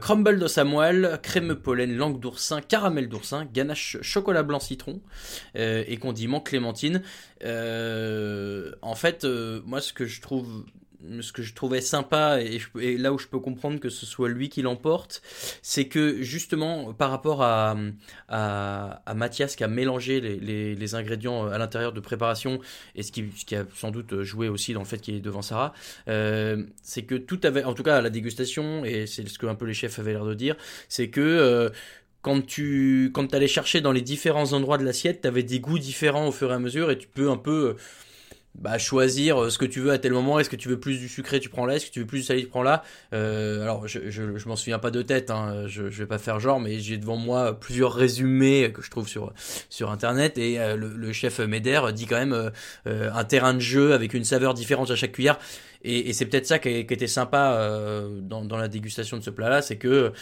crumble 0.00 0.38
de 0.38 0.46
Samuel 0.46 1.18
crème 1.24 1.56
pollen 1.56 1.96
langue 1.96 2.20
d'oursin 2.20 2.60
caramel 2.60 3.08
d'oursin 3.08 3.44
ganache 3.52 3.96
chocolat 4.02 4.44
blanc 4.44 4.60
citron 4.60 5.00
euh, 5.56 5.82
et 5.88 5.96
condiment 5.96 6.40
clémentine 6.40 7.02
Euh, 7.42 8.72
en 8.82 8.94
fait 8.94 9.24
euh, 9.24 9.60
moi 9.64 9.80
ce 9.80 9.92
que 9.92 10.06
je 10.06 10.20
trouve 10.20 10.64
ce 11.20 11.32
que 11.32 11.42
je 11.42 11.54
trouvais 11.54 11.80
sympa 11.80 12.40
et, 12.40 12.96
là 12.98 13.12
où 13.12 13.18
je 13.18 13.26
peux 13.26 13.38
comprendre 13.38 13.80
que 13.80 13.88
ce 13.88 14.06
soit 14.06 14.28
lui 14.28 14.48
qui 14.48 14.62
l'emporte, 14.62 15.22
c'est 15.62 15.86
que 15.86 16.22
justement 16.22 16.92
par 16.92 17.10
rapport 17.10 17.42
à, 17.42 17.76
Mathias 19.14 19.56
qui 19.56 19.64
a 19.64 19.68
mélangé 19.68 20.20
les, 20.20 20.94
ingrédients 20.94 21.46
à 21.46 21.58
l'intérieur 21.58 21.92
de 21.92 22.00
préparation 22.00 22.60
et 22.94 23.02
ce 23.02 23.12
qui, 23.12 23.54
a 23.54 23.64
sans 23.74 23.90
doute 23.90 24.22
joué 24.22 24.48
aussi 24.48 24.72
dans 24.72 24.80
le 24.80 24.86
fait 24.86 24.98
qu'il 24.98 25.14
est 25.14 25.20
devant 25.20 25.42
Sarah, 25.42 25.72
euh, 26.08 26.64
c'est 26.82 27.02
que 27.02 27.14
tout 27.14 27.40
avait, 27.44 27.64
en 27.64 27.74
tout 27.74 27.82
cas 27.82 27.98
à 27.98 28.00
la 28.00 28.10
dégustation, 28.10 28.84
et 28.84 29.06
c'est 29.06 29.28
ce 29.28 29.38
que 29.38 29.46
un 29.46 29.54
peu 29.54 29.66
les 29.66 29.74
chefs 29.74 29.98
avaient 29.98 30.12
l'air 30.12 30.24
de 30.24 30.34
dire, 30.34 30.56
c'est 30.88 31.10
que 31.10 31.20
euh, 31.20 31.70
quand 32.22 32.44
tu 32.44 33.10
quand 33.14 33.32
allais 33.34 33.48
chercher 33.48 33.80
dans 33.80 33.92
les 33.92 34.02
différents 34.02 34.52
endroits 34.52 34.78
de 34.78 34.84
l'assiette, 34.84 35.22
tu 35.22 35.28
avais 35.28 35.42
des 35.42 35.60
goûts 35.60 35.78
différents 35.78 36.28
au 36.28 36.32
fur 36.32 36.50
et 36.50 36.54
à 36.54 36.58
mesure 36.58 36.90
et 36.90 36.98
tu 36.98 37.08
peux 37.08 37.30
un 37.30 37.36
peu 37.36 37.70
euh, 37.70 37.76
bah, 38.54 38.78
choisir 38.78 39.42
euh, 39.42 39.50
ce 39.50 39.58
que 39.58 39.64
tu 39.64 39.80
veux 39.80 39.90
à 39.90 39.98
tel 39.98 40.12
moment. 40.12 40.38
Est-ce 40.38 40.50
que 40.50 40.56
tu 40.56 40.68
veux 40.68 40.80
plus 40.80 40.98
du 40.98 41.08
sucré, 41.08 41.40
tu 41.40 41.48
prends 41.48 41.66
là. 41.66 41.76
Est-ce 41.76 41.86
que 41.86 41.92
tu 41.92 42.00
veux 42.00 42.06
plus 42.06 42.18
du 42.18 42.24
salé, 42.24 42.42
tu 42.42 42.48
prends 42.48 42.62
là. 42.62 42.82
Euh, 43.12 43.62
alors, 43.62 43.88
je, 43.88 44.10
je, 44.10 44.36
je 44.36 44.48
m'en 44.48 44.56
souviens 44.56 44.78
pas 44.78 44.90
de 44.90 45.02
tête. 45.02 45.30
Hein, 45.30 45.64
je, 45.66 45.88
je 45.90 45.98
vais 45.98 46.06
pas 46.06 46.18
faire 46.18 46.40
genre, 46.40 46.60
mais 46.60 46.78
j'ai 46.78 46.98
devant 46.98 47.16
moi 47.16 47.58
plusieurs 47.58 47.92
résumés 47.94 48.72
que 48.72 48.82
je 48.82 48.90
trouve 48.90 49.08
sur 49.08 49.32
sur 49.68 49.90
internet 49.90 50.38
et 50.38 50.60
euh, 50.60 50.76
le, 50.76 51.12
chef 51.12 51.38
Meder 51.40 51.80
dit 51.94 52.06
quand 52.06 52.16
même 52.16 52.32
euh, 52.32 52.50
euh, 52.86 53.10
un 53.12 53.24
terrain 53.24 53.54
de 53.54 53.60
jeu 53.60 53.92
avec 53.92 54.14
une 54.14 54.24
saveur 54.24 54.54
différente 54.54 54.90
à 54.90 54.96
chaque 54.96 55.12
cuillère. 55.12 55.38
Et, 55.82 56.10
et 56.10 56.12
c'est 56.12 56.26
peut-être 56.26 56.46
ça 56.46 56.58
qui, 56.58 56.86
qui 56.86 56.94
était 56.94 57.06
sympa 57.06 57.58
dans, 58.20 58.44
dans 58.44 58.58
la 58.58 58.68
dégustation 58.68 59.16
de 59.16 59.22
ce 59.22 59.30
plat-là, 59.30 59.62
c'est 59.62 59.76
que 59.76 60.12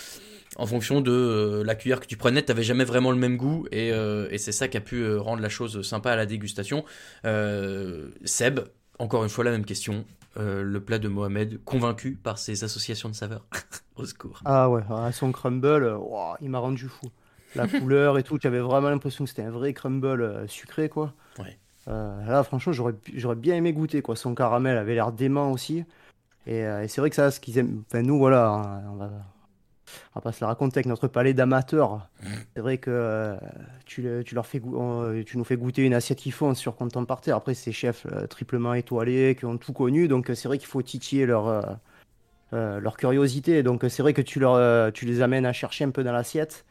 en 0.58 0.66
fonction 0.66 1.00
de 1.00 1.12
euh, 1.12 1.64
la 1.64 1.74
cuillère 1.74 2.00
que 2.00 2.06
tu 2.06 2.16
prenais, 2.16 2.42
t'avais 2.42 2.62
jamais 2.62 2.84
vraiment 2.84 3.10
le 3.10 3.16
même 3.16 3.36
goût 3.36 3.66
et, 3.72 3.92
euh, 3.92 4.28
et 4.30 4.38
c'est 4.38 4.52
ça 4.52 4.68
qui 4.68 4.76
a 4.76 4.80
pu 4.80 4.96
euh, 4.96 5.20
rendre 5.20 5.40
la 5.40 5.48
chose 5.48 5.82
sympa 5.82 6.12
à 6.12 6.16
la 6.16 6.26
dégustation. 6.26 6.84
Seb, 7.24 8.60
encore 8.98 9.22
une 9.22 9.30
fois 9.30 9.44
la 9.44 9.52
même 9.52 9.64
question. 9.64 10.04
Euh, 10.36 10.62
le 10.62 10.80
plat 10.80 10.98
de 10.98 11.08
Mohamed, 11.08 11.64
convaincu 11.64 12.12
par 12.12 12.38
ses 12.38 12.62
associations 12.62 13.08
de 13.08 13.14
saveurs. 13.14 13.44
Au 13.96 14.04
secours. 14.04 14.40
Ah 14.44 14.70
ouais, 14.70 14.82
ah, 14.88 15.10
son 15.10 15.32
crumble, 15.32 15.98
il 16.40 16.50
m'a 16.50 16.58
rendu 16.58 16.86
fou. 16.86 17.06
La 17.56 17.66
couleur 17.80 18.18
et 18.18 18.22
tout, 18.22 18.38
tu 18.38 18.46
avais 18.46 18.60
vraiment 18.60 18.90
l'impression 18.90 19.24
que 19.24 19.30
c'était 19.30 19.42
un 19.42 19.50
vrai 19.50 19.72
crumble 19.72 20.48
sucré, 20.48 20.88
quoi. 20.88 21.14
Ouais. 21.38 21.58
Euh, 21.88 22.24
là, 22.26 22.44
franchement, 22.44 22.72
j'aurais 22.72 23.36
bien 23.36 23.56
aimé 23.56 23.72
goûter, 23.72 24.02
quoi. 24.02 24.14
Son 24.14 24.34
caramel 24.34 24.76
avait 24.76 24.94
l'air 24.94 25.10
dément 25.10 25.50
aussi. 25.50 25.84
Et, 26.46 26.64
euh, 26.64 26.82
et 26.82 26.88
c'est 26.88 27.00
vrai 27.00 27.10
que 27.10 27.16
ça, 27.16 27.30
ce 27.30 27.40
qu'ils 27.40 27.58
aiment. 27.58 27.82
Enfin, 27.86 28.02
nous, 28.02 28.18
voilà, 28.18 28.48
hein, 28.48 28.82
on 28.92 28.96
va, 28.96 29.10
on 30.14 30.18
va 30.18 30.20
pas 30.22 30.32
se 30.32 30.40
la 30.42 30.48
raconter 30.48 30.78
avec 30.78 30.86
notre 30.86 31.08
palais 31.08 31.34
d'amateurs. 31.34 32.08
C'est 32.54 32.60
vrai 32.60 32.78
que 32.78 32.90
euh, 32.90 33.36
tu, 33.86 34.06
tu 34.24 34.34
leur 34.34 34.46
fais 34.46 34.60
on- 34.64 35.22
tu 35.24 35.38
nous 35.38 35.44
fais 35.44 35.56
goûter 35.56 35.84
une 35.84 35.94
assiette 35.94 36.18
qu'ils 36.18 36.32
font 36.32 36.54
sur 36.54 36.76
compte 36.76 36.96
en 36.96 37.04
par 37.04 37.20
terre. 37.20 37.36
Après, 37.36 37.54
c'est 37.54 37.72
chefs 37.72 38.06
euh, 38.12 38.26
triplement 38.26 38.74
étoilés 38.74 39.34
qui 39.38 39.44
ont 39.44 39.58
tout 39.58 39.72
connu, 39.72 40.08
donc 40.08 40.30
euh, 40.30 40.34
c'est 40.34 40.48
vrai 40.48 40.58
qu'il 40.58 40.68
faut 40.68 40.82
titiller 40.82 41.26
leur. 41.26 41.46
euh, 41.48 41.62
euh, 42.52 42.80
leur 42.80 42.96
curiosité. 42.96 43.62
Donc 43.62 43.84
euh, 43.84 43.88
c'est 43.88 44.02
vrai 44.02 44.14
que 44.14 44.22
tu, 44.22 44.40
leur, 44.40 44.54
euh, 44.54 44.90
tu 44.90 45.04
les 45.06 45.20
amènes 45.22 45.46
à 45.46 45.52
chercher 45.52 45.84
un 45.84 45.90
peu 45.90 46.02
dans 46.04 46.12
l'assiette, 46.12 46.64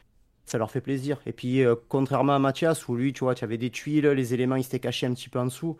ça 0.46 0.58
leur 0.58 0.70
fait 0.70 0.80
plaisir. 0.80 1.20
Et 1.26 1.32
puis 1.32 1.62
euh, 1.64 1.74
contrairement 1.88 2.34
à 2.34 2.38
Mathias, 2.38 2.88
où 2.88 2.96
lui, 2.96 3.12
tu 3.12 3.20
vois, 3.24 3.34
tu 3.34 3.44
avais 3.44 3.58
des 3.58 3.70
tuiles, 3.70 4.06
les 4.08 4.34
éléments, 4.34 4.56
ils 4.56 4.64
s'étaient 4.64 4.80
cachés 4.80 5.06
un 5.06 5.14
petit 5.14 5.28
peu 5.28 5.38
en 5.38 5.44
dessous. 5.46 5.76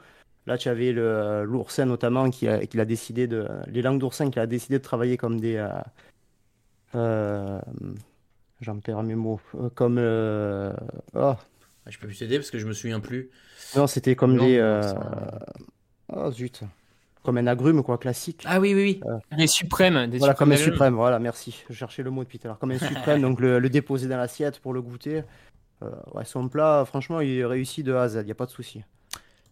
Là, 0.46 0.56
tu 0.56 0.68
avais 0.68 0.94
euh, 0.96 1.44
l'oursin 1.44 1.84
notamment 1.84 2.30
qui 2.30 2.48
a, 2.48 2.64
qui 2.66 2.80
a 2.80 2.84
décidé 2.84 3.26
de... 3.26 3.46
Les 3.66 3.82
langues 3.82 3.98
d'oursin 3.98 4.30
qui 4.30 4.38
a 4.38 4.46
décidé 4.46 4.78
de 4.78 4.82
travailler 4.84 5.16
comme 5.16 5.40
des... 5.40 5.56
euh, 6.94 7.58
euh, 7.58 7.60
J'en 8.60 8.78
perds 8.80 9.02
mes 9.02 9.14
mots. 9.14 9.40
Euh, 9.54 9.68
Comme... 9.74 9.98
euh, 9.98 10.72
oh, 11.14 11.34
Ah, 11.36 11.90
je 11.90 11.98
peux 11.98 12.06
plus 12.06 12.18
t'aider 12.18 12.38
parce 12.38 12.50
que 12.50 12.58
je 12.58 12.66
me 12.66 12.72
souviens 12.72 13.00
plus. 13.00 13.30
Non, 13.76 13.86
c'était 13.86 14.16
comme 14.16 14.34
Non, 14.34 14.44
des. 14.46 14.58
euh, 14.58 14.82
Oh 16.12 16.30
zut. 16.30 16.62
Comme 17.22 17.36
un 17.38 17.46
agrume, 17.46 17.82
quoi, 17.82 17.98
classique. 17.98 18.44
Ah 18.46 18.58
oui, 18.60 18.74
oui, 18.74 19.00
oui. 19.02 19.10
Les 19.36 19.46
suprêmes. 19.46 20.06
Des 20.08 20.18
Voilà, 20.18 20.34
comme 20.34 20.52
un 20.52 20.56
suprême, 20.56 20.94
voilà, 20.94 21.18
merci. 21.18 21.62
Je 21.68 21.74
cherchais 21.74 22.02
le 22.02 22.10
mot 22.10 22.24
depuis 22.24 22.38
tout 22.38 22.46
à 22.46 22.48
l'heure. 22.48 22.58
Comme 22.58 22.70
un 22.70 22.78
suprême, 22.78 23.20
donc 23.22 23.40
le, 23.40 23.58
le 23.58 23.68
déposer 23.68 24.08
dans 24.08 24.16
l'assiette 24.16 24.60
pour 24.60 24.72
le 24.72 24.80
goûter. 24.80 25.24
Euh, 25.82 25.90
ouais, 26.14 26.24
son 26.24 26.48
plat, 26.48 26.84
franchement, 26.86 27.20
il 27.20 27.44
réussit 27.44 27.84
de 27.84 27.92
A 27.92 28.02
à 28.02 28.08
Z, 28.08 28.18
il 28.22 28.24
n'y 28.26 28.32
a 28.32 28.34
pas 28.34 28.46
de 28.46 28.50
souci. 28.50 28.82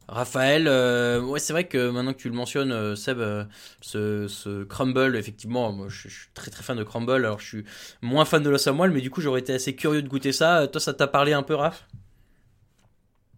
Raphaël, 0.09 0.69
euh, 0.69 1.21
ouais, 1.21 1.41
c'est 1.41 1.53
vrai 1.53 1.67
que 1.67 1.91
maintenant 1.91 2.13
que 2.13 2.19
tu 2.19 2.29
le 2.29 2.35
mentionnes, 2.35 2.71
euh, 2.71 2.95
Seb, 2.95 3.19
euh, 3.19 3.45
ce, 3.81 4.29
ce 4.29 4.63
crumble, 4.63 5.17
effectivement, 5.17 5.73
moi 5.73 5.89
je, 5.89 6.09
suis 6.09 6.29
très 6.33 6.51
très 6.51 6.63
fan 6.63 6.77
de 6.77 6.85
crumble. 6.85 7.13
Alors 7.13 7.41
je 7.41 7.47
suis 7.47 7.65
moins 8.03 8.25
fan 8.25 8.41
de 8.43 8.49
l'os 8.49 8.65
à 8.69 8.73
moelle, 8.73 8.93
mais 8.93 9.01
du 9.01 9.11
coup 9.11 9.21
j'aurais 9.21 9.41
été 9.41 9.53
assez 9.53 9.75
curieux 9.75 10.03
de 10.03 10.09
goûter 10.09 10.31
ça. 10.31 10.61
Euh, 10.63 10.67
Toi, 10.69 10.81
ça 10.81 10.95
t'a 10.95 11.09
parlé 11.09 11.33
un 11.33 11.43
peu, 11.43 11.55
Raph? 11.55 11.89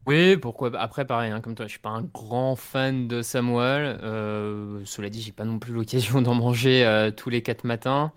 Oui, 0.06 0.36
pourquoi 0.38 0.70
Après, 0.78 1.04
pareil, 1.06 1.30
hein, 1.30 1.40
comme 1.40 1.54
toi, 1.54 1.66
je 1.66 1.70
suis 1.72 1.78
pas 1.80 1.90
un 1.90 2.02
grand 2.02 2.56
fan 2.56 3.08
de 3.08 3.20
Samuel. 3.20 3.98
Euh, 4.02 4.80
cela 4.86 5.10
dit, 5.10 5.20
j'ai 5.20 5.32
pas 5.32 5.44
non 5.44 5.58
plus 5.58 5.72
l'occasion 5.72 6.22
d'en 6.22 6.34
manger 6.34 7.10
tous 7.16 7.28
les 7.30 7.42
quatre 7.42 7.64
matins. 7.64 8.12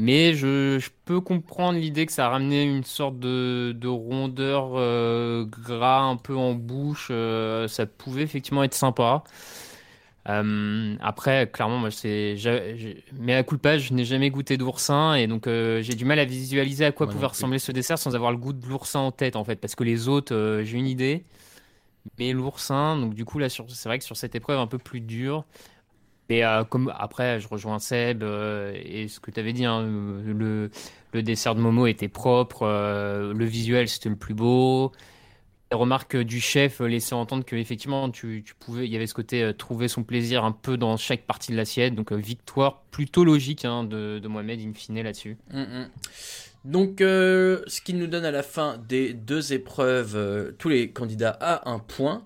Mais 0.00 0.34
je, 0.34 0.78
je 0.80 0.90
peux 1.04 1.20
comprendre 1.20 1.78
l'idée 1.78 2.06
que 2.06 2.12
ça 2.12 2.26
a 2.26 2.28
ramené 2.30 2.64
une 2.64 2.84
sorte 2.84 3.18
de, 3.18 3.72
de 3.78 3.88
rondeur 3.88 4.72
euh, 4.76 5.44
gras 5.44 6.00
un 6.00 6.16
peu 6.16 6.36
en 6.36 6.54
bouche. 6.54 7.08
euh, 7.10 7.68
ça 7.68 7.86
pouvait 7.86 8.22
effectivement 8.22 8.62
être 8.64 8.74
sympa. 8.74 9.24
Euh, 10.28 10.96
après, 11.00 11.50
clairement, 11.50 11.78
moi, 11.78 11.90
c'est, 11.90 12.36
mais 13.18 13.34
à 13.34 13.42
coup 13.42 13.56
de 13.56 13.60
page, 13.60 13.88
je 13.88 13.94
n'ai 13.94 14.04
jamais 14.04 14.30
goûté 14.30 14.56
d'oursin 14.58 15.14
et 15.14 15.26
donc 15.26 15.46
euh, 15.46 15.80
j'ai 15.82 15.94
du 15.94 16.04
mal 16.04 16.18
à 16.18 16.24
visualiser 16.26 16.84
à 16.84 16.92
quoi 16.92 17.08
pouvait 17.08 17.26
ressembler 17.26 17.58
ce 17.58 17.72
dessert 17.72 17.98
sans 17.98 18.14
avoir 18.14 18.30
le 18.30 18.36
goût 18.36 18.52
de 18.52 18.64
l'oursin 18.66 19.00
en 19.00 19.12
tête, 19.12 19.34
en 19.34 19.44
fait, 19.44 19.56
parce 19.56 19.74
que 19.74 19.82
les 19.84 20.08
autres, 20.08 20.34
euh, 20.34 20.62
j'ai 20.62 20.76
une 20.78 20.86
idée, 20.86 21.24
mais 22.18 22.32
l'oursin, 22.32 22.96
donc 22.98 23.14
du 23.14 23.24
coup 23.24 23.38
là, 23.38 23.48
sur- 23.48 23.70
c'est 23.70 23.88
vrai 23.88 23.98
que 23.98 24.04
sur 24.04 24.16
cette 24.16 24.34
épreuve 24.34 24.58
un 24.60 24.66
peu 24.66 24.78
plus 24.78 25.00
dure. 25.00 25.44
Et 26.30 26.44
euh, 26.44 26.62
comme 26.64 26.92
après, 26.96 27.40
je 27.40 27.48
rejoins 27.48 27.80
Seb 27.80 28.22
euh, 28.22 28.72
et 28.84 29.08
ce 29.08 29.18
que 29.18 29.32
tu 29.32 29.40
avais 29.40 29.52
dit, 29.52 29.64
hein, 29.64 29.82
le, 29.82 30.70
le 31.12 31.22
dessert 31.22 31.56
de 31.56 31.60
Momo 31.60 31.86
était 31.88 32.08
propre, 32.08 32.62
euh, 32.62 33.34
le 33.34 33.44
visuel 33.44 33.88
c'était 33.88 34.08
le 34.08 34.16
plus 34.16 34.34
beau. 34.34 34.92
Les 35.72 35.76
remarques 35.76 36.16
du 36.16 36.40
chef 36.40 36.80
laissaient 36.80 37.14
entendre 37.14 37.44
que 37.44 37.54
effectivement 37.56 38.10
tu, 38.10 38.44
pouvais, 38.58 38.86
il 38.86 38.92
y 38.92 38.96
avait 38.96 39.06
ce 39.06 39.14
côté 39.14 39.42
euh, 39.42 39.52
trouver 39.52 39.86
son 39.86 40.02
plaisir 40.02 40.44
un 40.44 40.52
peu 40.52 40.76
dans 40.76 40.96
chaque 40.96 41.22
partie 41.22 41.52
de 41.52 41.56
l'assiette. 41.56 41.94
Donc 41.94 42.12
euh, 42.12 42.16
victoire 42.16 42.82
plutôt 42.90 43.24
logique 43.24 43.64
hein, 43.64 43.84
de, 43.84 44.20
Mohamed 44.26 44.60
in 44.60 44.74
fine 44.74 45.02
là-dessus. 45.02 45.36
Mm, 45.52 45.60
mm. 45.60 45.88
Donc, 46.64 47.00
euh, 47.00 47.62
ce 47.66 47.80
qui 47.80 47.94
nous 47.94 48.06
donne 48.06 48.24
à 48.26 48.30
la 48.30 48.42
fin 48.42 48.76
des 48.88 49.14
deux 49.14 49.54
épreuves, 49.54 50.14
euh, 50.14 50.52
tous 50.58 50.68
les 50.68 50.90
candidats 50.90 51.36
à 51.40 51.70
un 51.70 51.78
point. 51.78 52.22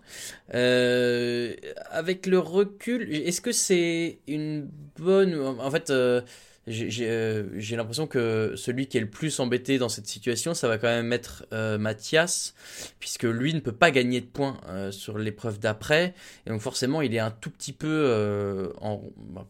Euh, 0.54 1.54
avec 1.90 2.26
le 2.26 2.40
recul, 2.40 3.12
est-ce 3.12 3.40
que 3.40 3.52
c'est 3.52 4.18
une 4.26 4.68
bonne... 4.98 5.36
En 5.36 5.70
fait, 5.70 5.90
euh, 5.90 6.20
euh, 6.68 7.48
j'ai 7.56 7.76
l'impression 7.76 8.06
que 8.06 8.54
celui 8.56 8.86
qui 8.86 8.96
est 8.96 9.00
le 9.00 9.10
plus 9.10 9.38
embêté 9.40 9.78
dans 9.78 9.88
cette 9.88 10.06
situation, 10.06 10.54
ça 10.54 10.68
va 10.68 10.78
quand 10.78 10.88
même 10.88 11.12
être 11.12 11.44
euh, 11.52 11.78
Mathias, 11.78 12.54
puisque 12.98 13.24
lui 13.24 13.52
ne 13.54 13.60
peut 13.60 13.72
pas 13.72 13.90
gagner 13.90 14.20
de 14.20 14.26
points 14.26 14.58
euh, 14.68 14.90
sur 14.90 15.18
l'épreuve 15.18 15.58
d'après. 15.58 16.14
Et 16.46 16.50
donc 16.50 16.60
forcément, 16.60 17.02
il 17.02 17.14
est 17.14 17.18
un 17.18 17.30
tout 17.30 17.50
petit 17.50 17.72
peu 17.72 18.72
en... 18.80 19.02
bah, 19.16 19.46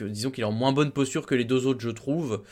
disons 0.00 0.30
qu'il 0.30 0.42
est 0.42 0.46
en 0.46 0.52
moins 0.52 0.72
bonne 0.72 0.92
posture 0.92 1.26
que 1.26 1.34
les 1.34 1.44
deux 1.44 1.66
autres, 1.66 1.80
je 1.80 1.90
trouve. 1.90 2.42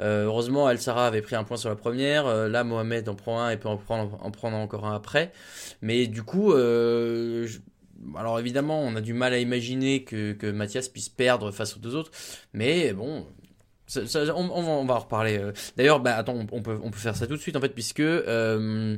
Heureusement, 0.00 0.66
Al 0.66 0.78
Sarah 0.78 1.06
avait 1.06 1.22
pris 1.22 1.36
un 1.36 1.44
point 1.44 1.56
sur 1.56 1.68
la 1.68 1.76
première. 1.76 2.48
Là, 2.48 2.64
Mohamed 2.64 3.08
en 3.08 3.14
prend 3.14 3.40
un 3.40 3.50
et 3.50 3.56
peut 3.56 3.68
en 3.68 3.76
prendre, 3.76 4.18
en 4.22 4.30
prendre 4.30 4.56
encore 4.56 4.86
un 4.86 4.94
après. 4.94 5.32
Mais 5.82 6.06
du 6.06 6.22
coup, 6.22 6.52
alors 6.52 8.38
évidemment, 8.38 8.80
on 8.82 8.94
a 8.96 9.00
du 9.00 9.14
mal 9.14 9.32
à 9.32 9.38
imaginer 9.38 10.04
que, 10.04 10.32
que 10.32 10.46
Mathias 10.46 10.88
puisse 10.88 11.08
perdre 11.08 11.50
face 11.50 11.76
aux 11.76 11.80
deux 11.80 11.94
autres. 11.94 12.10
Mais 12.52 12.92
bon, 12.92 13.26
ça- 13.86 14.06
ça- 14.06 14.34
on, 14.36 14.50
on 14.50 14.84
va, 14.84 14.94
en 14.94 14.98
reparler. 14.98 15.38
euh. 15.38 15.52
D'ailleurs, 15.76 16.00
bah, 16.00 16.16
attends, 16.16 16.34
on, 16.34 16.46
on 16.52 16.62
peut, 16.62 16.78
on 16.82 16.90
peut 16.90 16.98
faire 16.98 17.16
ça 17.16 17.26
tout 17.26 17.36
de 17.36 17.40
suite 17.40 17.56
en 17.56 17.60
fait, 17.60 17.70
puisque 17.70 18.00
euh, 18.00 18.96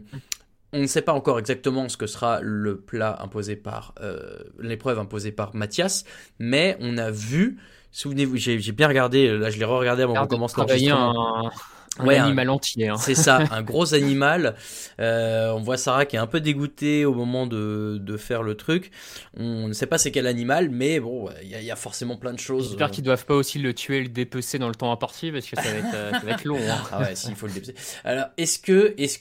on 0.73 0.81
ne 0.81 0.87
sait 0.87 1.03
pas 1.03 1.13
encore 1.13 1.39
exactement 1.39 1.89
ce 1.89 1.97
que 1.97 2.07
sera 2.07 2.41
le 2.43 2.79
plat 2.81 3.17
imposé 3.23 3.57
par 3.57 3.95
euh, 4.01 4.39
l'épreuve 4.61 4.99
imposée 4.99 5.33
par 5.33 5.55
Mathias, 5.55 6.05
mais 6.39 6.77
on 6.81 6.99
a 6.99 7.11
vu. 7.11 7.59
Souvenez-vous, 7.91 8.37
j'ai 8.37 8.59
bien 8.73 8.87
regardé, 8.89 9.37
là 9.39 9.49
je 9.51 9.59
l'ai 9.59 9.65
re-regardé 9.65 10.03
avant 10.03 10.13
qu'on 10.23 10.27
commence 10.37 10.53
l'enregistrement. 10.93 11.47
un- 11.47 11.51
un 11.99 12.07
Ouais, 12.07 12.17
animal 12.17 12.51
entier, 12.51 12.89
hein. 12.89 12.97
C'est 12.97 13.15
ça, 13.15 13.47
un 13.51 13.63
gros 13.63 13.95
animal. 13.95 14.57
Euh, 15.01 15.51
on 15.53 15.61
voit 15.61 15.77
Sarah 15.77 16.07
qui 16.07 16.17
est 16.17 16.19
un 16.19 16.27
peu 16.27 16.41
dégoûtée 16.41 17.05
au 17.05 17.15
moment 17.15 17.47
de, 17.47 17.99
de 18.01 18.17
faire 18.17 18.43
le 18.43 18.57
truc. 18.57 18.91
On 19.37 19.69
ne 19.69 19.73
sait 19.73 19.87
pas 19.87 19.99
c'est 19.99 20.11
quel 20.11 20.27
animal, 20.27 20.71
mais 20.71 21.01
bon, 21.01 21.29
il 21.43 21.49
y, 21.49 21.55
a- 21.55 21.61
il 21.61 21.67
y 21.67 21.71
a 21.71 21.77
forcément 21.77 22.17
plein 22.17 22.33
de 22.33 22.39
choses. 22.41 22.71
J'espère 22.71 22.91
qu'ils 22.91 23.05
doivent 23.05 23.25
pas 23.25 23.35
aussi 23.35 23.59
le 23.61 23.73
tuer 23.73 23.99
et 23.99 24.03
le 24.03 24.09
dépecer 24.09 24.59
dans 24.59 24.69
le 24.69 24.75
temps 24.75 24.91
imparti 24.91 25.31
parce 25.31 25.47
que 25.49 25.55
ça 25.57 25.71
va 25.71 25.77
être, 25.77 25.95
euh, 25.95 26.13
ça 26.15 26.27
va 26.27 26.33
être 26.33 26.45
long. 26.45 26.75
hein. 26.75 26.83
Ah 26.91 27.03
ouais, 27.03 27.15
s'il 27.15 27.37
faut 27.37 27.47
le 27.47 27.53
dépecer. 27.53 27.75
Alors, 28.05 28.27
est-ce 28.37 28.59
que, 28.59 28.95
est-ce, 28.99 29.21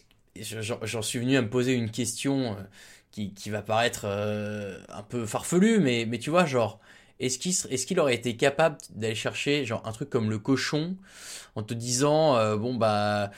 j'en 0.84 1.02
suis 1.04 1.20
venu 1.20 1.38
à 1.38 1.42
me 1.44 1.50
poser 1.50 1.74
une 1.74 1.92
question 1.92 2.54
euh, 2.54 2.64
qui, 3.12 3.34
qui 3.34 3.50
va 3.52 3.62
paraître 3.62 4.02
euh, 4.06 4.80
un 4.90 5.04
peu 5.04 5.26
farfelue, 5.28 5.80
mais, 5.80 6.06
mais 6.08 6.18
tu 6.18 6.32
vois, 6.32 6.46
genre, 6.46 6.80
est-ce 7.20 7.40
qu'il, 7.40 7.52
est-ce 7.52 7.86
qu'il 7.86 8.00
aurait 8.00 8.16
été 8.16 8.36
capable 8.36 8.78
d'aller 8.96 9.16
chercher, 9.16 9.66
genre, 9.66 9.82
un 9.86 9.92
truc 9.92 10.10
comme 10.10 10.30
le 10.30 10.40
cochon, 10.40 10.96
en 11.56 11.64
te 11.64 11.74
disant, 11.74 12.38
euh, 12.38 12.56
bon, 12.58 12.76
bah, 12.76 13.32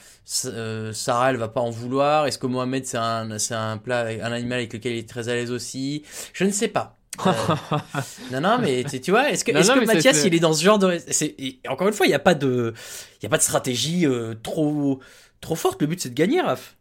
euh, 0.46 0.92
Sarah, 0.92 1.30
elle 1.30 1.36
va 1.36 1.48
pas 1.48 1.60
en 1.60 1.70
vouloir, 1.70 2.26
est-ce 2.26 2.38
que 2.38 2.46
Mohamed, 2.46 2.84
c'est 2.86 2.98
un, 2.98 3.38
c'est 3.38 3.54
un 3.54 3.78
plat, 3.78 4.06
un 4.06 4.32
animal 4.32 4.58
avec 4.58 4.72
lequel 4.72 4.92
il 4.92 4.98
est 4.98 5.08
très 5.08 5.28
à 5.28 5.34
l'aise 5.34 5.50
aussi? 5.50 6.02
Je 6.32 6.44
ne 6.44 6.50
sais 6.50 6.68
pas. 6.68 6.96
Euh, 7.26 7.32
non, 8.32 8.40
non, 8.40 8.58
mais 8.60 8.84
tu, 8.84 9.00
tu 9.00 9.10
vois, 9.10 9.30
est-ce 9.30 9.44
que, 9.44 9.52
Non, 9.52 9.60
est-ce 9.60 9.72
non, 9.72 9.80
que 9.80 9.86
Mathias, 9.86 10.24
il 10.24 10.34
est 10.34 10.40
dans 10.40 10.52
ce 10.52 10.64
genre 10.64 10.78
de. 10.78 10.98
et 11.38 11.60
encore 11.68 11.88
une 11.88 11.94
fois, 11.94 12.06
il 12.06 12.10
n'y 12.10 12.14
a 12.14 12.20
pas 12.20 12.34
de, 12.34 12.74
il 13.20 13.24
y 13.24 13.26
a 13.26 13.28
pas 13.28 13.38
de 13.38 13.42
stratégie 13.42 14.06
euh, 14.06 14.34
trop, 14.42 15.00
trop 15.40 15.54
forte. 15.54 15.80
Le 15.80 15.86
but, 15.86 16.00
c'est 16.00 16.10
de 16.10 16.14
gagner, 16.14 16.40
Raph. 16.40 16.76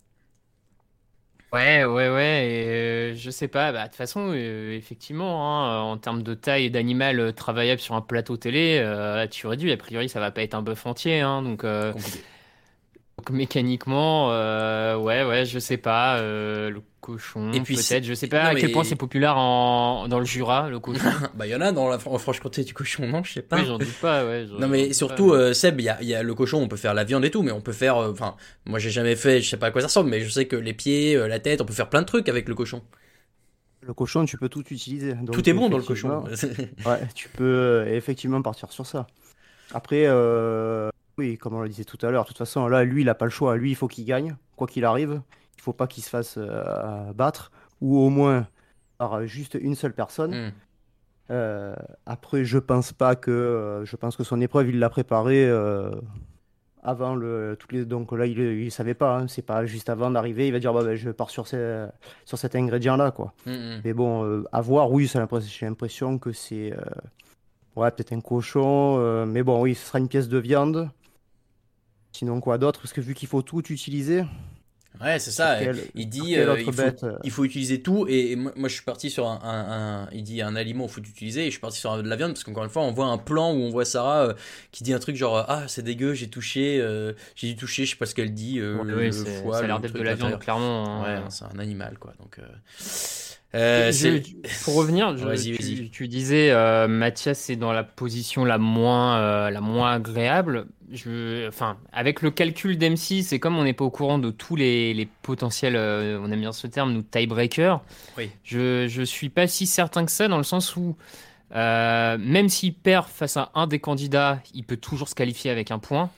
Ouais, 1.52 1.84
ouais, 1.84 2.10
ouais. 2.10 2.48
Et 2.48 2.68
euh, 2.68 3.16
je 3.16 3.32
sais 3.32 3.48
pas. 3.48 3.72
Bah, 3.72 3.84
de 3.84 3.88
toute 3.88 3.96
façon, 3.96 4.30
euh, 4.34 4.72
effectivement, 4.76 5.48
hein, 5.66 5.82
en 5.82 5.98
termes 5.98 6.22
de 6.22 6.36
taille 6.36 6.70
d'animal 6.70 7.20
euh, 7.20 7.32
travaillable 7.32 7.82
sur 7.82 7.96
un 7.96 8.02
plateau 8.02 8.38
télé, 8.38 8.78
euh, 8.84 9.26
tu 9.28 9.48
réduis. 9.48 9.72
A 9.72 9.78
priori, 9.78 10.10
ça 10.10 10.20
va 10.20 10.30
pas 10.30 10.44
être 10.44 10.54
un 10.54 10.62
bœuf 10.62 10.86
entier. 10.86 11.22
Hein, 11.22 11.42
donc, 11.42 11.64
euh, 11.64 11.92
donc, 13.20 13.30
mécaniquement, 13.32 14.32
euh, 14.32 14.96
ouais, 14.96 15.26
ouais, 15.26 15.46
je 15.46 15.60
sais 15.60 15.76
pas. 15.78 16.18
euh, 16.20 16.70
le 16.70 16.82
cochon, 17.02 17.52
Et 17.52 17.60
puis, 17.62 17.76
peut-être. 17.76 18.04
Je 18.06 18.14
sais 18.14 18.28
pas 18.28 18.44
non, 18.44 18.50
à 18.52 18.56
quel 18.56 18.68
mais- 18.68 18.72
point 18.72 18.84
c'est 18.86 18.96
populaire 18.96 19.38
en... 19.38 20.08
dans 20.08 20.20
le 20.20 20.26
Jura, 20.26 20.70
le 20.70 20.80
cochon. 20.80 21.02
bah, 21.36 21.46
il 21.48 21.50
y 21.50 21.56
en 21.56 21.60
a 21.62 21.72
dans 21.74 21.90
la 21.90 21.96
en 22.06 22.18
Franche-Comté 22.18 22.64
du 22.64 22.74
cochon, 22.74 23.08
non 23.08 23.22
Je 23.24 23.34
sais 23.34 23.42
pas. 23.42 23.58
Oui, 23.58 23.66
j'en 23.66 23.78
doute 23.78 24.00
pas, 24.02 24.26
ouais. 24.26 24.46
Non, 24.58 24.68
mais 24.70 24.94
surtout, 24.94 25.30
pas, 25.30 25.36
euh, 25.36 25.54
Seb, 25.54 25.80
il 25.82 25.84
y 25.86 25.90
a, 25.90 25.98
il 26.02 26.08
y 26.08 26.16
a 26.16 26.24
le 26.24 26.34
cochon, 26.34 26.62
on 26.62 26.68
peut 26.70 26.78
faire 26.78 26.94
la 26.94 27.04
viande 27.04 27.26
et 27.26 27.32
tout, 27.32 27.42
mais 27.42 27.52
on 27.52 27.62
peut 27.62 27.74
faire. 27.74 27.98
euh, 27.98 28.12
Enfin, 28.12 28.36
moi, 28.66 28.80
j'ai 28.80 28.90
jamais 28.90 29.16
fait, 29.18 29.42
je 29.42 29.50
sais 29.50 29.58
pas 29.58 29.68
à 29.68 29.72
quoi 29.72 29.82
ça 29.82 29.88
ressemble, 29.88 30.10
mais 30.10 30.22
je 30.22 30.30
sais 30.30 30.46
que 30.46 30.56
les 30.56 30.74
pieds, 30.74 31.16
euh, 31.18 31.28
la 31.28 31.40
tête, 31.40 31.60
on 31.62 31.66
peut 31.66 31.74
faire 31.74 31.90
plein 31.90 32.02
de 32.02 32.08
trucs 32.08 32.30
avec 32.30 32.48
le 32.48 32.56
cochon. 32.56 32.82
Le 33.82 33.94
cochon, 33.94 34.26
tu 34.26 34.38
peux 34.38 34.50
tout 34.50 34.64
utiliser. 34.72 35.14
Donc, 35.16 35.32
Tout 35.32 35.50
est 35.50 35.54
bon 35.54 35.68
dans 35.70 35.78
le 35.78 35.84
cochon. 35.84 36.24
ouais, 36.86 37.00
tu 37.16 37.28
peux 37.30 37.44
euh, 37.44 37.96
effectivement 37.96 38.42
partir 38.42 38.72
sur 38.72 38.86
ça. 38.86 39.08
Après, 39.74 40.04
euh, 40.06 40.90
oui, 41.20 41.38
comme 41.38 41.54
on 41.54 41.62
le 41.62 41.70
disait 41.70 41.84
tout 41.84 41.98
à 42.06 42.10
l'heure, 42.12 42.24
de 42.24 42.28
toute 42.30 42.38
façon, 42.38 42.68
là, 42.68 42.84
lui, 42.84 43.02
il 43.02 43.10
a 43.10 43.16
pas 43.16 43.26
le 43.26 43.32
choix. 43.32 43.56
Lui, 43.58 43.72
il 43.72 43.76
faut 43.76 43.88
qu'il 43.88 44.06
gagne, 44.06 44.36
quoi 44.56 44.68
qu'il 44.68 44.86
arrive. 44.86 45.22
Il 45.58 45.62
faut 45.62 45.74
pas 45.74 45.88
qu'il 45.88 46.04
se 46.04 46.10
fasse 46.10 46.36
euh, 46.38 47.14
battre, 47.14 47.52
ou 47.82 47.98
au 48.00 48.10
moins 48.10 48.48
par 48.98 49.26
juste 49.26 49.58
une 49.62 49.76
seule 49.76 49.94
personne. 49.94 50.34
Hmm. 50.48 50.52
Euh, 51.32 51.76
après, 52.06 52.44
je 52.44 52.58
pense 52.58 52.92
pas 52.94 53.16
que, 53.16 53.30
euh, 53.32 53.86
je 53.86 53.96
pense 53.96 54.16
que 54.18 54.24
son 54.24 54.42
épreuve, 54.42 54.70
il 54.70 54.80
l'a 54.80 54.90
préparée 54.90 55.48
euh, 55.48 55.92
avant 56.82 57.14
le, 57.14 57.56
toutes 57.60 57.74
les, 57.74 57.86
donc 57.86 58.12
là, 58.14 58.26
il, 58.26 58.40
il 58.40 58.72
savait 58.72 58.94
pas. 58.94 59.18
hein. 59.20 59.28
c'est 59.28 59.42
pas 59.46 59.66
juste 59.66 59.90
avant 59.90 60.10
d'arriver, 60.10 60.48
il 60.48 60.54
va 60.54 60.60
dire, 60.60 60.74
bah, 60.74 60.84
ben, 60.84 60.96
je 60.96 61.12
pars 61.12 61.30
sur, 61.30 61.46
ces- 61.46 61.86
sur 62.26 62.38
cet 62.38 62.56
ingrédient-là, 62.56 63.12
quoi. 63.12 63.34
Mm, 63.46 63.52
mm. 63.52 63.82
Mais 63.84 63.94
bon, 63.94 64.44
à 64.52 64.62
voir, 64.62 64.90
oui, 64.92 65.06
j'ai 65.08 65.20
l'impression 65.20 66.18
que 66.18 66.32
c'est, 66.32 66.74
ouais, 67.76 67.92
peut-être 67.92 68.14
un 68.14 68.22
cochon, 68.22 69.26
mais 69.26 69.44
bon, 69.44 69.62
oui, 69.62 69.76
ce 69.76 69.86
sera 69.88 70.00
une 70.00 70.08
pièce 70.08 70.30
de 70.30 70.38
viande. 70.40 70.90
Sinon, 72.20 72.42
quoi 72.42 72.58
d'autre? 72.58 72.82
Parce 72.82 72.92
que 72.92 73.00
vu 73.00 73.14
qu'il 73.14 73.30
faut 73.30 73.42
tout 73.42 73.62
utiliser. 73.72 74.26
Ouais, 75.00 75.20
c'est 75.20 75.32
ça. 75.32 75.58
Il 75.96 76.10
dit, 76.10 76.36
euh, 76.36 76.60
il, 76.60 76.74
faut, 76.74 77.06
euh, 77.06 77.18
il 77.24 77.32
faut 77.32 77.46
utiliser 77.46 77.82
tout. 77.82 78.08
Et, 78.10 78.32
et 78.32 78.36
moi, 78.36 78.52
moi, 78.58 78.68
je 78.68 78.74
suis 78.74 78.84
parti 78.84 79.10
sur 79.10 79.26
un, 79.26 79.40
un- 79.42 80.04
un- 80.04 80.10
il 80.12 80.24
dit 80.24 80.42
un 80.42 80.58
aliment 80.58 80.84
il 80.84 80.90
faut 80.90 81.00
utiliser. 81.00 81.44
Et 81.44 81.46
je 81.46 81.52
suis 81.52 81.62
parti 81.62 81.78
sur 81.80 81.96
de 81.96 82.10
la 82.10 82.18
viande 82.18 82.34
parce 82.34 82.44
qu'encore 82.44 82.66
une 82.66 82.70
fois, 82.70 82.82
on 82.82 82.92
voit 82.92 83.06
un 83.06 83.18
plan 83.18 83.54
où 83.54 83.56
on 83.58 83.70
voit 83.70 83.86
Sarah 83.86 84.26
euh, 84.26 84.34
qui 84.74 84.84
dit 84.84 84.92
un 84.92 85.00
truc 85.00 85.16
genre 85.16 85.46
ah 85.48 85.66
c'est 85.70 85.84
dégueu, 85.84 86.14
j'ai 86.14 86.30
touché, 86.30 86.82
euh, 86.82 87.14
j'ai 87.38 87.48
dû 87.48 87.56
toucher, 87.56 87.86
je 87.86 87.92
sais 87.92 87.96
pas 87.96 88.06
ce 88.06 88.16
qu'elle 88.16 88.34
dit. 88.34 88.60
euh, 88.60 88.80
Ouais, 88.80 88.84
le, 88.84 88.98
ouais, 88.98 89.06
le 89.08 89.14
foie, 89.14 89.54
ça 89.54 89.64
a 89.64 89.68
l'air 89.68 89.80
d'être 89.80 89.94
de 89.94 90.02
la 90.02 90.16
viande, 90.16 90.40
clairement, 90.40 91.06
hein. 91.06 91.24
Ouais, 91.24 91.30
c'est 91.30 91.46
un 91.46 91.60
animal 91.60 91.98
quoi. 91.98 92.12
Donc. 92.20 92.38
Euh, 93.56 93.92
Je- 93.92 94.20
pour 94.64 94.76
revenir, 94.76 95.18
je- 95.18 95.56
tu, 95.56 95.90
tu 95.90 96.08
disais 96.08 96.52
euh, 96.52 96.88
Mathias 96.88 97.50
est 97.50 97.56
dans 97.56 97.72
la 97.74 97.84
position 97.84 98.46
la 98.46 98.58
moins, 98.58 99.18
euh, 99.20 99.50
la 99.50 99.62
moins 99.62 99.94
agréable. 99.94 100.68
Je, 100.92 101.48
enfin, 101.48 101.78
avec 101.92 102.22
le 102.22 102.32
calcul 102.32 102.78
d'M6, 102.78 103.24
c'est 103.24 103.40
comme 103.40 103.58
on 103.58 103.64
n'est 103.64 103.74
pas 103.74 103.86
au 103.86 103.92
courant 103.92 104.18
de 104.20 104.32
tous 104.32 104.56
les, 104.56 104.94
les 104.94 105.06
potentiels, 105.06 105.76
euh, 105.76 106.20
on 106.22 106.32
aime 106.32 106.40
bien 106.42 106.52
ce 106.52 106.68
terme, 106.68 106.94
nous 106.94 107.04
tiebreakers. 107.04 107.82
Oui. 108.18 108.30
Je, 108.44 108.88
je 108.88 109.02
suis 109.04 109.30
pas 109.30 109.48
si 109.48 109.66
certain 109.68 110.06
que 110.06 110.12
ça 110.12 110.28
dans 110.28 110.38
le 110.38 110.44
sens 110.44 110.76
où 110.76 110.96
euh, 111.56 112.18
même 112.20 112.50
s'il 112.50 112.74
perd 112.76 113.08
face 113.08 113.38
à 113.38 113.52
un 113.56 113.68
des 113.68 113.80
candidats, 113.80 114.42
il 114.54 114.64
peut 114.64 114.78
toujours 114.78 115.10
se 115.10 115.16
qualifier 115.16 115.52
avec 115.52 115.72
un 115.72 115.80
point. 115.80 116.10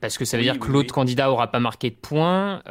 Parce 0.00 0.18
que 0.18 0.24
ça 0.24 0.36
veut 0.36 0.42
Oui, 0.42 0.50
dire 0.50 0.58
que 0.60 0.66
oui, 0.66 0.72
l'autre 0.72 0.94
candidat 0.94 1.30
aura 1.30 1.50
pas 1.50 1.60
marqué 1.60 1.90
de 1.90 1.96
points. 1.96 2.62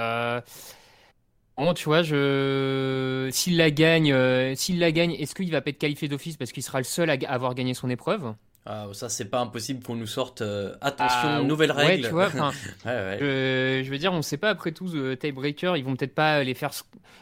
Euh, 1.60 1.64
bon, 1.66 1.74
tu 1.74 1.86
vois, 1.86 2.02
je... 2.02 3.30
s'il 3.32 3.58
la 3.58 3.70
gagne, 3.72 4.12
euh, 4.12 4.56
s'il 4.56 4.80
la 4.80 4.92
gagne, 4.92 5.12
est-ce 5.14 5.36
qu'il 5.36 5.52
va 5.52 5.62
pas 5.62 5.70
être 5.70 5.78
qualifié 5.78 6.08
d'office 6.08 6.38
parce 6.38 6.52
qu'il 6.52 6.64
sera 6.64 6.80
le 6.80 6.84
seul 6.84 7.10
à 7.10 7.14
avoir 7.28 7.54
gagné 7.56 7.74
son 7.74 7.90
épreuve? 7.90 8.34
Ah, 8.66 8.88
ça, 8.94 9.10
c'est 9.10 9.26
pas 9.30 9.40
impossible 9.42 9.84
qu'on 9.84 9.96
nous 9.96 10.08
sorte. 10.08 10.42
euh, 10.42 10.74
attention, 10.82 11.18
Ah, 11.22 11.42
nouvelle 11.44 11.72
ouais, 11.72 11.86
règle. 11.86 12.08
tu 12.08 12.12
vois, 12.12 12.28
enfin, 12.28 12.52
Ouais, 12.86 12.92
ouais. 12.92 13.18
Je, 13.20 13.82
je 13.86 13.90
veux 13.92 13.98
dire, 13.98 14.14
on 14.14 14.22
sait 14.22 14.38
pas 14.38 14.50
après 14.50 14.72
tout, 14.72 14.88
The 14.90 15.20
Tiebreaker, 15.20 15.76
ils 15.78 15.84
vont 15.84 15.96
peut-être 15.96 16.16
pas 16.16 16.44
les 16.44 16.54
faire. 16.54 16.72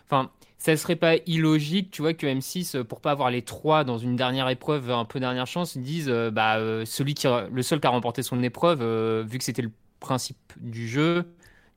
Enfin, 0.05 0.29
ça 0.59 0.77
serait 0.77 0.95
pas 0.95 1.15
illogique, 1.25 1.89
tu 1.89 2.03
vois, 2.03 2.13
que 2.13 2.27
M6, 2.27 2.75
euh, 2.77 2.83
pour 2.83 3.01
pas 3.01 3.09
avoir 3.11 3.31
les 3.31 3.41
trois 3.41 3.83
dans 3.83 3.97
une 3.97 4.15
dernière 4.15 4.47
épreuve, 4.49 4.91
un 4.91 5.05
peu 5.05 5.19
dernière 5.19 5.47
chance, 5.47 5.73
ils 5.75 5.81
disent, 5.81 6.09
euh, 6.09 6.29
bah, 6.29 6.57
euh, 6.59 6.85
celui 6.85 7.15
qui, 7.15 7.25
le 7.51 7.63
seul 7.63 7.79
qui 7.81 7.87
a 7.87 7.89
remporté 7.89 8.21
son 8.21 8.41
épreuve, 8.43 8.81
euh, 8.83 9.23
vu 9.27 9.39
que 9.39 9.43
c'était 9.43 9.63
le 9.63 9.71
principe 9.99 10.37
du 10.57 10.87
jeu, 10.87 11.25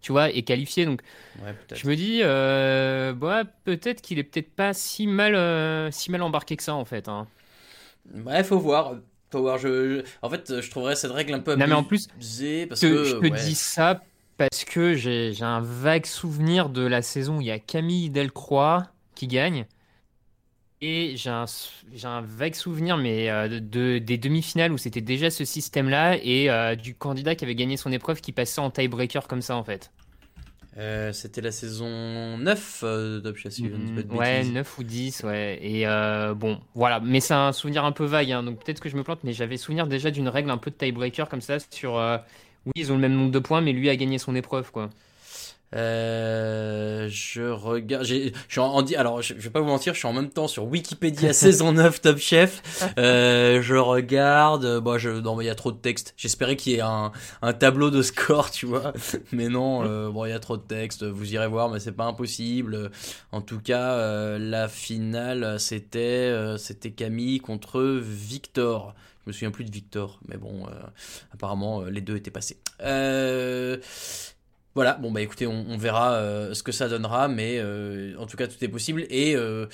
tu 0.04 0.12
vois, 0.12 0.30
est 0.30 0.42
qualifié. 0.42 0.86
Donc, 0.86 1.02
Ouais, 1.42 1.54
je 1.72 1.88
me 1.88 1.96
dis, 1.96 2.20
euh, 2.22 3.12
bah, 3.12 3.44
peut-être 3.64 4.02
qu'il 4.02 4.18
est 4.20 4.24
peut-être 4.24 4.54
pas 4.54 4.72
si 4.72 5.06
mal, 5.06 5.34
euh, 5.34 5.90
si 5.90 6.10
mal 6.12 6.22
embarqué 6.22 6.56
que 6.56 6.62
ça, 6.62 6.74
en 6.74 6.84
fait. 6.84 7.08
Hein. 7.08 7.26
Ouais, 8.14 8.44
faut 8.44 8.58
voir. 8.58 8.96
Faut 9.32 9.40
voir. 9.40 9.58
Je, 9.58 9.98
je- 10.00 10.04
En 10.22 10.30
fait, 10.30 10.60
je 10.60 10.70
trouverais 10.70 10.96
cette 10.96 11.10
règle 11.12 11.34
un 11.34 11.40
peu 11.40 11.56
Non, 11.56 11.66
mais 11.66 11.74
en 11.74 11.82
plus, 11.84 12.08
parce 12.68 12.80
te- 12.80 12.86
que. 12.86 13.04
je 13.04 13.16
te 13.16 13.20
ouais. 13.22 13.30
dis 13.30 13.54
ça 13.54 14.02
parce 14.36 14.64
que 14.64 14.94
j'ai 14.94 15.32
j'ai 15.32 15.44
un 15.44 15.60
vague 15.60 16.06
souvenir 16.06 16.68
de 16.68 16.82
la 16.86 17.02
saison 17.02 17.38
où 17.38 17.40
il 17.40 17.46
y 17.46 17.50
a 17.50 17.58
Camille 17.58 18.10
Delcroix 18.10 18.84
qui 19.14 19.26
gagne. 19.26 19.66
Et 20.80 21.14
j'ai 21.16 21.30
un, 21.30 22.20
vague 22.22 22.54
souvenir 22.54 22.96
mais, 22.98 23.30
euh, 23.30 23.48
de, 23.48 23.58
de- 23.58 23.98
des 23.98 24.18
demi-finales 24.18 24.72
où 24.72 24.76
c'était 24.78 25.00
déjà 25.00 25.30
ce 25.30 25.44
système-là 25.44 26.18
et 26.22 26.50
euh, 26.50 26.74
du 26.74 26.94
candidat 26.94 27.34
qui 27.34 27.44
avait 27.44 27.54
gagné 27.54 27.76
son 27.76 27.90
épreuve 27.92 28.20
qui 28.20 28.32
passait 28.32 28.60
en 28.60 28.70
tiebreaker 28.70 29.26
comme 29.26 29.40
ça 29.40 29.56
en 29.56 29.64
fait. 29.64 29.90
Euh, 30.76 31.12
C'était 31.12 31.40
la 31.40 31.52
saison 31.52 32.36
9 32.36 32.80
euh, 32.82 33.20
de 33.20 33.20
Top 33.20 33.38
si 33.48 33.62
pas 33.62 33.68
de 34.02 34.12
Mm, 34.12 34.16
ouais, 34.16 34.38
bêtises. 34.40 34.52
9 34.52 34.78
ou 34.78 34.82
10, 34.82 35.22
ouais. 35.22 35.58
Et 35.62 35.86
euh, 35.86 36.34
bon, 36.34 36.60
voilà. 36.74 36.98
Mais 37.00 37.20
c'est 37.20 37.34
un 37.34 37.52
souvenir 37.52 37.84
un 37.84 37.92
peu 37.92 38.04
vague, 38.04 38.32
hein, 38.32 38.42
donc 38.42 38.62
peut-être 38.64 38.80
que 38.80 38.88
je 38.88 38.96
me 38.96 39.04
plante, 39.04 39.20
mais 39.22 39.32
j'avais 39.32 39.56
souvenir 39.56 39.86
déjà 39.86 40.10
d'une 40.10 40.28
règle 40.28 40.50
un 40.50 40.58
peu 40.58 40.70
de 40.72 40.76
tiebreaker 40.76 41.28
comme 41.28 41.40
ça 41.40 41.58
sur. 41.70 41.94
oui, 42.66 42.72
ils 42.74 42.90
ont 42.90 42.96
le 42.96 43.00
même 43.00 43.14
nombre 43.14 43.30
de 43.30 43.38
points, 43.38 43.60
mais 43.60 43.72
lui 43.72 43.88
a 43.88 43.94
gagné 43.96 44.18
son 44.18 44.34
épreuve, 44.34 44.72
quoi. 44.72 44.90
Euh, 45.74 47.08
je 47.10 47.42
regarde. 47.42 48.04
Je 48.04 48.30
suis 48.48 48.60
en, 48.60 48.66
en 48.66 48.86
alors, 48.96 49.22
je, 49.22 49.34
vais 49.34 49.50
pas 49.50 49.60
vous 49.60 49.66
mentir, 49.66 49.92
je 49.94 49.98
suis 49.98 50.06
en 50.08 50.12
même 50.12 50.30
temps 50.30 50.46
sur 50.46 50.64
Wikipédia 50.66 51.32
saison 51.32 51.72
9 51.72 52.00
Top 52.00 52.18
Chef. 52.18 52.62
Euh, 52.98 53.60
je 53.60 53.74
regarde. 53.74 54.64
euh, 54.64 54.80
Bon, 54.80 54.98
je, 54.98 55.10
non, 55.10 55.34
mais 55.34 55.44
il 55.44 55.46
y 55.48 55.50
a 55.50 55.54
trop 55.56 55.72
de 55.72 55.76
texte. 55.78 56.14
J'espérais 56.16 56.54
qu'il 56.56 56.72
y 56.72 56.76
ait 56.76 56.80
un, 56.80 57.10
un 57.42 57.52
tableau 57.52 57.90
de 57.90 58.02
score, 58.02 58.50
tu 58.50 58.66
vois. 58.66 58.92
Mais 59.32 59.48
non, 59.48 59.82
euh, 59.84 60.10
bon, 60.10 60.24
il 60.26 60.30
y 60.30 60.32
a 60.32 60.38
trop 60.38 60.56
de 60.56 60.62
texte. 60.62 61.02
Vous 61.04 61.32
irez 61.34 61.48
voir, 61.48 61.68
mais 61.70 61.80
c'est 61.80 61.92
pas 61.92 62.04
impossible. 62.06 62.90
En 63.32 63.40
tout 63.40 63.58
cas, 63.60 63.94
euh, 63.94 64.38
la 64.38 64.68
finale, 64.68 65.58
c'était, 65.58 66.32
c'était 66.58 66.92
Camille 66.92 67.40
contre 67.40 67.82
Victor. 68.00 68.94
Je 69.24 69.30
me 69.30 69.32
souviens 69.32 69.50
plus 69.50 69.64
de 69.64 69.70
Victor, 69.70 70.20
mais 70.28 70.36
bon, 70.36 70.66
apparemment, 71.32 71.82
les 71.84 72.02
deux 72.02 72.14
étaient 72.16 72.30
passés. 72.30 72.58
Euh, 72.82 73.78
voilà, 74.74 74.94
bon 74.94 75.12
bah 75.12 75.20
écoutez, 75.20 75.46
on, 75.46 75.76
verra 75.76 76.14
euh, 76.14 76.52
ce 76.52 76.62
que 76.62 76.72
ça 76.72 76.88
donnera, 76.88 77.28
mais 77.28 77.58
euh, 77.58 78.16
en 78.18 78.26
tout 78.26 78.36
cas 78.36 78.48
tout 78.48 78.62
est 78.62 78.68
possible. 78.68 79.06
Et 79.08 79.36
euh, 79.36 79.66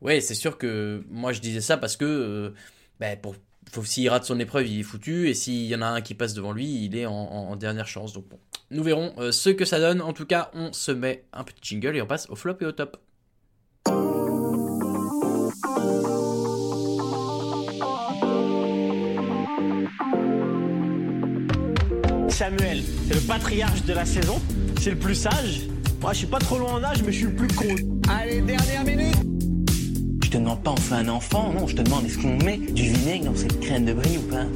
ouais, 0.00 0.20
c'est 0.20 0.34
sûr 0.34 0.58
que 0.58 1.04
moi 1.08 1.32
je 1.32 1.40
disais 1.40 1.60
ça 1.60 1.76
parce 1.76 1.96
que 1.96 2.52
bah, 2.98 3.14
pour, 3.16 3.36
faut, 3.70 3.84
s'il 3.84 4.08
rate 4.08 4.24
son 4.24 4.40
épreuve, 4.40 4.66
il 4.66 4.80
est 4.80 4.82
foutu, 4.82 5.28
et 5.28 5.34
s'il 5.34 5.66
y 5.66 5.76
en 5.76 5.82
a 5.82 5.86
un 5.86 6.00
qui 6.00 6.14
passe 6.14 6.34
devant 6.34 6.52
lui, 6.52 6.84
il 6.84 6.96
est 6.96 7.06
en, 7.06 7.54
dernière 7.54 7.86
chance. 7.86 8.12
Donc 8.12 8.28
bon, 8.28 8.38
nous 8.72 8.82
verrons 8.82 9.14
ce 9.30 9.50
que 9.50 9.64
ça 9.64 9.78
donne. 9.78 10.02
En 10.02 10.12
tout 10.12 10.26
cas, 10.26 10.50
on 10.54 10.72
se 10.72 10.90
met 10.90 11.24
un 11.32 11.44
petit 11.44 11.62
jingle 11.62 11.96
et 11.96 12.02
on 12.02 12.06
passe 12.06 12.28
au 12.28 12.34
flop 12.34 12.56
et 12.60 12.66
au 12.66 12.72
top. 12.72 13.00
Samuel, 22.32 22.82
c'est 23.06 23.14
le 23.14 23.20
patriarche 23.20 23.84
de 23.84 23.92
la 23.92 24.06
saison, 24.06 24.40
c'est 24.80 24.90
le 24.90 24.96
plus 24.96 25.14
sage. 25.14 25.68
Moi, 26.00 26.12
je 26.14 26.18
suis 26.18 26.26
pas 26.26 26.38
trop 26.38 26.58
loin 26.58 26.72
en 26.72 26.82
âge, 26.82 27.02
mais 27.04 27.12
je 27.12 27.18
suis 27.18 27.26
le 27.26 27.34
plus 27.34 27.48
con. 27.48 27.74
Allez, 28.08 28.40
dernière 28.40 28.84
minute 28.84 29.14
Je 30.24 30.30
te 30.30 30.38
demande 30.38 30.62
pas 30.62 30.70
on 30.72 30.76
fait 30.76 30.94
un 30.94 31.08
enfant, 31.08 31.52
non, 31.52 31.66
je 31.66 31.76
te 31.76 31.82
demande 31.82 32.06
est-ce 32.06 32.18
qu'on 32.18 32.38
met 32.38 32.56
du 32.56 32.84
vinaigre 32.84 33.26
dans 33.26 33.36
cette 33.36 33.60
crème 33.60 33.84
de 33.84 33.92
brie 33.92 34.16
ou 34.16 34.22
pas? 34.22 34.46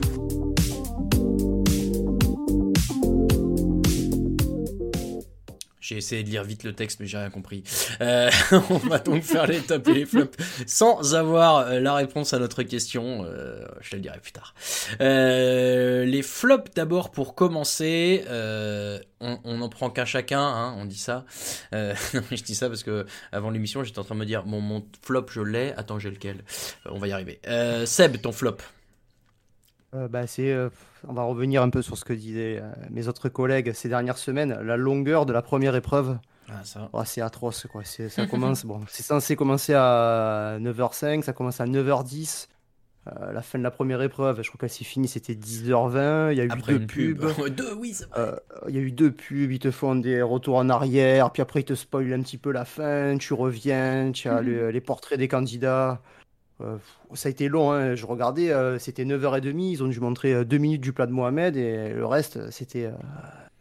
J'ai 5.87 5.99
essayé 5.99 6.25
de 6.25 6.31
lire 6.31 6.43
vite 6.43 6.65
le 6.65 6.73
texte, 6.73 6.99
mais 6.99 7.07
j'ai 7.07 7.17
rien 7.17 7.31
compris. 7.31 7.63
Euh, 8.01 8.29
on 8.71 8.79
va 8.79 8.99
donc 8.99 9.23
faire 9.23 9.47
les 9.47 9.61
tops 9.61 9.89
et 9.89 9.95
les 9.95 10.05
flops 10.05 10.37
sans 10.67 11.15
avoir 11.15 11.59
euh, 11.59 11.79
la 11.79 11.95
réponse 11.95 12.35
à 12.35 12.41
notre 12.41 12.65
question. 12.65 13.25
Euh, 13.25 13.65
je 13.83 13.91
te 13.91 13.95
le 13.95 14.03
dirai 14.03 14.19
plus 14.19 14.33
tard. 14.33 14.53
Euh, 15.01 16.05
les 16.05 16.23
flops 16.23 16.73
d'abord 16.75 17.13
pour 17.13 17.37
commencer. 17.37 18.25
Euh, 18.29 18.99
on, 19.21 19.39
on 19.45 19.61
en 19.61 19.69
prend 19.69 19.89
qu'un 19.89 20.05
chacun, 20.05 20.41
hein, 20.41 20.75
on 20.77 20.87
dit 20.87 20.99
ça. 20.99 21.25
Euh, 21.73 21.95
non, 22.15 22.23
je 22.33 22.43
dis 22.43 22.57
ça 22.57 22.69
parce 22.69 22.83
que 22.83 23.07
avant 23.31 23.51
l'émission, 23.51 23.85
j'étais 23.85 24.01
en 24.01 24.05
train 24.05 24.17
de 24.17 24.21
me 24.21 24.27
dire 24.27 24.43
bon, 24.43 24.61
mon 24.61 24.85
flop, 25.03 25.27
je 25.31 25.41
l'ai. 25.41 25.73
Attends, 25.77 26.01
j'ai 26.01 26.11
lequel? 26.11 26.43
On 26.87 26.99
va 26.99 27.07
y 27.07 27.13
arriver. 27.13 27.39
Seb, 27.85 28.21
ton 28.21 28.33
flop. 28.33 28.57
Euh, 29.95 30.09
bah, 30.09 30.27
c'est, 30.27 30.53
euh, 30.53 30.69
on 31.07 31.13
va 31.13 31.23
revenir 31.23 31.63
un 31.63 31.71
peu 31.71 31.81
sur 31.83 31.97
ce 31.97 32.05
que 32.05 32.13
disaient 32.13 32.59
euh, 32.61 32.71
mes 32.91 33.09
autres 33.09 33.29
collègues 33.29 33.73
ces 33.73 33.89
dernières 33.89 34.19
semaines. 34.19 34.59
La 34.63 34.77
longueur 34.77 35.27
de 35.27 35.33
la 35.33 35.43
première 35.43 35.75
épreuve, 35.77 36.19
Ah, 36.49 36.65
ça. 36.65 36.91
oh, 36.93 37.03
c'est 37.05 37.21
atroce. 37.21 37.67
Quoi. 37.71 37.83
C'est, 37.85 38.09
ça 38.09 38.27
commence, 38.27 38.65
bon, 38.67 38.81
c'est 38.89 39.03
censé 39.05 39.37
commencer 39.37 39.75
à 39.75 40.59
9h05, 40.61 41.23
ça 41.23 41.33
commence 41.33 41.61
à 41.61 41.67
9h10. 41.67 42.49
Euh, 43.09 43.33
la 43.33 43.41
fin 43.41 43.57
de 43.57 43.63
la 43.63 43.71
première 43.71 44.03
épreuve, 44.03 44.43
je 44.43 44.49
crois 44.49 44.59
qu'elle 44.59 44.69
s'est 44.71 44.83
finie, 44.83 45.07
c'était 45.07 45.35
10h20. 45.35 46.33
Il 46.33 46.39
y 46.39 46.41
a 46.41 46.45
eu 46.45 46.51
Après 46.51 46.73
deux 46.73 46.87
pub. 46.87 47.21
pubs. 47.21 47.49
Deux, 47.57 47.73
oui, 47.75 47.93
c'est 47.95 48.07
vrai. 48.09 48.19
Euh, 48.21 48.37
il 48.69 48.75
y 48.75 48.79
a 48.79 48.81
eu 48.81 48.91
deux 48.91 49.13
pubs, 49.13 49.53
ils 49.53 49.61
te 49.61 49.71
font 49.71 49.95
des 49.95 50.21
retours 50.23 50.57
en 50.57 50.69
arrière, 50.69 51.31
puis 51.31 51.41
après 51.41 51.61
ils 51.61 51.65
te 51.65 51.75
spoilent 51.75 52.13
un 52.13 52.23
petit 52.23 52.37
peu 52.39 52.51
la 52.51 52.65
fin, 52.65 53.17
tu 53.17 53.33
reviens, 53.33 54.11
tu 54.13 54.29
as 54.29 54.41
le- 54.41 54.71
les 54.73 54.81
portraits 54.81 55.21
des 55.21 55.29
candidats. 55.29 56.01
Euh, 56.63 56.77
ça 57.15 57.29
a 57.29 57.31
été 57.31 57.49
long, 57.49 57.71
hein. 57.73 57.95
Je 57.95 58.07
regardais, 58.07 58.51
euh, 58.51 58.79
c'était 58.79 59.05
9h30, 59.05 59.61
ils 59.73 59.83
ont 59.83 59.89
dû 59.89 60.01
montrer 60.01 60.33
euh, 60.33 60.45
deux 60.45 60.59
minutes 60.59 60.81
du 60.81 60.93
plat 60.93 61.07
de 61.07 61.13
Mohamed 61.13 61.57
et 61.57 61.91
le 61.91 62.07
reste, 62.07 62.51
c'était 62.51 62.87
euh, 62.87 62.93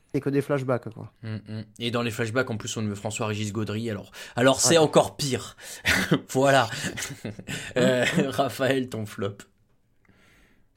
c'était 0.08 0.22
que 0.22 0.30
des 0.30 0.42
flashbacks. 0.42 0.88
Quoi. 0.94 1.12
Mm, 1.24 1.36
mm. 1.36 1.64
Et 1.80 1.92
dans 1.92 2.02
les 2.02 2.12
flashbacks, 2.12 2.50
en 2.50 2.56
plus, 2.56 2.76
on 2.78 2.84
veut 2.84 2.96
François-Régis 2.96 3.52
Gaudry. 3.52 3.90
Alors, 3.90 4.12
alors 4.38 4.62
c'est 4.62 4.78
Ouais. 4.78 4.84
encore 4.84 5.18
pire. 5.18 5.58
voilà. 6.30 6.70
Euh, 7.78 8.06
Raphaël, 8.30 8.88
ton 8.88 9.06
flop. 9.06 9.36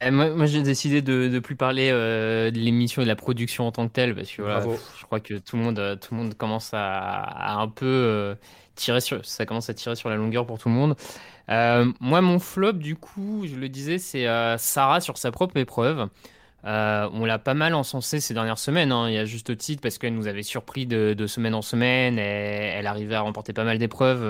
Eh, 0.01 0.11
moi, 0.11 0.29
moi, 0.29 0.45
j'ai 0.45 0.61
décidé 0.63 1.01
de 1.01 1.27
ne 1.27 1.39
plus 1.39 1.55
parler 1.57 1.89
euh, 1.91 2.51
de 2.51 2.57
l'émission 2.57 3.01
et 3.01 3.05
de 3.05 3.09
la 3.09 3.15
production 3.17 3.67
en 3.67 3.71
tant 3.71 3.87
que 3.87 3.93
telle 3.93 4.15
parce 4.15 4.31
que 4.31 4.41
voilà, 4.41 4.59
Bravo. 4.59 4.71
pff, 4.73 4.91
je 4.99 5.05
crois 5.05 5.19
que 5.19 5.33
tout 5.35 5.57
le 5.57 5.63
monde, 5.63 5.79
euh, 5.79 5.95
tout 5.97 6.13
le 6.13 6.21
monde 6.21 6.33
commence 6.35 6.73
à, 6.73 7.19
à 7.21 7.55
un 7.55 7.67
peu 7.67 7.85
euh, 7.85 8.35
tirer 8.79 9.01
sur, 9.01 9.23
ça 9.25 9.45
commence 9.45 9.69
à 9.69 9.73
tirer 9.73 9.95
sur 9.95 10.09
la 10.09 10.15
longueur 10.15 10.45
pour 10.45 10.57
tout 10.57 10.69
le 10.69 10.75
monde. 10.75 10.95
Euh, 11.49 11.91
moi, 11.99 12.21
mon 12.21 12.39
flop, 12.39 12.73
du 12.73 12.95
coup, 12.95 13.45
je 13.47 13.55
le 13.55 13.69
disais, 13.69 13.97
c'est 13.97 14.27
euh, 14.27 14.57
Sarah 14.57 15.01
sur 15.01 15.17
sa 15.17 15.31
propre 15.31 15.57
épreuve. 15.57 16.07
Euh, 16.65 17.09
on 17.13 17.25
l'a 17.25 17.39
pas 17.39 17.53
mal 17.53 17.73
encensé 17.73 18.19
ces 18.19 18.33
dernières 18.33 18.57
semaines, 18.57 18.91
hein, 18.91 19.07
il 19.07 19.13
y 19.15 19.17
a 19.17 19.23
juste 19.23 19.55
titre 19.57 19.81
parce 19.81 19.97
qu'elle 19.97 20.13
nous 20.13 20.27
avait 20.27 20.43
surpris 20.43 20.85
de, 20.85 21.27
semaine 21.27 21.53
en 21.53 21.61
semaine. 21.61 22.19
Elle 22.19 22.87
arrivait 22.87 23.15
à 23.15 23.21
remporter 23.21 23.53
pas 23.53 23.63
mal 23.63 23.77
d'épreuves. 23.77 24.23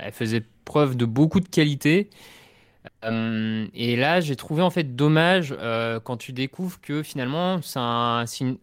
elle 0.00 0.12
faisait 0.12 0.42
preuve 0.64 0.96
de 0.96 1.04
beaucoup 1.04 1.40
de 1.40 1.48
qualité. 1.48 2.10
Et 3.02 3.96
là, 3.96 4.20
j'ai 4.20 4.36
trouvé 4.36 4.62
en 4.62 4.70
fait 4.70 4.96
dommage 4.96 5.54
quand 6.04 6.16
tu 6.16 6.32
découvres 6.32 6.80
que 6.80 7.02
finalement, 7.02 7.60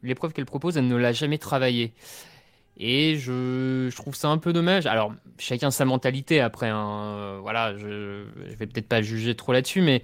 l'épreuve 0.01 0.33
qu'elle 0.33 0.45
propose, 0.45 0.77
elle 0.77 0.87
ne 0.87 0.95
l'a 0.95 1.13
jamais 1.13 1.37
travaillée. 1.37 1.93
Et 2.77 3.17
je, 3.17 3.87
je 3.89 3.95
trouve 3.95 4.15
ça 4.15 4.29
un 4.29 4.37
peu 4.37 4.53
dommage. 4.53 4.85
Alors, 4.85 5.13
chacun 5.39 5.71
sa 5.71 5.85
mentalité 5.85 6.41
après. 6.41 6.69
hein, 6.69 7.15
euh, 7.17 7.39
voilà, 7.41 7.77
je, 7.77 8.25
je 8.47 8.55
vais 8.55 8.67
peut-être 8.67 8.87
pas 8.89 9.01
juger 9.01 9.35
trop 9.35 9.53
là-dessus, 9.53 9.81
mais 9.81 10.03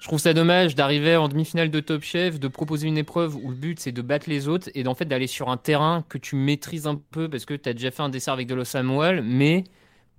je 0.00 0.08
trouve 0.08 0.18
ça 0.20 0.34
dommage 0.34 0.74
d'arriver 0.74 1.16
en 1.16 1.28
demi-finale 1.28 1.70
de 1.70 1.80
Top 1.80 2.02
Chef, 2.02 2.38
de 2.40 2.48
proposer 2.48 2.88
une 2.88 2.98
épreuve 2.98 3.36
où 3.36 3.50
le 3.50 3.56
but 3.56 3.80
c'est 3.80 3.92
de 3.92 4.02
battre 4.02 4.28
les 4.30 4.48
autres 4.48 4.70
et 4.74 4.82
d'en 4.82 4.94
fait 4.94 5.06
d'aller 5.06 5.26
sur 5.26 5.48
un 5.50 5.56
terrain 5.56 6.04
que 6.08 6.18
tu 6.18 6.36
maîtrises 6.36 6.86
un 6.86 6.96
peu 6.96 7.28
parce 7.30 7.44
que 7.46 7.54
tu 7.54 7.68
as 7.68 7.74
déjà 7.74 7.90
fait 7.90 8.02
un 8.02 8.08
dessert 8.10 8.34
avec 8.34 8.46
de 8.48 8.54
l'eau 8.54 8.64
Samuel, 8.64 9.22
mais 9.22 9.64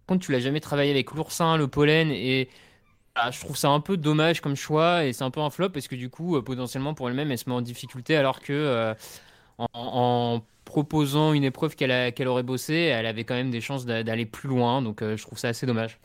contre 0.07 0.25
tu 0.25 0.31
l'as 0.31 0.39
jamais 0.41 0.61
travaillé 0.61 0.91
avec 0.91 1.11
l'oursin, 1.13 1.57
le 1.57 1.67
pollen 1.67 2.11
et 2.11 2.49
ah, 3.15 3.31
je 3.31 3.39
trouve 3.41 3.57
ça 3.57 3.69
un 3.69 3.79
peu 3.79 3.97
dommage 3.97 4.41
comme 4.41 4.55
choix 4.55 5.05
et 5.05 5.13
c'est 5.13 5.23
un 5.23 5.31
peu 5.31 5.41
un 5.41 5.49
flop 5.49 5.69
parce 5.69 5.87
que 5.87 5.95
du 5.95 6.09
coup, 6.09 6.37
euh, 6.37 6.43
potentiellement 6.43 6.93
pour 6.93 7.09
elle-même, 7.09 7.31
elle 7.31 7.37
se 7.37 7.49
met 7.49 7.55
en 7.55 7.61
difficulté 7.61 8.15
alors 8.15 8.41
que 8.41 8.53
euh, 8.53 8.93
en 9.73 10.41
proposant 10.67 11.33
une 11.33 11.45
épreuve 11.45 11.75
qu'elle 11.75 12.13
qu'elle 12.13 12.27
aurait 12.27 12.43
bossé, 12.43 12.75
elle 12.75 13.05
avait 13.05 13.23
quand 13.23 13.35
même 13.35 13.49
des 13.49 13.61
chances 13.61 13.85
d'aller 13.85 14.25
plus 14.25 14.49
loin. 14.49 14.81
Donc 14.81 15.01
euh, 15.01 15.17
je 15.17 15.23
trouve 15.23 15.39
ça 15.39 15.47
assez 15.47 15.65
dommage. 15.65 15.97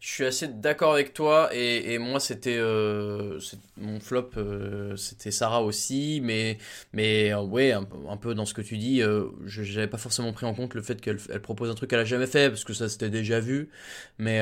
Je 0.00 0.08
suis 0.08 0.24
assez 0.24 0.46
d'accord 0.46 0.92
avec 0.92 1.12
toi 1.12 1.50
et, 1.52 1.98
moi 1.98 2.20
c'était 2.20 2.56
euh, 2.56 3.40
mon 3.76 3.98
flop 3.98 4.30
euh, 4.36 4.94
c'était 4.94 5.32
Sarah 5.32 5.64
aussi 5.64 6.20
mais 6.22 6.58
mais 6.92 7.32
euh, 7.32 7.42
ouais 7.42 7.72
un, 7.72 7.82
peu- 8.16 8.34
dans 8.34 8.46
ce 8.46 8.54
que 8.54 8.62
tu 8.62 8.78
dis 8.78 9.00
je 9.00 9.62
j'avais 9.64 9.88
pas 9.88 9.98
forcément 9.98 10.32
pris 10.32 10.46
en 10.46 10.54
compte 10.54 10.74
le 10.74 10.82
fait 10.82 11.00
qu'elle 11.00 11.18
elle 11.30 11.42
propose 11.42 11.68
un 11.68 11.74
truc 11.74 11.90
qu'elle 11.90 11.98
a 11.98 12.04
jamais 12.04 12.28
fait 12.28 12.48
parce 12.48 12.62
que 12.62 12.74
ça 12.74 12.88
c'était 12.88 13.10
déjà 13.10 13.40
vu 13.40 13.70
mais 14.18 14.40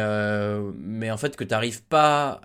mais 0.76 1.10
en 1.10 1.16
fait 1.16 1.36
que 1.36 1.44
t'arrives 1.44 1.82
pas 1.84 2.42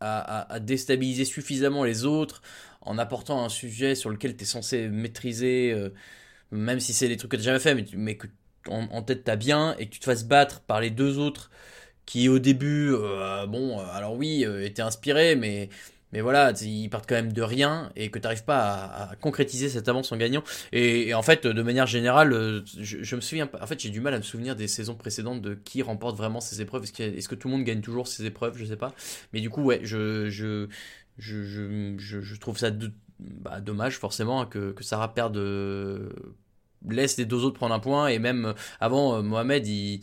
à, 0.00 0.58
déstabiliser 0.60 1.24
suffisamment 1.24 1.84
les 1.84 2.04
autres 2.04 2.42
en 2.82 2.98
apportant 2.98 3.44
un 3.44 3.48
sujet 3.48 3.94
sur 3.94 4.10
lequel 4.10 4.36
tu 4.36 4.42
es 4.42 4.46
censé 4.46 4.88
maîtriser 4.88 5.74
même 6.50 6.80
si 6.80 6.92
c'est 6.92 7.08
des 7.08 7.16
trucs 7.16 7.30
que 7.30 7.36
t'as 7.36 7.42
jamais 7.42 7.58
fait 7.58 7.74
mais, 7.74 7.84
tu- 7.84 8.16
que 8.16 8.26
en, 8.68 8.84
en 8.90 9.02
tête 9.02 9.24
t'as 9.24 9.36
bien 9.36 9.74
et 9.78 9.86
que 9.86 9.92
tu 9.92 10.00
te 10.00 10.04
fasses 10.04 10.24
battre 10.24 10.60
par 10.60 10.80
les 10.80 10.90
deux 10.90 11.18
autres 11.18 11.50
qui 12.08 12.30
au 12.30 12.38
début, 12.38 12.92
euh, 12.94 13.46
bon, 13.46 13.78
euh, 13.78 13.84
alors 13.92 14.14
oui, 14.16 14.44
euh, 14.46 14.64
étaient 14.64 14.80
inspirés, 14.80 15.36
mais, 15.36 15.68
mais 16.12 16.22
voilà, 16.22 16.52
ils 16.62 16.88
partent 16.88 17.06
quand 17.06 17.16
même 17.16 17.34
de 17.34 17.42
rien 17.42 17.92
et 17.96 18.10
que 18.10 18.18
tu 18.18 18.22
n'arrives 18.22 18.44
pas 18.44 19.10
à, 19.10 19.16
concrétiser 19.16 19.68
cette 19.68 19.88
avance 19.90 20.10
en 20.10 20.16
gagnant. 20.16 20.42
Et, 20.72 21.12
en 21.12 21.20
fait, 21.22 21.46
de 21.46 21.62
manière 21.62 21.86
générale, 21.86 22.64
je, 22.80 23.14
me 23.14 23.20
souviens 23.20 23.46
pas, 23.46 23.62
en 23.62 23.66
fait, 23.66 23.78
j'ai 23.78 23.90
du 23.90 24.00
mal 24.00 24.14
à 24.14 24.16
me 24.18 24.22
souvenir 24.22 24.56
des 24.56 24.68
saisons 24.68 24.94
précédentes 24.94 25.42
de 25.42 25.52
qui 25.54 25.82
remporte 25.82 26.16
vraiment 26.16 26.40
ces 26.40 26.62
épreuves. 26.62 26.84
Est-ce 26.84 27.28
que, 27.28 27.34
tout 27.34 27.48
le 27.48 27.52
monde 27.52 27.64
gagne 27.64 27.82
toujours 27.82 28.08
ces 28.08 28.24
épreuves? 28.24 28.56
Je 28.56 28.64
sais 28.64 28.76
pas. 28.76 28.94
Mais 29.34 29.40
du 29.42 29.50
coup, 29.50 29.62
ouais, 29.62 29.80
je, 29.82 30.30
je, 30.30 30.68
je, 31.18 31.98
je 31.98 32.40
trouve 32.40 32.56
ça 32.56 32.70
de- 32.70 32.90
bah, 33.20 33.60
dommage 33.60 33.98
forcément 33.98 34.46
que, 34.46 34.72
que 34.72 34.84
Sarah 34.84 35.14
perde. 35.14 35.36
euh, 35.36 36.10
laisse 36.88 37.16
les 37.16 37.24
deux 37.24 37.44
autres 37.44 37.56
prendre 37.56 37.74
un 37.74 37.80
point 37.80 38.06
et 38.06 38.18
même 38.20 38.46
euh, 38.46 38.52
avant 38.78 39.16
euh, 39.16 39.22
Mohamed 39.22 39.66
il, 39.66 40.00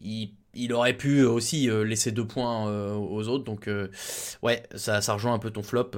il, 0.00 0.32
il 0.54 0.72
aurait 0.72 0.96
pu 0.96 1.22
aussi 1.24 1.68
laisser 1.84 2.10
deux 2.12 2.26
points 2.26 2.66
aux 2.96 3.28
autres 3.28 3.44
donc 3.44 3.68
ouais 4.42 4.62
ça, 4.74 5.02
ça 5.02 5.12
rejoint 5.12 5.34
un 5.34 5.38
peu 5.38 5.50
ton 5.50 5.62
flop 5.62 5.90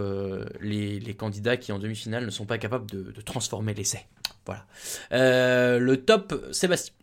les, 0.61 0.99
les 0.99 1.15
candidats 1.15 1.57
qui 1.57 1.71
en 1.71 1.79
demi-finale 1.79 2.25
ne 2.25 2.31
sont 2.31 2.47
pas 2.47 2.59
capables 2.59 2.91
de, 2.91 3.13
transformer 3.23 3.73
l'essai 3.75 4.07
voilà 4.45 4.67
le 5.11 5.95
top 5.97 6.35
Sébastien 6.51 6.95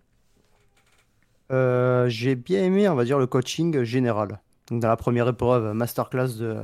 j'ai 2.09 2.35
bien 2.35 2.63
aimé, 2.63 2.89
on 2.89 2.95
va 2.95 3.05
dire, 3.05 3.17
le 3.17 3.27
coaching 3.27 3.83
général. 3.83 4.41
Donc, 4.69 4.81
dans 4.81 4.89
la 4.89 4.97
première 4.97 5.29
épreuve, 5.29 5.73
masterclass 5.73 6.37
de, 6.37 6.57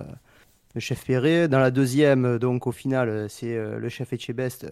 de 0.76 0.80
chef 0.80 1.06
Perret. 1.06 1.48
Dans 1.48 1.60
la 1.60 1.72
deuxième, 1.72 2.38
donc 2.40 2.68
au 2.68 2.72
final, 2.72 3.30
c'est 3.30 3.56
euh, 3.56 3.78
le 3.80 3.90
chef 3.90 4.14
Etchebest 4.14 4.66
euh, 4.66 4.70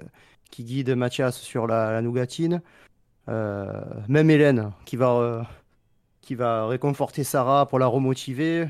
qui 0.49 0.63
guide 0.63 0.95
Mathias 0.95 1.39
sur 1.39 1.67
la, 1.67 2.01
nougatine. 2.01 2.61
Euh, 3.29 3.81
même 4.07 4.29
Hélène 4.29 4.71
qui 4.85 4.97
va, 4.97 5.11
euh, 5.11 5.43
qui 6.21 6.35
va 6.35 6.67
réconforter 6.67 7.23
Sarah 7.23 7.67
pour 7.67 7.79
la 7.79 7.87
remotiver, 7.87 8.67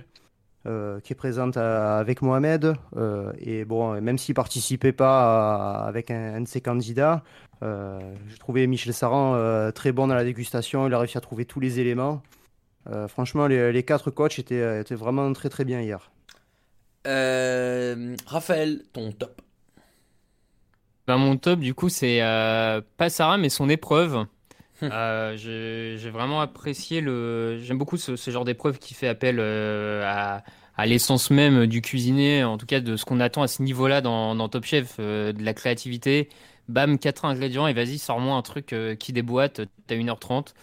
euh, 0.68 1.00
qui 1.00 1.14
est 1.14 1.16
présente 1.16 1.58
avec 1.58 2.22
Mohamed. 2.22 2.76
Euh, 2.96 3.32
et 3.40 3.66
bon, 3.66 4.00
même 4.02 4.18
s'il 4.18 4.36
participait 4.36 4.92
pas 4.92 5.84
avec 5.86 6.12
un, 6.12 6.42
de 6.42 6.48
ses 6.48 6.62
candidats, 6.62 7.24
euh, 7.64 8.00
j'ai 8.28 8.38
trouvé 8.38 8.68
Michel 8.68 8.94
Saran 8.94 9.36
euh, 9.36 9.72
très 9.72 9.92
bon 9.92 10.08
dans 10.08 10.16
la 10.16 10.24
dégustation. 10.24 10.88
Il 10.88 10.94
a 10.94 11.00
réussi 11.00 11.18
à 11.18 11.22
trouver 11.22 11.46
tous 11.46 11.60
les 11.60 11.80
éléments. 11.80 12.22
Euh, 12.90 13.08
franchement, 13.08 13.48
les, 13.48 13.72
les 13.72 13.84
quatre 13.84 14.12
coachs 14.12 14.40
étaient, 14.40 14.82
étaient 14.82 14.96
vraiment 14.96 15.32
très 15.34 15.50
très 15.50 15.66
bien 15.66 15.82
hier. 15.82 16.12
Euh, 17.08 18.16
Raphaël 18.26 18.84
ton 18.94 19.12
top 19.12 19.42
Ben, 21.08 21.18
mon 21.18 21.38
top, 21.38 21.60
du 21.60 21.74
coup, 21.74 21.90
c'est 21.90 22.22
euh, 22.22 22.82
pas 22.98 23.10
Sarah, 23.10 23.38
mais 23.38 23.50
son 23.50 23.70
épreuve. 23.70 24.26
Euh, 24.84 25.38
j'ai 25.38 26.10
vraiment 26.10 26.42
apprécié 26.42 27.02
le. 27.02 27.60
J'aime 27.60 27.78
beaucoup 27.78 27.98
ce, 27.98 28.16
ce 28.16 28.32
genre 28.32 28.46
d'épreuve 28.46 28.80
qui 28.80 28.96
fait 28.96 29.08
appel 29.08 29.40
à, 29.40 30.44
à 30.76 30.86
l'essence 30.88 31.30
même 31.30 31.68
du 31.68 31.82
cuisinier, 31.82 32.44
en 32.44 32.58
tout 32.58 32.66
cas 32.66 32.80
de 32.80 32.96
ce 32.96 33.06
qu'on 33.06 33.20
attend 33.20 33.44
à 33.44 33.48
ce 33.48 33.62
niveau-là 33.62 34.02
dans, 34.02 34.34
dans 34.34 34.50
Top 34.50 34.66
Chef, 34.66 35.00
de 35.00 35.36
la 35.40 35.54
créativité. 35.54 36.30
Bam, 36.68 36.98
quatre 36.98 37.26
ingrédients 37.26 37.68
et 37.68 37.74
vas-y, 37.74 38.00
sors-moi 38.00 38.36
un 38.36 38.42
truc 38.42 38.76
qui 38.98 39.14
déboîte. 39.14 39.62
T'as 39.86 39.96
1h30. 39.96 40.54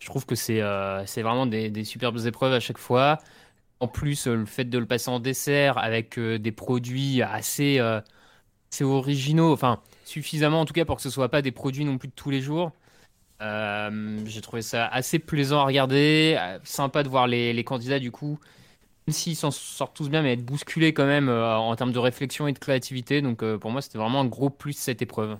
Je 0.00 0.06
trouve 0.06 0.26
que 0.26 0.34
c'est 0.34 0.60
c'est 1.06 1.22
vraiment 1.22 1.46
des, 1.46 1.70
des 1.70 1.84
superbes 1.84 2.18
épreuves 2.26 2.52
à 2.52 2.60
chaque 2.60 2.76
fois. 2.76 3.20
En 3.82 3.88
plus, 3.88 4.28
euh, 4.28 4.36
le 4.36 4.46
fait 4.46 4.64
de 4.64 4.78
le 4.78 4.86
passer 4.86 5.10
en 5.10 5.18
dessert 5.18 5.76
avec 5.76 6.16
euh, 6.16 6.38
des 6.38 6.52
produits 6.52 7.20
assez, 7.20 7.80
euh, 7.80 8.00
assez 8.70 8.84
originaux, 8.84 9.52
enfin 9.52 9.80
suffisamment 10.04 10.60
en 10.60 10.64
tout 10.66 10.72
cas 10.72 10.84
pour 10.84 10.94
que 10.96 11.02
ce 11.02 11.10
soit 11.10 11.28
pas 11.28 11.42
des 11.42 11.50
produits 11.50 11.84
non 11.84 11.98
plus 11.98 12.06
de 12.06 12.12
tous 12.14 12.30
les 12.30 12.40
jours. 12.40 12.70
J'ai 13.40 14.40
trouvé 14.40 14.62
ça 14.62 14.86
assez 14.86 15.18
plaisant 15.18 15.58
à 15.62 15.64
regarder, 15.64 16.38
sympa 16.62 17.02
de 17.02 17.08
voir 17.08 17.26
les, 17.26 17.64
candidats 17.64 17.98
du 17.98 18.12
coup, 18.12 18.38
même 19.08 19.14
s'ils 19.14 19.34
s'en 19.34 19.50
sortent 19.50 19.96
tous 19.96 20.08
bien, 20.08 20.22
mais 20.22 20.34
être 20.34 20.44
bousculés 20.44 20.94
quand 20.94 21.06
même 21.06 21.28
en 21.28 21.74
termes 21.74 21.90
de 21.90 21.98
réflexion 21.98 22.46
et 22.46 22.52
de 22.52 22.60
créativité. 22.60 23.20
Donc 23.20 23.44
pour 23.56 23.72
moi, 23.72 23.82
c'était 23.82 23.98
vraiment 23.98 24.20
un 24.20 24.26
gros 24.26 24.50
plus 24.50 24.74
cette 24.74 25.02
épreuve. 25.02 25.38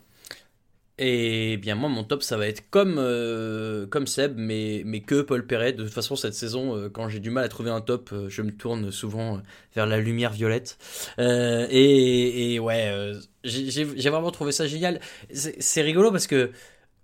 Et 1.04 1.56
bien 1.56 1.74
moi 1.74 1.88
mon 1.88 2.04
top 2.04 2.22
ça 2.22 2.36
va 2.36 2.46
être 2.46 2.70
comme 2.70 2.94
euh, 2.96 3.88
comme 3.88 4.06
Seb 4.06 4.34
mais 4.36 4.82
mais 4.86 5.00
que 5.00 5.20
Paul 5.22 5.44
Perret. 5.44 5.72
De 5.72 5.82
toute 5.82 5.92
façon 5.92 6.14
cette 6.14 6.34
saison 6.34 6.76
euh, 6.76 6.88
quand 6.88 7.08
j'ai 7.08 7.18
du 7.18 7.30
mal 7.30 7.42
à 7.42 7.48
trouver 7.48 7.70
un 7.70 7.80
top 7.80 8.10
euh, 8.12 8.28
je 8.28 8.40
me 8.42 8.52
tourne 8.52 8.92
souvent 8.92 9.42
vers 9.74 9.86
la 9.86 9.98
lumière 9.98 10.30
violette. 10.30 10.78
Et, 11.18 12.60
ouais 12.60 13.14
j'ai 13.42 14.10
vraiment 14.10 14.30
trouvé 14.30 14.52
ça 14.52 14.68
génial. 14.68 15.00
C'est 15.32 15.82
rigolo 15.82 16.12
parce 16.12 16.28
que 16.28 16.52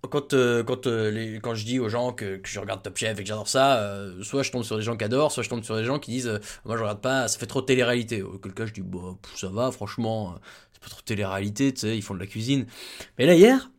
quand 0.09 0.33
quand 0.65 0.87
quand 1.41 1.55
je 1.55 1.65
dis 1.65 1.79
aux 1.79 1.89
gens 1.89 2.13
que, 2.13 2.39
je 2.41 2.59
regarde 2.61 2.81
Top 2.81 2.95
Chef 2.95 3.19
et 3.19 3.23
que 3.23 3.27
j'adore 3.27 3.49
ça 3.49 4.05
soit 4.21 4.43
je 4.43 4.51
tombe 4.51 4.63
sur 4.63 4.77
des 4.77 4.83
gens 4.83 4.95
qui 4.95 5.03
adorent 5.03 5.33
soit 5.33 5.43
je 5.43 5.49
tombe 5.49 5.63
sur 5.65 5.75
des 5.75 5.83
gens 5.83 5.99
qui 5.99 6.11
disent 6.11 6.39
moi 6.63 6.77
je 6.77 6.81
regarde 6.83 7.01
pas 7.01 7.27
ça 7.27 7.37
fait 7.37 7.47
trop 7.47 7.61
télé-réalité. 7.61 8.21
Auquel 8.21 8.53
cas 8.53 8.65
je 8.65 8.71
dis 8.71 8.81
bah 8.81 9.17
ça 9.35 9.49
va 9.49 9.71
franchement 9.71 10.35
c'est 10.71 10.81
pas 10.81 10.89
trop 10.89 11.01
télé-réalité 11.01 11.73
tu 11.73 11.81
sais 11.81 11.97
ils 11.97 12.01
font 12.01 12.13
de 12.13 12.21
la 12.21 12.27
cuisine. 12.27 12.65
Mais 13.17 13.25
là 13.25 13.35
hier 13.35 13.69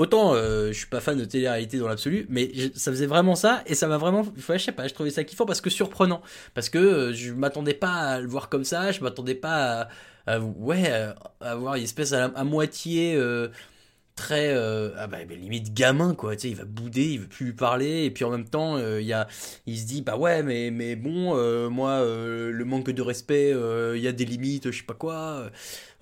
Autant 0.00 0.32
euh, 0.32 0.68
je 0.68 0.78
suis 0.78 0.86
pas 0.86 1.00
fan 1.00 1.18
de 1.18 1.26
télé-réalité 1.26 1.76
dans 1.76 1.86
l'absolu, 1.86 2.24
mais 2.30 2.50
ça 2.74 2.90
faisait 2.90 3.04
vraiment 3.04 3.34
ça 3.34 3.62
et 3.66 3.74
ça 3.74 3.86
m'a 3.86 3.98
vraiment, 3.98 4.24
je 4.34 4.56
sais 4.56 4.72
pas, 4.72 4.88
je 4.88 4.94
trouvais 4.94 5.10
ça 5.10 5.24
kiffant 5.24 5.44
parce 5.44 5.60
que 5.60 5.68
surprenant, 5.68 6.22
parce 6.54 6.70
que 6.70 6.78
euh, 6.78 7.12
je 7.12 7.34
m'attendais 7.34 7.74
pas 7.74 7.92
à 7.92 8.20
le 8.20 8.26
voir 8.26 8.48
comme 8.48 8.64
ça, 8.64 8.92
je 8.92 9.02
m'attendais 9.02 9.34
pas 9.34 9.88
à, 10.26 10.40
ouais, 10.40 10.90
à 10.90 11.16
avoir 11.42 11.74
une 11.74 11.84
espèce 11.84 12.14
à, 12.14 12.28
moitié 12.44 13.14
euh, 13.14 13.48
très, 14.16 14.54
euh, 14.54 14.88
ah 14.96 15.06
bah, 15.06 15.18
limite 15.22 15.74
gamin 15.74 16.14
quoi, 16.14 16.34
tu 16.34 16.42
sais, 16.42 16.48
il 16.48 16.56
va 16.56 16.64
bouder, 16.64 17.04
il 17.04 17.20
veut 17.20 17.28
plus 17.28 17.44
lui 17.46 17.52
parler 17.52 18.04
et 18.06 18.10
puis 18.10 18.24
en 18.24 18.30
même 18.30 18.48
temps 18.48 18.76
euh, 18.78 19.02
il 19.02 19.12
a, 19.12 19.28
il 19.66 19.78
se 19.78 19.84
dit 19.84 20.00
bah 20.00 20.16
ouais 20.16 20.42
mais 20.42 20.70
mais 20.70 20.96
bon 20.96 21.34
moi 21.68 22.00
le 22.02 22.64
manque 22.64 22.90
de 22.90 23.02
respect, 23.02 23.50
il 23.50 24.00
y 24.00 24.08
a 24.08 24.12
des 24.12 24.24
limites, 24.24 24.70
je 24.70 24.78
sais 24.78 24.84
pas 24.84 24.94
quoi. 24.94 25.50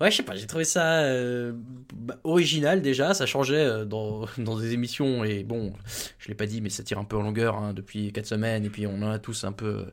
Ouais, 0.01 0.09
je 0.11 0.15
sais 0.15 0.23
pas, 0.23 0.33
j'ai 0.37 0.47
trouvé 0.47 0.63
ça 0.63 1.01
euh, 1.01 1.51
bah, 1.93 2.17
original 2.23 2.81
déjà, 2.81 3.13
ça 3.13 3.25
changeait 3.25 3.57
euh, 3.57 3.83
dans, 3.83 4.27
dans 4.37 4.57
des 4.57 4.71
émissions 4.71 5.25
et 5.25 5.43
bon, 5.43 5.73
je 6.19 6.29
l'ai 6.29 6.35
pas 6.35 6.45
dit 6.45 6.61
mais 6.61 6.69
ça 6.69 6.83
tire 6.83 6.99
un 6.99 7.03
peu 7.03 7.17
en 7.17 7.21
longueur 7.21 7.57
hein, 7.57 7.73
depuis 7.73 8.13
4 8.13 8.25
semaines 8.25 8.63
et 8.63 8.69
puis 8.69 8.87
on 8.87 8.95
en 9.01 9.11
a 9.11 9.19
tous 9.19 9.43
un 9.43 9.51
peu 9.51 9.65
euh, 9.65 9.85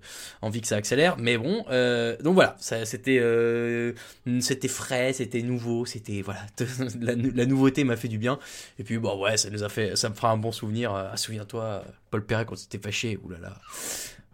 envie 0.42 0.60
que 0.60 0.68
ça 0.68 0.76
accélère, 0.76 1.16
mais 1.18 1.36
bon, 1.36 1.64
donc 2.22 2.34
voilà, 2.34 2.54
c'était 2.60 3.18
frais, 4.68 5.12
c'était 5.12 5.42
nouveau, 5.42 5.86
c'était 5.86 6.22
voilà, 6.22 6.46
la, 7.00 7.46
nouveauté 7.46 7.82
m'a 7.82 7.96
fait 7.96 8.08
du 8.08 8.18
bien 8.18 8.38
et 8.78 8.84
puis 8.84 8.98
bon 8.98 9.20
ouais, 9.20 9.36
ça 9.36 9.50
nous 9.50 9.64
a 9.64 9.68
fait 9.68 9.96
ça 9.96 10.08
me 10.08 10.14
fera 10.14 10.30
un 10.30 10.36
bon 10.36 10.52
souvenir, 10.52 10.94
ah, 10.94 11.16
souviens-toi 11.16 11.82
Paul 12.12 12.24
Perret 12.24 12.44
quand 12.46 12.56
c'était 12.56 12.78
fâché, 12.78 13.18
oulala. 13.24 13.58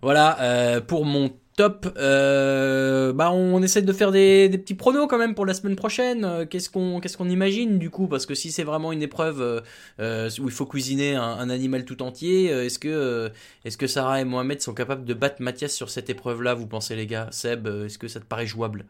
Voilà, 0.03 0.83
pour 0.87 1.07
mon 1.07 1.33
top, 1.57 1.87
euh, 1.99 3.13
bah 3.13 3.31
on 3.33 3.63
essaie 3.63 3.83
de 3.83 3.93
faire 3.93 4.11
des, 4.11 4.49
des 4.49 4.59
petits 4.59 4.75
pronos 4.75 5.07
quand 5.07 5.19
même 5.19 5.35
pour 5.35 5.47
la 5.47 5.55
semaine 5.55 5.77
prochaine. 5.77 6.25
Euh, 6.25 6.47
Qu'est-ce 6.47 6.71
qu'on 6.71 7.01
qu'est-ce 7.01 7.17
qu'on 7.17 7.29
imagine 7.29 7.79
du 7.79 7.91
coup? 7.91 8.09
Parce 8.09 8.27
que 8.27 8.35
si 8.35 8.51
c'est 8.53 8.65
vraiment 8.65 8.93
une 8.93 9.03
épreuve 9.03 9.63
euh, 10.01 10.31
où 10.41 10.45
il 10.47 10.51
faut 10.53 10.67
cuisiner 10.67 11.15
un, 11.15 11.23
un 11.23 11.51
animal 11.51 11.85
tout 11.85 12.03
entier, 12.03 12.47
est-ce 12.47 12.79
que 12.79 13.31
est-ce 13.65 13.77
que 13.77 13.87
Sarah 13.87 14.21
et 14.21 14.25
Mohamed 14.25 14.61
sont 14.63 14.75
capables 14.75 15.05
de 15.05 15.15
battre 15.15 15.43
Mathias 15.43 15.73
sur 15.73 15.91
cette 15.91 16.09
épreuve-là 16.11 16.55
Vous 16.55 16.67
pensez 16.67 16.97
les 16.97 17.07
gars? 17.07 17.29
Seb, 17.31 17.67
est-ce 17.67 17.99
que 17.99 18.09
ça 18.09 18.21
te 18.21 18.25
paraît 18.27 18.47
jouable? 18.47 18.87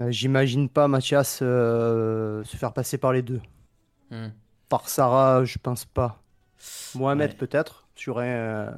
Euh, 0.00 0.10
J'imagine 0.10 0.68
pas 0.68 0.88
Mathias 0.88 1.38
se 1.38 2.42
faire 2.56 2.72
passer 2.72 2.98
par 2.98 3.12
les 3.12 3.22
deux. 3.22 3.40
Hmm. 4.10 4.28
Par 4.68 4.88
Sarah, 4.88 5.44
je 5.44 5.58
pense 5.58 5.84
pas. 5.84 6.22
Mohamed 6.94 7.30
Ouais. 7.30 7.36
peut-être, 7.36 7.86
sur 7.94 8.18
un... 8.20 8.72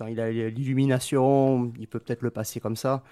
euh, 0.00 0.04
quand 0.04 0.06
il 0.06 0.20
a 0.20 0.30
l'illumination, 0.50 1.72
il 1.78 1.86
peut 1.86 1.98
peut-être 1.98 2.22
le 2.22 2.30
passer 2.30 2.60
comme 2.60 2.76
ça. 2.76 3.02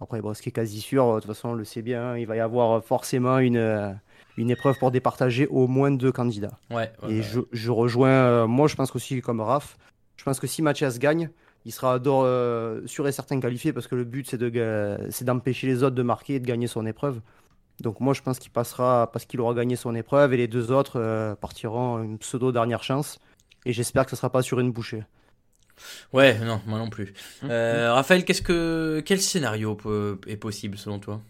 Après, 0.00 0.20
bon, 0.20 0.34
ce 0.34 0.42
qui 0.42 0.48
est 0.48 0.52
quasi 0.52 0.80
sûr, 0.80 1.14
de 1.14 1.20
toute 1.20 1.28
façon, 1.28 1.50
on 1.50 1.54
le 1.54 1.64
sait 1.64 1.82
bien, 1.82 2.16
il 2.16 2.26
va 2.26 2.36
y 2.36 2.40
avoir 2.40 2.82
forcément 2.84 3.38
une, 3.38 3.96
une 4.36 4.50
épreuve 4.50 4.76
pour 4.78 4.90
départager 4.90 5.46
au 5.46 5.68
moins 5.68 5.90
deux 5.92 6.10
candidats. 6.10 6.58
Ouais. 6.70 6.90
ouais, 7.02 7.12
Et 7.12 7.22
je, 7.22 7.40
je 7.52 7.70
rejoins, 7.70 8.10
euh, 8.10 8.46
moi 8.46 8.66
je 8.66 8.74
pense 8.74 8.94
aussi 8.96 9.20
comme 9.20 9.40
Raph, 9.40 9.76
je 10.16 10.24
pense 10.24 10.40
que 10.40 10.48
si 10.48 10.60
Mathias 10.60 10.98
gagne, 10.98 11.30
il 11.64 11.72
sera 11.72 12.00
euh, 12.04 12.84
sûr 12.86 13.06
et 13.06 13.12
certain 13.12 13.38
qualifié 13.38 13.72
parce 13.72 13.86
que 13.86 13.94
le 13.94 14.04
but 14.04 14.28
c'est 14.28 14.38
de 14.38 14.48
ga- 14.48 14.98
c'est 15.10 15.24
d'empêcher 15.24 15.68
les 15.68 15.84
autres 15.84 15.94
de 15.94 16.02
marquer 16.02 16.34
et 16.34 16.40
de 16.40 16.46
gagner 16.46 16.66
son 16.66 16.84
épreuve. 16.84 17.20
Donc 17.80 18.00
moi 18.00 18.12
je 18.12 18.22
pense 18.22 18.40
qu'il 18.40 18.50
passera 18.50 19.08
parce 19.12 19.24
qu'il 19.24 19.40
aura 19.40 19.54
gagné 19.54 19.76
son 19.76 19.94
épreuve 19.94 20.34
et 20.34 20.36
les 20.36 20.48
deux 20.48 20.72
autres 20.72 20.98
euh, 20.98 21.36
partiront 21.36 22.02
une 22.02 22.18
pseudo 22.18 22.50
dernière 22.50 22.82
chance. 22.82 23.20
Et 23.64 23.72
j'espère 23.72 24.04
que 24.04 24.10
ce 24.10 24.16
sera 24.16 24.30
pas 24.30 24.42
sur 24.42 24.58
une 24.58 24.72
bouchée. 24.72 25.04
Ouais, 26.12 26.38
non, 26.38 26.60
moi 26.66 26.78
non 26.78 26.88
plus. 26.90 27.12
Mmh. 27.42 27.46
Euh, 27.50 27.92
Raphaël, 27.94 28.24
qu'est-ce 28.24 28.42
que 28.42 29.02
quel 29.04 29.20
scénario 29.20 29.74
peut- 29.74 30.20
est 30.26 30.36
possible 30.36 30.76
selon 30.78 30.98
toi? 30.98 31.20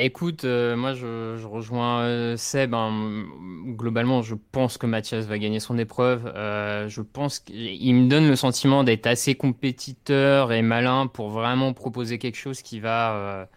Écoute, 0.00 0.44
euh, 0.44 0.76
moi 0.76 0.94
je, 0.94 1.36
je 1.40 1.46
rejoins 1.48 2.02
euh, 2.02 2.36
Seb. 2.36 2.72
hein. 2.72 3.24
Globalement, 3.66 4.22
je 4.22 4.36
pense 4.52 4.78
que 4.78 4.86
Mathias 4.86 5.26
va 5.26 5.38
gagner 5.38 5.58
son 5.58 5.76
épreuve. 5.76 6.30
Euh, 6.36 6.88
je 6.88 7.02
pense 7.02 7.40
qu'il 7.40 7.94
me 7.94 8.08
donne 8.08 8.28
le 8.28 8.36
sentiment 8.36 8.84
d'être 8.84 9.08
assez 9.08 9.34
compétiteur 9.34 10.52
et 10.52 10.62
malin 10.62 11.08
pour 11.08 11.30
vraiment 11.30 11.72
proposer 11.72 12.18
quelque 12.20 12.36
chose 12.36 12.62
qui 12.62 12.78
va, 12.78 13.48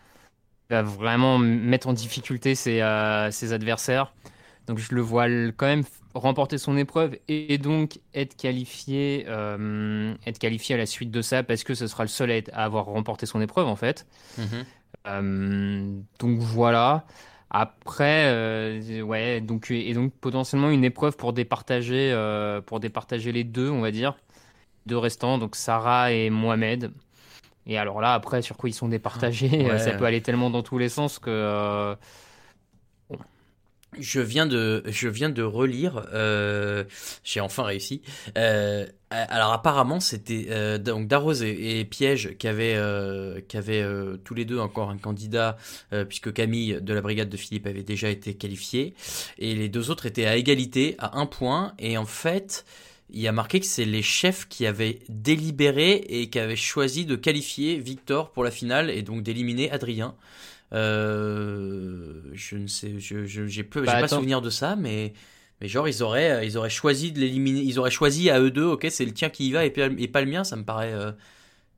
va 0.72 0.82
vraiment 0.82 1.38
mettre 1.38 1.88
en 1.88 1.94
difficulté 1.94 2.56
ses, 2.56 2.82
ses 3.32 3.54
adversaires. 3.54 4.14
Donc 4.68 4.80
je 4.80 4.96
le 4.96 5.02
vois 5.02 5.28
quand 5.58 5.68
même 5.68 5.84
remporter 6.14 6.58
son 6.58 6.78
épreuve 6.78 7.18
et, 7.28 7.58
donc 7.58 8.00
être 8.14 8.36
qualifié, 8.36 9.26
euh, 9.28 10.14
être 10.26 10.40
qualifié 10.40 10.76
à 10.76 10.78
la 10.78 10.86
suite 10.86 11.12
de 11.12 11.22
ça 11.22 11.44
parce 11.44 11.64
que 11.64 11.74
ce 11.74 11.88
sera 11.88 12.04
le 12.04 12.10
seul 12.10 12.32
à, 12.32 12.36
être- 12.38 12.52
à 12.54 12.64
avoir 12.64 12.86
remporté 12.86 13.26
son 13.26 13.42
épreuve 13.42 13.68
en 13.68 13.76
fait. 13.76 14.06
Mhm. 14.38 14.46
Euh, 15.08 16.00
donc 16.20 16.40
voilà. 16.40 17.06
Après, 17.50 18.26
euh, 18.28 19.02
ouais, 19.02 19.42
donc 19.42 19.72
et 19.72 19.94
donc 19.94 20.14
potentiellement 20.14 20.70
une 20.70 20.86
épreuve 20.86 21.18
pour 21.18 21.34
départager, 21.34 22.14
pour 22.66 22.80
départager 22.80 23.32
les 23.32 23.44
deux, 23.44 23.70
on 23.70 23.82
va 23.82 23.92
dire, 23.92 24.16
deux 24.86 24.98
restants, 24.98 25.38
donc 25.38 25.56
Sarah 25.56 26.12
et 26.14 26.30
Mohamed. 26.30 26.92
Et 27.68 27.78
alors 27.78 28.02
là, 28.02 28.14
après, 28.14 28.42
sur 28.42 28.58
quoi 28.58 28.70
ils 28.70 28.74
sont 28.74 28.88
départagés, 28.88 29.66
Ouais. 29.66 29.78
ça 29.80 29.92
peut 29.92 30.06
aller 30.06 30.22
tellement 30.22 30.50
dans 30.50 30.64
tous 30.64 30.78
les 30.78 30.90
sens 30.90 31.20
que. 31.20 31.96
Je 34.00 34.22
viens 34.22 34.46
de, 34.46 34.84
je 34.88 35.10
viens 35.10 35.30
de 35.30 35.44
relire. 35.44 36.06
euh, 36.14 36.86
J'ai 37.26 37.42
enfin 37.42 37.64
réussi. 37.64 38.02
Euh, 38.38 38.86
alors 39.10 39.52
apparemment, 39.52 40.00
c'était 40.00 40.48
euh, 40.50 40.78
donc 40.78 41.10
Darroze 41.10 41.44
et, 41.44 41.82
et 41.82 41.86
Piège 41.86 42.38
qui 42.38 42.48
avaient, 42.48 42.76
euh, 42.78 43.42
qui 43.50 43.58
avaient 43.58 43.82
euh, 43.82 44.16
tous 44.24 44.34
les 44.34 44.46
deux 44.46 44.60
encore 44.60 44.90
un 44.90 44.98
candidat, 44.98 45.58
euh, 45.92 46.06
puisque 46.06 46.32
Camille 46.32 46.80
de 46.82 46.94
la 46.94 47.02
brigade 47.02 47.28
de 47.28 47.36
Philippe 47.36 47.68
avait 47.68 47.84
déjà 47.84 48.10
été 48.10 48.34
qualifiée, 48.34 48.94
et 49.38 49.56
les 49.56 49.68
deux 49.68 49.92
autres 49.92 50.06
étaient 50.06 50.26
à 50.26 50.38
égalité, 50.38 50.96
à 50.98 51.20
un 51.20 51.26
point. 51.26 51.74
Et 51.78 51.98
en 51.98 52.06
fait, 52.06 52.64
il 53.10 53.20
y 53.20 53.28
a 53.28 53.34
marqué 53.34 53.60
que 53.60 53.66
c'est 53.66 53.84
les 53.84 54.02
chefs 54.04 54.48
qui 54.48 54.66
avaient 54.66 55.00
délibéré 55.10 55.92
et 56.08 56.30
qui 56.30 56.40
avaient 56.40 56.56
choisi 56.56 57.06
de 57.06 57.18
qualifier 57.18 57.78
Victor 57.78 58.32
pour 58.32 58.46
la 58.46 58.52
finale 58.52 58.90
et 58.90 59.02
donc 59.02 59.22
d'éliminer 59.22 59.70
Adrien. 59.70 60.16
Euh, 60.74 62.22
je 62.34 62.58
ne 62.58 62.68
sais, 62.68 63.00
je, 63.00 63.26
je- 63.26 63.46
j'ai 63.48 63.64
peu, 63.64 63.82
Bah, 63.84 64.00
pas 64.02 64.08
souvenir 64.08 64.42
de 64.42 64.50
ça, 64.50 64.76
mais, 64.76 65.14
mais 65.60 65.68
genre 65.68 65.88
ils 65.88 66.02
auraient, 66.04 66.32
euh, 66.32 66.44
ils 66.44 66.58
auraient 66.58 66.70
choisi 66.70 67.12
de 67.12 67.20
l'éliminer, 67.20 67.62
ils 67.62 67.78
auraient 67.80 67.92
choisi 67.92 68.30
à 68.30 68.40
eux 68.40 68.52
deux, 68.52 68.66
ok, 68.66 68.88
c'est 68.90 69.06
le 69.06 69.12
tien 69.14 69.30
qui 69.30 69.48
y 69.50 69.52
va 69.52 69.66
et, 69.66 69.70
pas- 69.70 69.90
et 69.98 70.08
pas 70.08 70.22
le 70.22 70.30
mien, 70.32 70.44
ça 70.44 70.56
me 70.56 70.64
paraît 70.64 70.94
euh, 70.94 71.12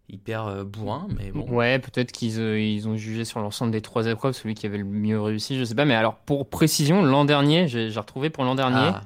hyper 0.09 0.65
bourrin, 0.65 1.07
mais 1.17 1.31
bon. 1.31 1.45
Ouais, 1.49 1.79
peut-être 1.79 2.11
qu'ils 2.11 2.39
euh, 2.39 2.59
ils 2.59 2.87
ont 2.87 2.97
jugé 2.97 3.25
sur 3.25 3.39
l'ensemble 3.39 3.71
des 3.71 3.81
trois 3.81 4.05
épreuves 4.07 4.33
celui 4.33 4.53
qui 4.53 4.65
avait 4.65 4.77
le 4.77 4.83
mieux 4.83 5.19
réussi, 5.19 5.57
je 5.57 5.63
sais 5.63 5.75
pas. 5.75 5.85
Mais 5.85 5.95
alors, 5.95 6.15
pour 6.17 6.49
précision, 6.49 7.01
l'an 7.03 7.25
dernier, 7.25 7.67
j'ai 7.67 7.89
retrouvé 7.89 8.29
pour 8.29 8.43
l'an 8.43 8.55
dernier. 8.55 8.91
Ah. 8.93 9.01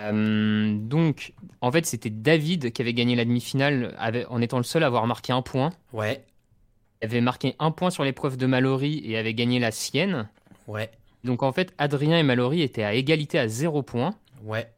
Euh, 0.00 0.76
donc, 0.78 1.34
en 1.60 1.70
fait, 1.70 1.84
c'était 1.84 2.08
David 2.08 2.72
qui 2.72 2.80
avait 2.80 2.94
gagné 2.94 3.14
la 3.16 3.26
demi-finale 3.26 3.94
en 4.30 4.40
étant 4.40 4.56
le 4.56 4.62
seul 4.64 4.82
à 4.82 4.86
avoir 4.86 5.06
marqué 5.06 5.32
un 5.34 5.42
point. 5.42 5.70
Ouais, 5.92 6.24
avait 7.02 7.20
marqué 7.20 7.56
un 7.58 7.70
point 7.70 7.90
sur 7.90 8.04
l'épreuve 8.04 8.36
de 8.36 8.46
Mallory 8.46 9.02
et 9.04 9.16
avait 9.16 9.34
gagné 9.34 9.58
la 9.58 9.70
sienne. 9.70 10.28
ouais, 10.66 10.90
Donc, 11.24 11.42
en 11.42 11.52
fait, 11.52 11.72
Adrien 11.78 12.18
et 12.18 12.22
Mallory 12.22 12.62
étaient 12.62 12.84
à 12.84 12.94
égalité 12.94 13.38
à 13.38 13.48
zéro 13.48 13.82
point. 13.82 14.14
ouais. 14.44 14.70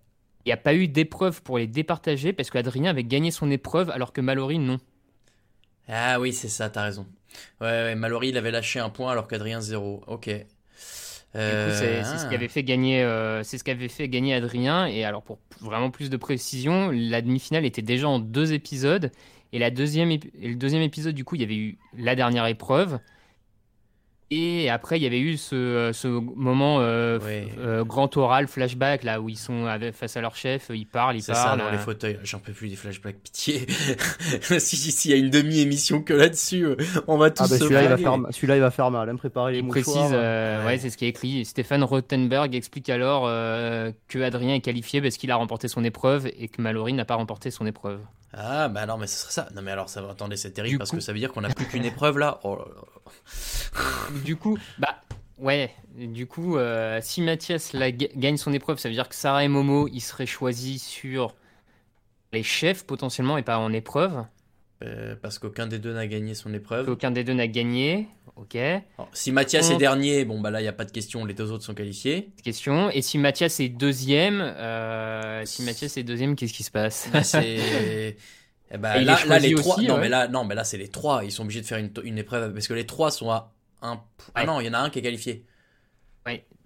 Il 0.44 0.48
n'y 0.48 0.52
a 0.54 0.56
pas 0.56 0.74
eu 0.74 0.88
d'épreuve 0.88 1.40
pour 1.42 1.58
les 1.58 1.68
départager 1.68 2.32
parce 2.32 2.50
qu'Adrien 2.50 2.90
avait 2.90 3.04
gagné 3.04 3.30
son 3.30 3.48
épreuve 3.48 3.90
alors 3.90 4.12
que 4.12 4.20
Mallory 4.20 4.58
non. 4.58 4.78
Ah 5.88 6.18
oui, 6.18 6.32
c'est 6.32 6.48
ça, 6.48 6.68
t'as 6.68 6.82
raison. 6.82 7.06
Ouais, 7.60 7.68
ouais, 7.68 7.94
Mallory, 7.94 8.30
il 8.30 8.36
avait 8.36 8.50
lâché 8.50 8.80
un 8.80 8.90
point 8.90 9.12
alors 9.12 9.28
qu'Adrien 9.28 9.60
zéro. 9.60 10.02
Ok. 10.08 10.28
Euh, 11.34 11.78
c'est 11.78 12.18
ce 12.18 12.26
ah. 12.26 12.28
qui 12.28 12.34
avait 12.34 12.48
fait 12.48 12.62
gagner, 12.62 13.02
euh, 13.02 13.42
c'est 13.42 13.56
ce 13.56 13.64
qui 13.64 13.70
avait 13.70 13.88
fait 13.88 14.08
gagner 14.08 14.34
Adrien. 14.34 14.86
Et 14.86 15.04
alors, 15.04 15.22
pour 15.22 15.38
vraiment 15.60 15.90
plus 15.90 16.10
de 16.10 16.16
précision, 16.16 16.90
la 16.92 17.22
demi-finale 17.22 17.64
était 17.64 17.82
déjà 17.82 18.08
en 18.08 18.18
deux 18.18 18.52
épisodes. 18.52 19.10
Et, 19.52 19.58
la 19.58 19.70
deuxième 19.70 20.08
le 20.08 20.54
deuxième 20.54 20.82
épisode, 20.82 21.14
du 21.14 21.24
coup, 21.24 21.34
il 21.34 21.42
y 21.42 21.44
avait 21.44 21.56
eu 21.56 21.78
la 21.96 22.14
dernière 22.14 22.46
épreuve. 22.46 22.98
Et 24.34 24.70
après, 24.70 24.98
il 24.98 25.02
y 25.02 25.06
avait 25.06 25.20
eu 25.20 25.36
ce, 25.36 25.90
ce 25.92 26.08
moment 26.08 26.78
euh, 26.80 27.18
Ouais. 27.20 27.48
euh, 27.58 27.84
grand 27.84 28.16
oral, 28.16 28.46
flashback, 28.48 29.02
là 29.04 29.20
où 29.20 29.28
ils 29.28 29.36
sont 29.36 29.66
avec- 29.66 29.94
face 29.94 30.16
à 30.16 30.22
leur 30.22 30.36
chef, 30.36 30.70
ils 30.72 30.86
parlent, 30.86 31.16
ils 31.16 31.22
C'est 31.22 31.34
ça, 31.34 31.44
parlent. 31.44 31.58
dans 31.58 31.70
les 31.70 31.76
euh, 31.76 31.80
fauteuils. 31.80 32.18
J'en 32.24 32.38
peux 32.38 32.52
plus 32.52 32.70
des 32.70 32.76
flashbacks, 32.76 33.18
pitié. 33.18 33.66
si, 34.58 34.76
si, 34.76 34.90
s'il 34.90 35.10
y 35.10 35.14
a 35.14 35.18
une 35.18 35.28
demi-émission 35.28 36.02
que 36.02 36.14
là-dessus, 36.14 36.66
on 37.08 37.18
va 37.18 37.30
tous 37.30 37.42
Ah 37.44 37.48
bah 37.48 37.56
se 37.58 37.64
celui-là 37.64 37.82
il, 37.82 37.88
va 37.90 37.96
faire 37.98 38.16
celui-là, 38.30 38.56
il 38.56 38.60
va 38.62 38.70
faire 38.70 38.90
mal, 38.90 39.08
hein, 39.10 39.16
préparer 39.16 39.52
les 39.52 39.58
Il 39.58 39.64
mouchoirs. 39.64 39.84
précise, 39.96 40.12
euh, 40.14 40.60
Ouais. 40.60 40.66
ouais, 40.66 40.78
c'est 40.78 40.88
ce 40.88 40.96
qui 40.96 41.04
est 41.04 41.08
écrit. 41.08 41.44
Stéphane 41.44 41.84
Rothenberg 41.84 42.54
explique 42.54 42.88
alors 42.88 43.24
euh, 43.26 43.92
que 44.08 44.18
Adrien 44.20 44.54
est 44.54 44.60
qualifié 44.60 45.02
parce 45.02 45.18
qu'il 45.18 45.30
a 45.30 45.36
remporté 45.36 45.68
son 45.68 45.84
épreuve 45.84 46.26
et 46.38 46.48
que 46.48 46.62
Mallory 46.62 46.94
n'a 46.94 47.04
pas 47.04 47.16
remporté 47.16 47.50
son 47.50 47.66
épreuve. 47.66 48.00
Ah, 48.34 48.68
bah 48.68 48.86
non, 48.86 48.96
mais 48.96 49.06
ce 49.06 49.18
serait 49.18 49.32
ça. 49.32 49.48
Non, 49.54 49.60
mais 49.60 49.72
alors, 49.72 49.90
ça 49.90 50.00
va, 50.00 50.12
attendez, 50.12 50.38
c'est 50.38 50.52
terrible 50.52 50.72
Du 50.76 50.78
parce 50.78 50.88
coup- 50.88 50.96
que 50.96 51.02
ça 51.02 51.12
veut 51.12 51.18
dire 51.18 51.32
qu'on 51.34 51.42
n'a 51.42 51.50
plus 51.50 51.66
qu'une 51.66 51.84
épreuve 51.84 52.16
là. 52.16 52.40
Oh 52.44 52.56
là 52.56 52.64
là. 52.64 52.82
Du 54.24 54.36
coup, 54.36 54.58
bah 54.78 55.00
ouais, 55.38 55.70
du 55.94 56.26
coup, 56.26 56.56
euh, 56.56 57.00
si 57.02 57.22
Mathias 57.22 57.72
la 57.72 57.90
gagne 57.90 58.36
son 58.36 58.52
épreuve, 58.52 58.78
ça 58.78 58.88
veut 58.88 58.94
dire 58.94 59.08
que 59.08 59.14
Sarah 59.14 59.44
et 59.44 59.48
Momo, 59.48 59.88
ils 59.88 60.00
seraient 60.00 60.26
choisis 60.26 60.82
sur 60.82 61.34
les 62.32 62.42
chefs 62.42 62.84
potentiellement 62.84 63.38
et 63.38 63.42
pas 63.42 63.58
en 63.58 63.72
épreuve. 63.72 64.24
Euh, 64.82 65.14
parce 65.20 65.38
qu'aucun 65.38 65.66
des 65.66 65.78
deux 65.78 65.92
n'a 65.92 66.06
gagné 66.06 66.34
son 66.34 66.52
épreuve. 66.52 66.88
Aucun 66.88 67.10
des 67.10 67.22
deux 67.22 67.34
n'a 67.34 67.46
gagné. 67.46 68.08
Ok. 68.36 68.56
Alors, 68.56 68.82
si 69.12 69.30
Mathias 69.30 69.70
est 69.70 69.76
dernier, 69.76 70.24
bon, 70.24 70.40
bah 70.40 70.50
là, 70.50 70.60
il 70.60 70.64
n'y 70.64 70.68
a 70.68 70.72
pas 70.72 70.84
de 70.84 70.90
question, 70.90 71.24
les 71.24 71.34
deux 71.34 71.52
autres 71.52 71.64
sont 71.64 71.74
qualifiés. 71.74 72.30
Question. 72.42 72.90
Et 72.90 73.02
si 73.02 73.18
Mathias 73.18 73.60
est 73.60 73.68
deuxième, 73.68 74.40
euh, 74.40 75.44
si 75.44 75.62
Mathias 75.62 75.96
est 75.98 76.02
deuxième, 76.02 76.34
qu'est-ce 76.34 76.54
qui 76.54 76.64
se 76.64 76.70
passe? 76.70 77.08
Bah, 77.12 77.22
c'est. 77.22 78.16
Eh 78.74 78.78
bah, 78.78 78.98
là, 79.02 79.38
les 79.38 79.54
trois. 79.54 79.76
aussi, 79.76 79.86
non, 79.86 79.96
ouais. 79.96 80.00
mais 80.00 80.08
là, 80.08 80.28
non, 80.28 80.44
mais 80.44 80.54
là, 80.54 80.64
c'est 80.64 80.78
les 80.78 80.88
trois. 80.88 81.24
Ils 81.24 81.30
sont 81.30 81.42
obligés 81.42 81.60
de 81.60 81.66
faire 81.66 81.76
une, 81.76 81.90
une 82.04 82.16
épreuve 82.16 82.54
parce 82.54 82.66
que 82.66 82.72
les 82.72 82.86
trois 82.86 83.10
sont 83.10 83.30
à 83.30 83.52
un. 83.82 84.02
Ah 84.34 84.44
non, 84.44 84.60
il 84.60 84.66
y 84.66 84.70
en 84.70 84.74
a 84.74 84.78
un 84.78 84.90
qui 84.90 84.98
est 85.00 85.02
qualifié. 85.02 85.46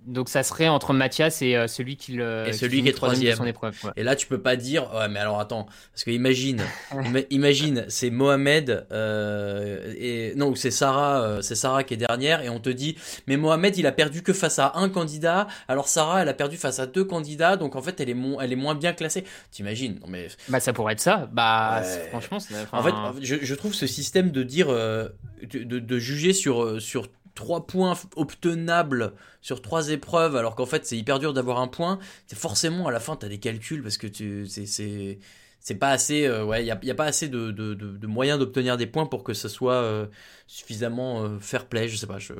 Donc 0.06 0.28
ça 0.28 0.42
serait 0.42 0.68
entre 0.68 0.92
Mathias 0.92 1.42
et 1.42 1.56
euh, 1.56 1.66
celui 1.66 1.96
qui 1.96 2.12
le 2.12 2.44
Et 2.46 2.52
celui 2.52 2.76
finit 2.78 2.82
qui 2.84 2.88
est 2.88 2.92
de 2.92 2.96
troisième. 2.96 3.36
son 3.36 3.44
épreuve. 3.46 3.74
Et 3.96 4.02
là, 4.04 4.14
tu 4.14 4.26
peux 4.28 4.40
pas 4.40 4.54
dire, 4.56 4.88
ouais, 4.94 5.08
mais 5.08 5.18
alors 5.18 5.40
attends, 5.40 5.66
parce 5.92 6.04
que 6.04 6.10
imagine, 6.12 6.62
ima- 6.92 7.26
imagine, 7.30 7.84
c'est 7.88 8.10
Mohamed 8.10 8.86
euh, 8.92 9.92
et 9.98 10.32
non, 10.36 10.54
c'est 10.54 10.70
Sarah, 10.70 11.20
euh, 11.22 11.42
c'est 11.42 11.54
Sarah 11.56 11.82
qui 11.84 11.94
est 11.94 11.96
dernière, 11.96 12.42
et 12.42 12.48
on 12.48 12.60
te 12.60 12.70
dit, 12.70 12.96
mais 13.26 13.36
Mohamed, 13.36 13.76
il 13.76 13.86
a 13.86 13.92
perdu 13.92 14.22
que 14.22 14.32
face 14.32 14.58
à 14.58 14.72
un 14.76 14.88
candidat, 14.88 15.46
alors 15.68 15.88
Sarah, 15.88 16.22
elle 16.22 16.28
a 16.28 16.34
perdu 16.34 16.56
face 16.56 16.78
à 16.78 16.86
deux 16.86 17.04
candidats, 17.04 17.56
donc 17.56 17.74
en 17.76 17.82
fait, 17.82 18.00
elle 18.00 18.08
est, 18.10 18.14
mo- 18.14 18.40
elle 18.40 18.52
est 18.52 18.56
moins 18.56 18.74
bien 18.74 18.92
classée. 18.92 19.24
T'imagines 19.50 19.98
Non 20.00 20.06
mais 20.08 20.28
Bah 20.48 20.60
ça 20.60 20.72
pourrait 20.72 20.92
être 20.92 21.00
ça. 21.00 21.28
Bah 21.32 21.82
franchement, 22.10 22.38
en 22.72 22.82
fait, 22.82 22.94
je, 23.22 23.36
je 23.42 23.54
trouve 23.54 23.74
ce 23.74 23.86
système 23.86 24.30
de 24.30 24.42
dire, 24.42 24.68
de, 24.68 25.12
de- 25.52 25.78
de 25.78 25.98
juger 25.98 26.32
sur 26.32 26.80
sur 26.80 27.08
trois 27.36 27.66
points 27.68 27.92
f- 27.94 28.06
obtenables 28.16 29.12
sur 29.40 29.62
trois 29.62 29.90
épreuves, 29.90 30.34
alors 30.34 30.56
qu'en 30.56 30.66
fait 30.66 30.84
c'est 30.86 30.96
hyper 30.98 31.20
dur 31.20 31.32
d'avoir 31.32 31.60
un 31.60 31.68
point. 31.68 32.00
C'est 32.26 32.38
forcément 32.38 32.88
à 32.88 32.90
la 32.90 32.98
fin 32.98 33.14
t'as 33.14 33.28
des 33.28 33.38
calculs 33.38 33.82
parce 33.84 33.98
que 33.98 34.08
tu 34.08 34.46
c'est 34.48 34.66
c'est 34.66 35.20
c'est 35.60 35.76
pas 35.76 35.90
assez, 35.90 36.26
euh, 36.26 36.44
ouais, 36.44 36.62
il 36.62 36.66
y 36.66 36.70
a, 36.72 36.78
y 36.82 36.90
a 36.90 36.94
pas 36.94 37.06
assez 37.06 37.28
de, 37.28 37.50
de, 37.50 37.74
de- 37.74 37.96
de 37.96 38.06
moyens 38.06 38.38
d'obtenir 38.38 38.76
des 38.76 38.86
points 38.86 39.06
pour 39.06 39.22
que 39.24 39.34
ce 39.34 39.48
soit 39.48 39.74
euh, 39.74 40.06
suffisamment 40.48 41.22
euh, 41.24 41.38
fair 41.40 41.66
play. 41.66 41.88
Je 41.88 41.96
sais 41.96 42.06
pas, 42.06 42.18
je 42.18 42.34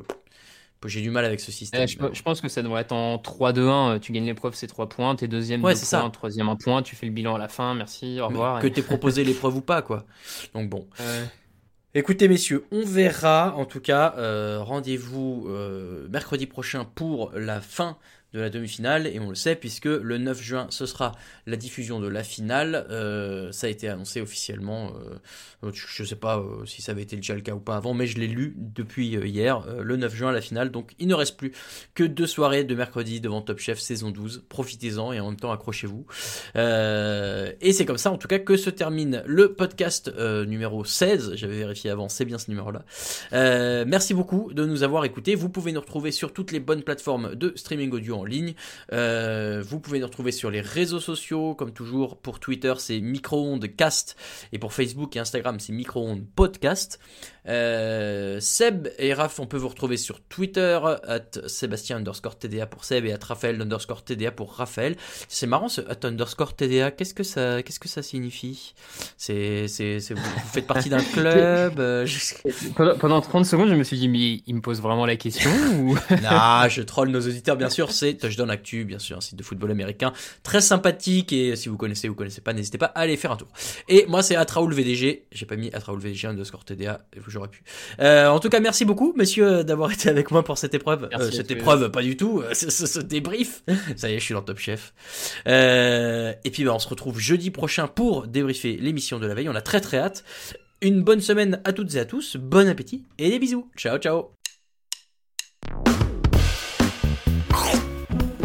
j'ai 0.85 1.01
du 1.01 1.09
mal 1.09 1.25
avec 1.25 1.39
ce 1.41 1.51
système. 1.51 1.81
eh, 1.83 1.87
je, 1.87 1.97
je 2.13 2.21
pense 2.21 2.39
que 2.39 2.47
ça 2.47 2.61
devrait 2.61 2.81
être 2.81 2.91
en 2.93 3.17
3-2-1. 3.17 3.95
euh, 3.95 3.99
Tu 3.99 4.11
gagnes 4.13 4.25
l'épreuve, 4.25 4.53
c'est 4.55 4.67
3 4.67 4.87
points. 4.87 5.15
T'es 5.15 5.27
deuxième, 5.27 5.63
Ouais, 5.63 5.73
deux 5.73 5.79
points. 5.79 5.85
ça. 6.03 6.09
Troisième, 6.13 6.47
un 6.49 6.55
point. 6.55 6.81
Tu 6.83 6.95
fais 6.95 7.07
le 7.07 7.11
bilan 7.11 7.35
à 7.35 7.39
la 7.39 7.49
fin. 7.49 7.73
Merci, 7.73 8.19
au 8.21 8.27
revoir. 8.27 8.61
que 8.61 8.67
et- 8.67 8.71
t'aies 8.71 8.83
proposé 8.83 9.23
l'épreuve 9.23 9.57
ou 9.57 9.61
pas, 9.61 9.81
quoi. 9.81 10.05
Donc 10.53 10.69
bon. 10.69 10.87
Ouais. 10.99 11.25
Écoutez 11.97 12.27
messieurs, 12.27 12.63
on 12.69 12.85
verra. 12.85 13.55
En 13.55 13.65
tout 13.65 13.79
cas, 13.79 14.13
euh, 14.19 14.59
rendez-vous 14.61 15.47
euh, 15.49 16.07
mercredi 16.09 16.45
prochain 16.45 16.85
pour 16.85 17.31
la 17.33 17.59
fin 17.59 17.97
de 18.37 18.41
la 18.43 18.49
demi-finale, 18.49 19.07
et 19.07 19.19
on 19.19 19.29
le 19.29 19.35
sait, 19.35 19.55
puisque 19.55 19.85
le 19.85 20.17
9 20.17 20.41
juin, 20.41 20.67
ce 20.69 20.85
sera 20.85 21.13
la 21.47 21.55
diffusion 21.55 21.99
de 21.99 22.07
la 22.07 22.23
finale. 22.23 22.85
Euh, 22.91 23.51
ça 23.51 23.67
a 23.67 23.69
été 23.69 23.89
annoncé 23.89 24.21
officiellement. 24.21 24.93
Euh, 25.63 25.71
je 25.73 26.03
ne 26.03 26.07
sais 26.07 26.15
pas 26.15 26.37
euh, 26.37 26.65
si 26.65 26.81
ça 26.81 26.91
avait 26.91 27.01
été 27.01 27.15
déjà 27.15 27.33
le 27.33 27.41
cas 27.41 27.53
ou 27.53 27.59
pas 27.59 27.75
avant, 27.75 27.95
mais 27.95 28.05
je 28.05 28.19
l'ai 28.19 28.27
lu 28.27 28.53
depuis 28.57 29.07
hier, 29.07 29.65
le 29.81 29.97
9 29.97 30.13
juin, 30.13 30.31
la 30.31 30.41
finale. 30.41 30.69
Donc 30.69 30.93
il 30.99 31.07
ne 31.07 31.15
reste 31.15 31.37
plus 31.37 31.51
que 31.95 32.03
deux 32.03 32.27
soirées 32.27 32.63
de 32.63 32.75
mercredi 32.75 33.19
devant 33.19 33.41
Top 33.41 33.59
Chef 33.59 33.79
saison 33.79 34.11
12. 34.11 34.45
Profitez-en 34.49 35.13
et 35.13 35.19
en 35.19 35.29
même 35.29 35.39
temps 35.39 35.51
accrochez-vous. 35.51 36.05
et 36.55 37.73
c'est 37.73 37.85
comme 37.85 37.97
ça, 37.97 38.11
en 38.11 38.17
tout 38.17 38.27
cas, 38.27 38.39
que 38.39 38.55
se 38.55 38.69
termine 38.69 39.23
le 39.25 39.53
podcast 39.53 40.11
numéro 40.45 40.85
16. 40.85 41.33
J'avais 41.35 41.57
vérifié 41.57 41.89
avant, 41.89 42.07
c'est 42.07 42.25
bien 42.25 42.37
ce 42.37 42.51
numéro-là. 42.51 42.85
merci 43.31 44.13
beaucoup 44.13 44.53
de 44.53 44.65
nous 44.65 44.83
avoir 44.83 45.05
écoutés. 45.05 45.33
Vous 45.33 45.49
pouvez 45.49 45.71
nous 45.71 45.81
retrouver 45.81 46.11
sur 46.11 46.33
toutes 46.33 46.51
les 46.51 46.59
bonnes 46.59 46.83
plateformes 46.83 47.33
de 47.33 47.53
streaming 47.55 47.91
audio 47.91 48.17
en 48.17 48.26
Euh, 48.91 49.63
vous 49.65 49.79
pouvez 49.79 49.99
nous 49.99 50.05
retrouver 50.05 50.31
sur 50.31 50.51
les 50.51 50.61
réseaux 50.61 50.99
sociaux, 50.99 51.55
comme 51.55 51.71
toujours. 51.71 52.17
Pour 52.17 52.39
Twitter, 52.39 52.73
c'est 52.77 52.99
Microondes 52.99 53.67
Cast. 53.75 54.15
Et 54.51 54.59
pour 54.59 54.73
Facebook 54.73 55.15
et 55.15 55.19
Instagram, 55.19 55.59
c'est 55.59 55.73
Microondes 55.73 56.25
Podcast. 56.35 56.99
Euh, 57.47 58.39
Seb 58.39 58.89
et 58.97 59.13
Raph, 59.13 59.39
on 59.39 59.45
peut 59.45 59.57
vous 59.57 59.69
retrouver 59.69 59.97
sur 59.97 60.21
Twitter, 60.21 60.79
at 61.07 61.47
Sébastien 61.47 61.97
underscore 61.97 62.37
TDA 62.37 62.65
pour 62.65 62.83
Seb 62.83 63.05
et 63.05 63.13
at 63.13 63.19
Raphaël 63.21 63.61
underscore 63.61 64.03
TDA 64.03 64.31
pour 64.31 64.53
Raphaël. 64.53 64.95
C'est 65.27 65.47
marrant 65.47 65.69
ce 65.69 65.81
at 65.81 66.05
underscore 66.05 66.55
TDA, 66.55 66.91
qu'est-ce 66.91 67.13
que 67.13 67.23
ça, 67.23 67.63
qu'est-ce 67.63 67.79
que 67.79 67.87
ça 67.87 68.01
signifie? 68.01 68.73
C'est, 69.17 69.67
c'est, 69.67 69.99
vous, 70.13 70.21
faites 70.51 70.67
partie 70.67 70.89
d'un 70.89 71.03
club 71.13 71.79
euh, 71.79 72.05
pendant, 72.75 73.21
30 73.21 73.45
secondes, 73.45 73.69
je 73.69 73.75
me 73.75 73.83
suis 73.83 73.97
dit, 73.97 74.09
mais 74.09 74.41
il 74.45 74.55
me 74.55 74.61
pose 74.61 74.81
vraiment 74.81 75.05
la 75.05 75.15
question 75.15 75.51
ou... 75.79 75.97
Non, 76.21 76.67
je 76.69 76.81
troll 76.81 77.09
nos 77.09 77.21
auditeurs, 77.21 77.55
bien 77.55 77.69
sûr, 77.69 77.91
c'est 77.91 78.15
Touchdown 78.15 78.49
Actu, 78.49 78.85
bien 78.85 78.99
sûr, 78.99 79.17
un 79.17 79.21
site 79.21 79.35
de 79.35 79.43
football 79.43 79.71
américain 79.71 80.11
très 80.43 80.61
sympathique 80.61 81.31
et 81.31 81.55
si 81.55 81.69
vous 81.69 81.77
connaissez 81.77 82.09
ou 82.09 82.15
connaissez 82.15 82.41
pas, 82.41 82.53
n'hésitez 82.53 82.77
pas 82.77 82.87
à 82.87 83.01
aller 83.01 83.17
faire 83.17 83.31
un 83.31 83.37
tour. 83.37 83.47
Et 83.87 84.05
moi, 84.07 84.23
c'est 84.23 84.35
Atraoul 84.35 84.73
VDG, 84.73 85.25
j'ai 85.31 85.45
pas 85.45 85.55
mis 85.55 85.73
Atraoul 85.73 85.99
VDG 85.99 86.27
underscore 86.27 86.65
TDA, 86.65 87.01
j'aurais 87.37 87.49
pu. 87.49 87.63
Euh, 87.99 88.27
en 88.27 88.39
tout 88.39 88.49
cas, 88.49 88.59
merci 88.59 88.85
beaucoup, 88.85 89.13
messieurs, 89.15 89.63
d'avoir 89.63 89.91
été 89.91 90.09
avec 90.09 90.31
moi 90.31 90.43
pour 90.43 90.57
cette 90.57 90.73
épreuve. 90.73 91.09
Euh, 91.13 91.31
cette 91.31 91.51
épreuve, 91.51 91.91
pas 91.91 92.01
du 92.01 92.17
tout, 92.17 92.41
euh, 92.41 92.53
ce, 92.53 92.99
débrief. 92.99 93.63
Ça 93.95 94.09
y 94.09 94.15
est, 94.15 94.19
je 94.19 94.23
suis 94.23 94.33
dans 94.33 94.41
Top 94.41 94.59
Chef. 94.59 94.93
et 95.45 96.51
puis, 96.51 96.65
bah, 96.65 96.73
on 96.73 96.79
se 96.79 96.89
retrouve 96.89 97.19
jeudi 97.19 97.51
prochain 97.51 97.87
pour 97.87 98.27
débriefer 98.27 98.77
l'émission 98.77 99.19
de 99.19 99.27
la 99.27 99.33
veille. 99.33 99.49
On 99.49 99.55
a 99.55 99.61
très 99.61 99.81
très 99.81 99.97
hâte. 99.97 100.23
Une 100.81 101.01
bonne 101.01 101.21
semaine 101.21 101.59
à 101.63 101.73
toutes 101.73 101.95
et 101.95 101.99
à 101.99 102.05
tous, 102.05 102.37
bon 102.37 102.67
appétit 102.67 103.03
et 103.17 103.29
des 103.29 103.39
bisous. 103.39 103.69
Ciao, 103.75 103.97
ciao. 103.97 104.31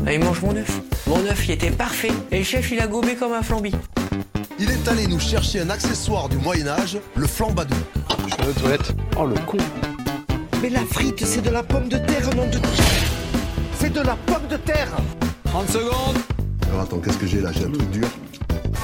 Allez, 0.07 0.19
mange 0.19 0.41
mon 0.43 0.57
œuf. 0.57 1.02
Mon 1.13 1.27
œuf, 1.27 1.45
il 1.47 1.51
était 1.51 1.71
parfait. 1.71 2.11
Et 2.31 2.39
le 2.39 2.45
chef, 2.45 2.71
il 2.71 2.81
a 2.81 2.87
gobé 2.87 3.17
comme 3.17 3.35
un 3.35 3.43
flambi. 3.43 3.71
Il 4.59 4.71
est 4.71 4.89
allé 4.89 5.07
nous 5.07 5.21
chercher 5.21 5.61
un 5.61 5.69
accessoire 5.69 6.31
du 6.31 6.39
Moyen-Âge, 6.39 6.97
le 7.17 7.27
flambadou. 7.27 7.77
Je 8.29 8.43
vais 8.43 8.49
aux 8.49 8.53
toilettes. 8.55 8.95
Oh 9.19 9.27
le 9.27 9.35
con. 9.41 9.59
Mais 10.63 10.71
la 10.71 10.81
frite, 10.87 11.23
c'est 11.23 11.43
de 11.43 11.51
la 11.51 11.63
pomme 11.63 11.91
de 11.91 11.99
terre, 11.99 12.35
nom 12.35 12.47
de. 12.47 12.59
C'est 13.79 13.93
de 13.93 14.01
la 14.01 14.17
pomme 14.25 14.47
de 14.49 14.57
terre 14.57 14.89
30 15.45 15.69
secondes 15.69 16.17
Alors 16.71 16.81
attends, 16.81 16.99
qu'est-ce 16.99 17.19
que 17.19 17.27
j'ai 17.27 17.43
là? 17.43 17.51
J'ai 17.53 17.67
un 17.67 17.71
truc 17.71 17.91
dur. 17.91 18.09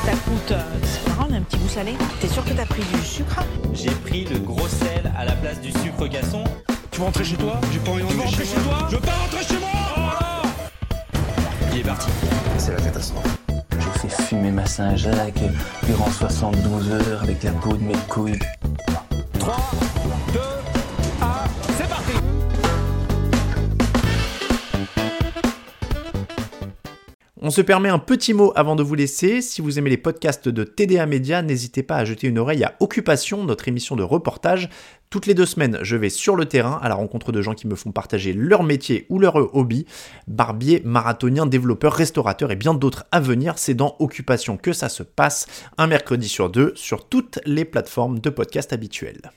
Ça 0.05 0.13
coûte. 0.13 0.51
Euh, 0.51 0.63
c'est 0.83 1.09
marrant, 1.09 1.29
on 1.31 1.33
a 1.33 1.37
un 1.39 1.41
petit 1.41 1.57
goût 1.57 1.69
salé. 1.69 1.95
T'es 2.21 2.29
sûr 2.29 2.45
que 2.45 2.51
t'as 2.51 2.67
pris 2.67 2.83
du 2.83 3.07
sucre? 3.07 3.43
J'ai 3.73 3.91
pris 3.91 4.27
le 4.27 4.39
gros 4.39 4.69
sel 4.69 5.11
à 5.17 5.25
la 5.25 5.33
place 5.33 5.63
du 5.63 5.71
sucre 5.71 6.07
gasson. 6.07 6.45
Tu 6.91 6.99
veux 6.99 7.07
rentrer 7.07 7.25
chez 7.25 7.37
toi? 7.37 7.59
J'ai 7.73 7.79
pas 7.79 7.93
envie 7.93 8.03
de 8.03 8.21
rentrer 8.21 8.45
chez, 8.45 8.61
toi? 8.61 8.87
Je 8.91 8.97
veux 8.97 9.01
pas 9.01 9.13
rentrer 9.13 9.45
chez 9.45 9.58
Il 11.79 11.83
est 11.83 11.85
parti. 11.85 12.11
C'est 12.59 12.73
la 12.73 12.81
catastrophe. 12.81 13.39
J'ai 13.79 14.09
fait 14.09 14.23
fumer 14.25 14.51
ma 14.51 14.67
Saint-Jacques 14.67 15.45
durant 15.87 16.11
72 16.11 16.91
heures 16.91 17.23
avec 17.23 17.41
la 17.45 17.53
peau 17.53 17.77
de 17.77 17.85
mes 17.85 17.95
couilles. 18.09 18.41
3, 19.39 19.57
2, 20.33 20.41
1, 21.23 21.27
c'est 21.77 21.89
parti 21.89 22.13
On 27.41 27.51
se 27.51 27.61
permet 27.61 27.89
un 27.89 28.01
petit 28.01 28.35
mot 28.35 28.53
avant 28.57 28.75
de 28.75 28.83
vous 28.83 28.97
laisser. 28.97 29.41
Si 29.41 29.63
vous 29.63 29.79
aimez 29.79 29.91
les 29.91 29.97
podcasts 29.97 30.49
de 30.49 30.65
TDA 30.65 31.07
Média, 31.07 31.43
n'hésitez 31.43 31.85
pas 31.85 31.99
à 31.99 32.05
jeter 32.05 32.27
une 32.27 32.39
oreille 32.39 32.65
à 32.65 32.75
Occupation, 32.81 33.45
notre 33.45 33.69
émission 33.69 33.95
de 33.95 34.03
reportage. 34.03 34.69
Toutes 35.11 35.25
les 35.25 35.33
deux 35.33 35.47
semaines, 35.47 35.79
je 35.81 35.97
vais 35.97 36.11
sur 36.11 36.37
le 36.37 36.45
terrain 36.45 36.79
à 36.83 36.89
la 36.91 36.95
rencontre 36.95 37.33
de 37.33 37.41
gens 37.41 37.55
qui 37.55 37.67
me 37.67 37.77
font 37.77 37.93
partager 37.93 38.35
leur 38.35 38.63
métier 38.63 39.07
ou 39.09 39.19
leur 39.19 39.37
hobby. 39.57 39.87
Barbier, 40.27 40.83
marathonien, 40.85 41.47
développeur, 41.47 41.95
restaurateur 41.95 42.51
et 42.51 42.57
bien 42.57 42.75
d'autres 42.75 43.07
à 43.11 43.19
venir. 43.19 43.55
C'est 43.57 43.73
dans 43.73 43.97
Occupation 44.01 44.59
que 44.59 44.75
ça 44.75 44.91
se 44.91 45.03
passe, 45.03 45.47
un 45.79 45.87
mercredi 45.87 46.29
sur 46.29 46.51
deux, 46.51 46.73
sur 46.75 47.09
toutes 47.09 47.39
les 47.47 47.65
plateformes 47.65 48.19
de 48.19 48.29
podcast 48.29 48.75
habituelles. 48.75 49.33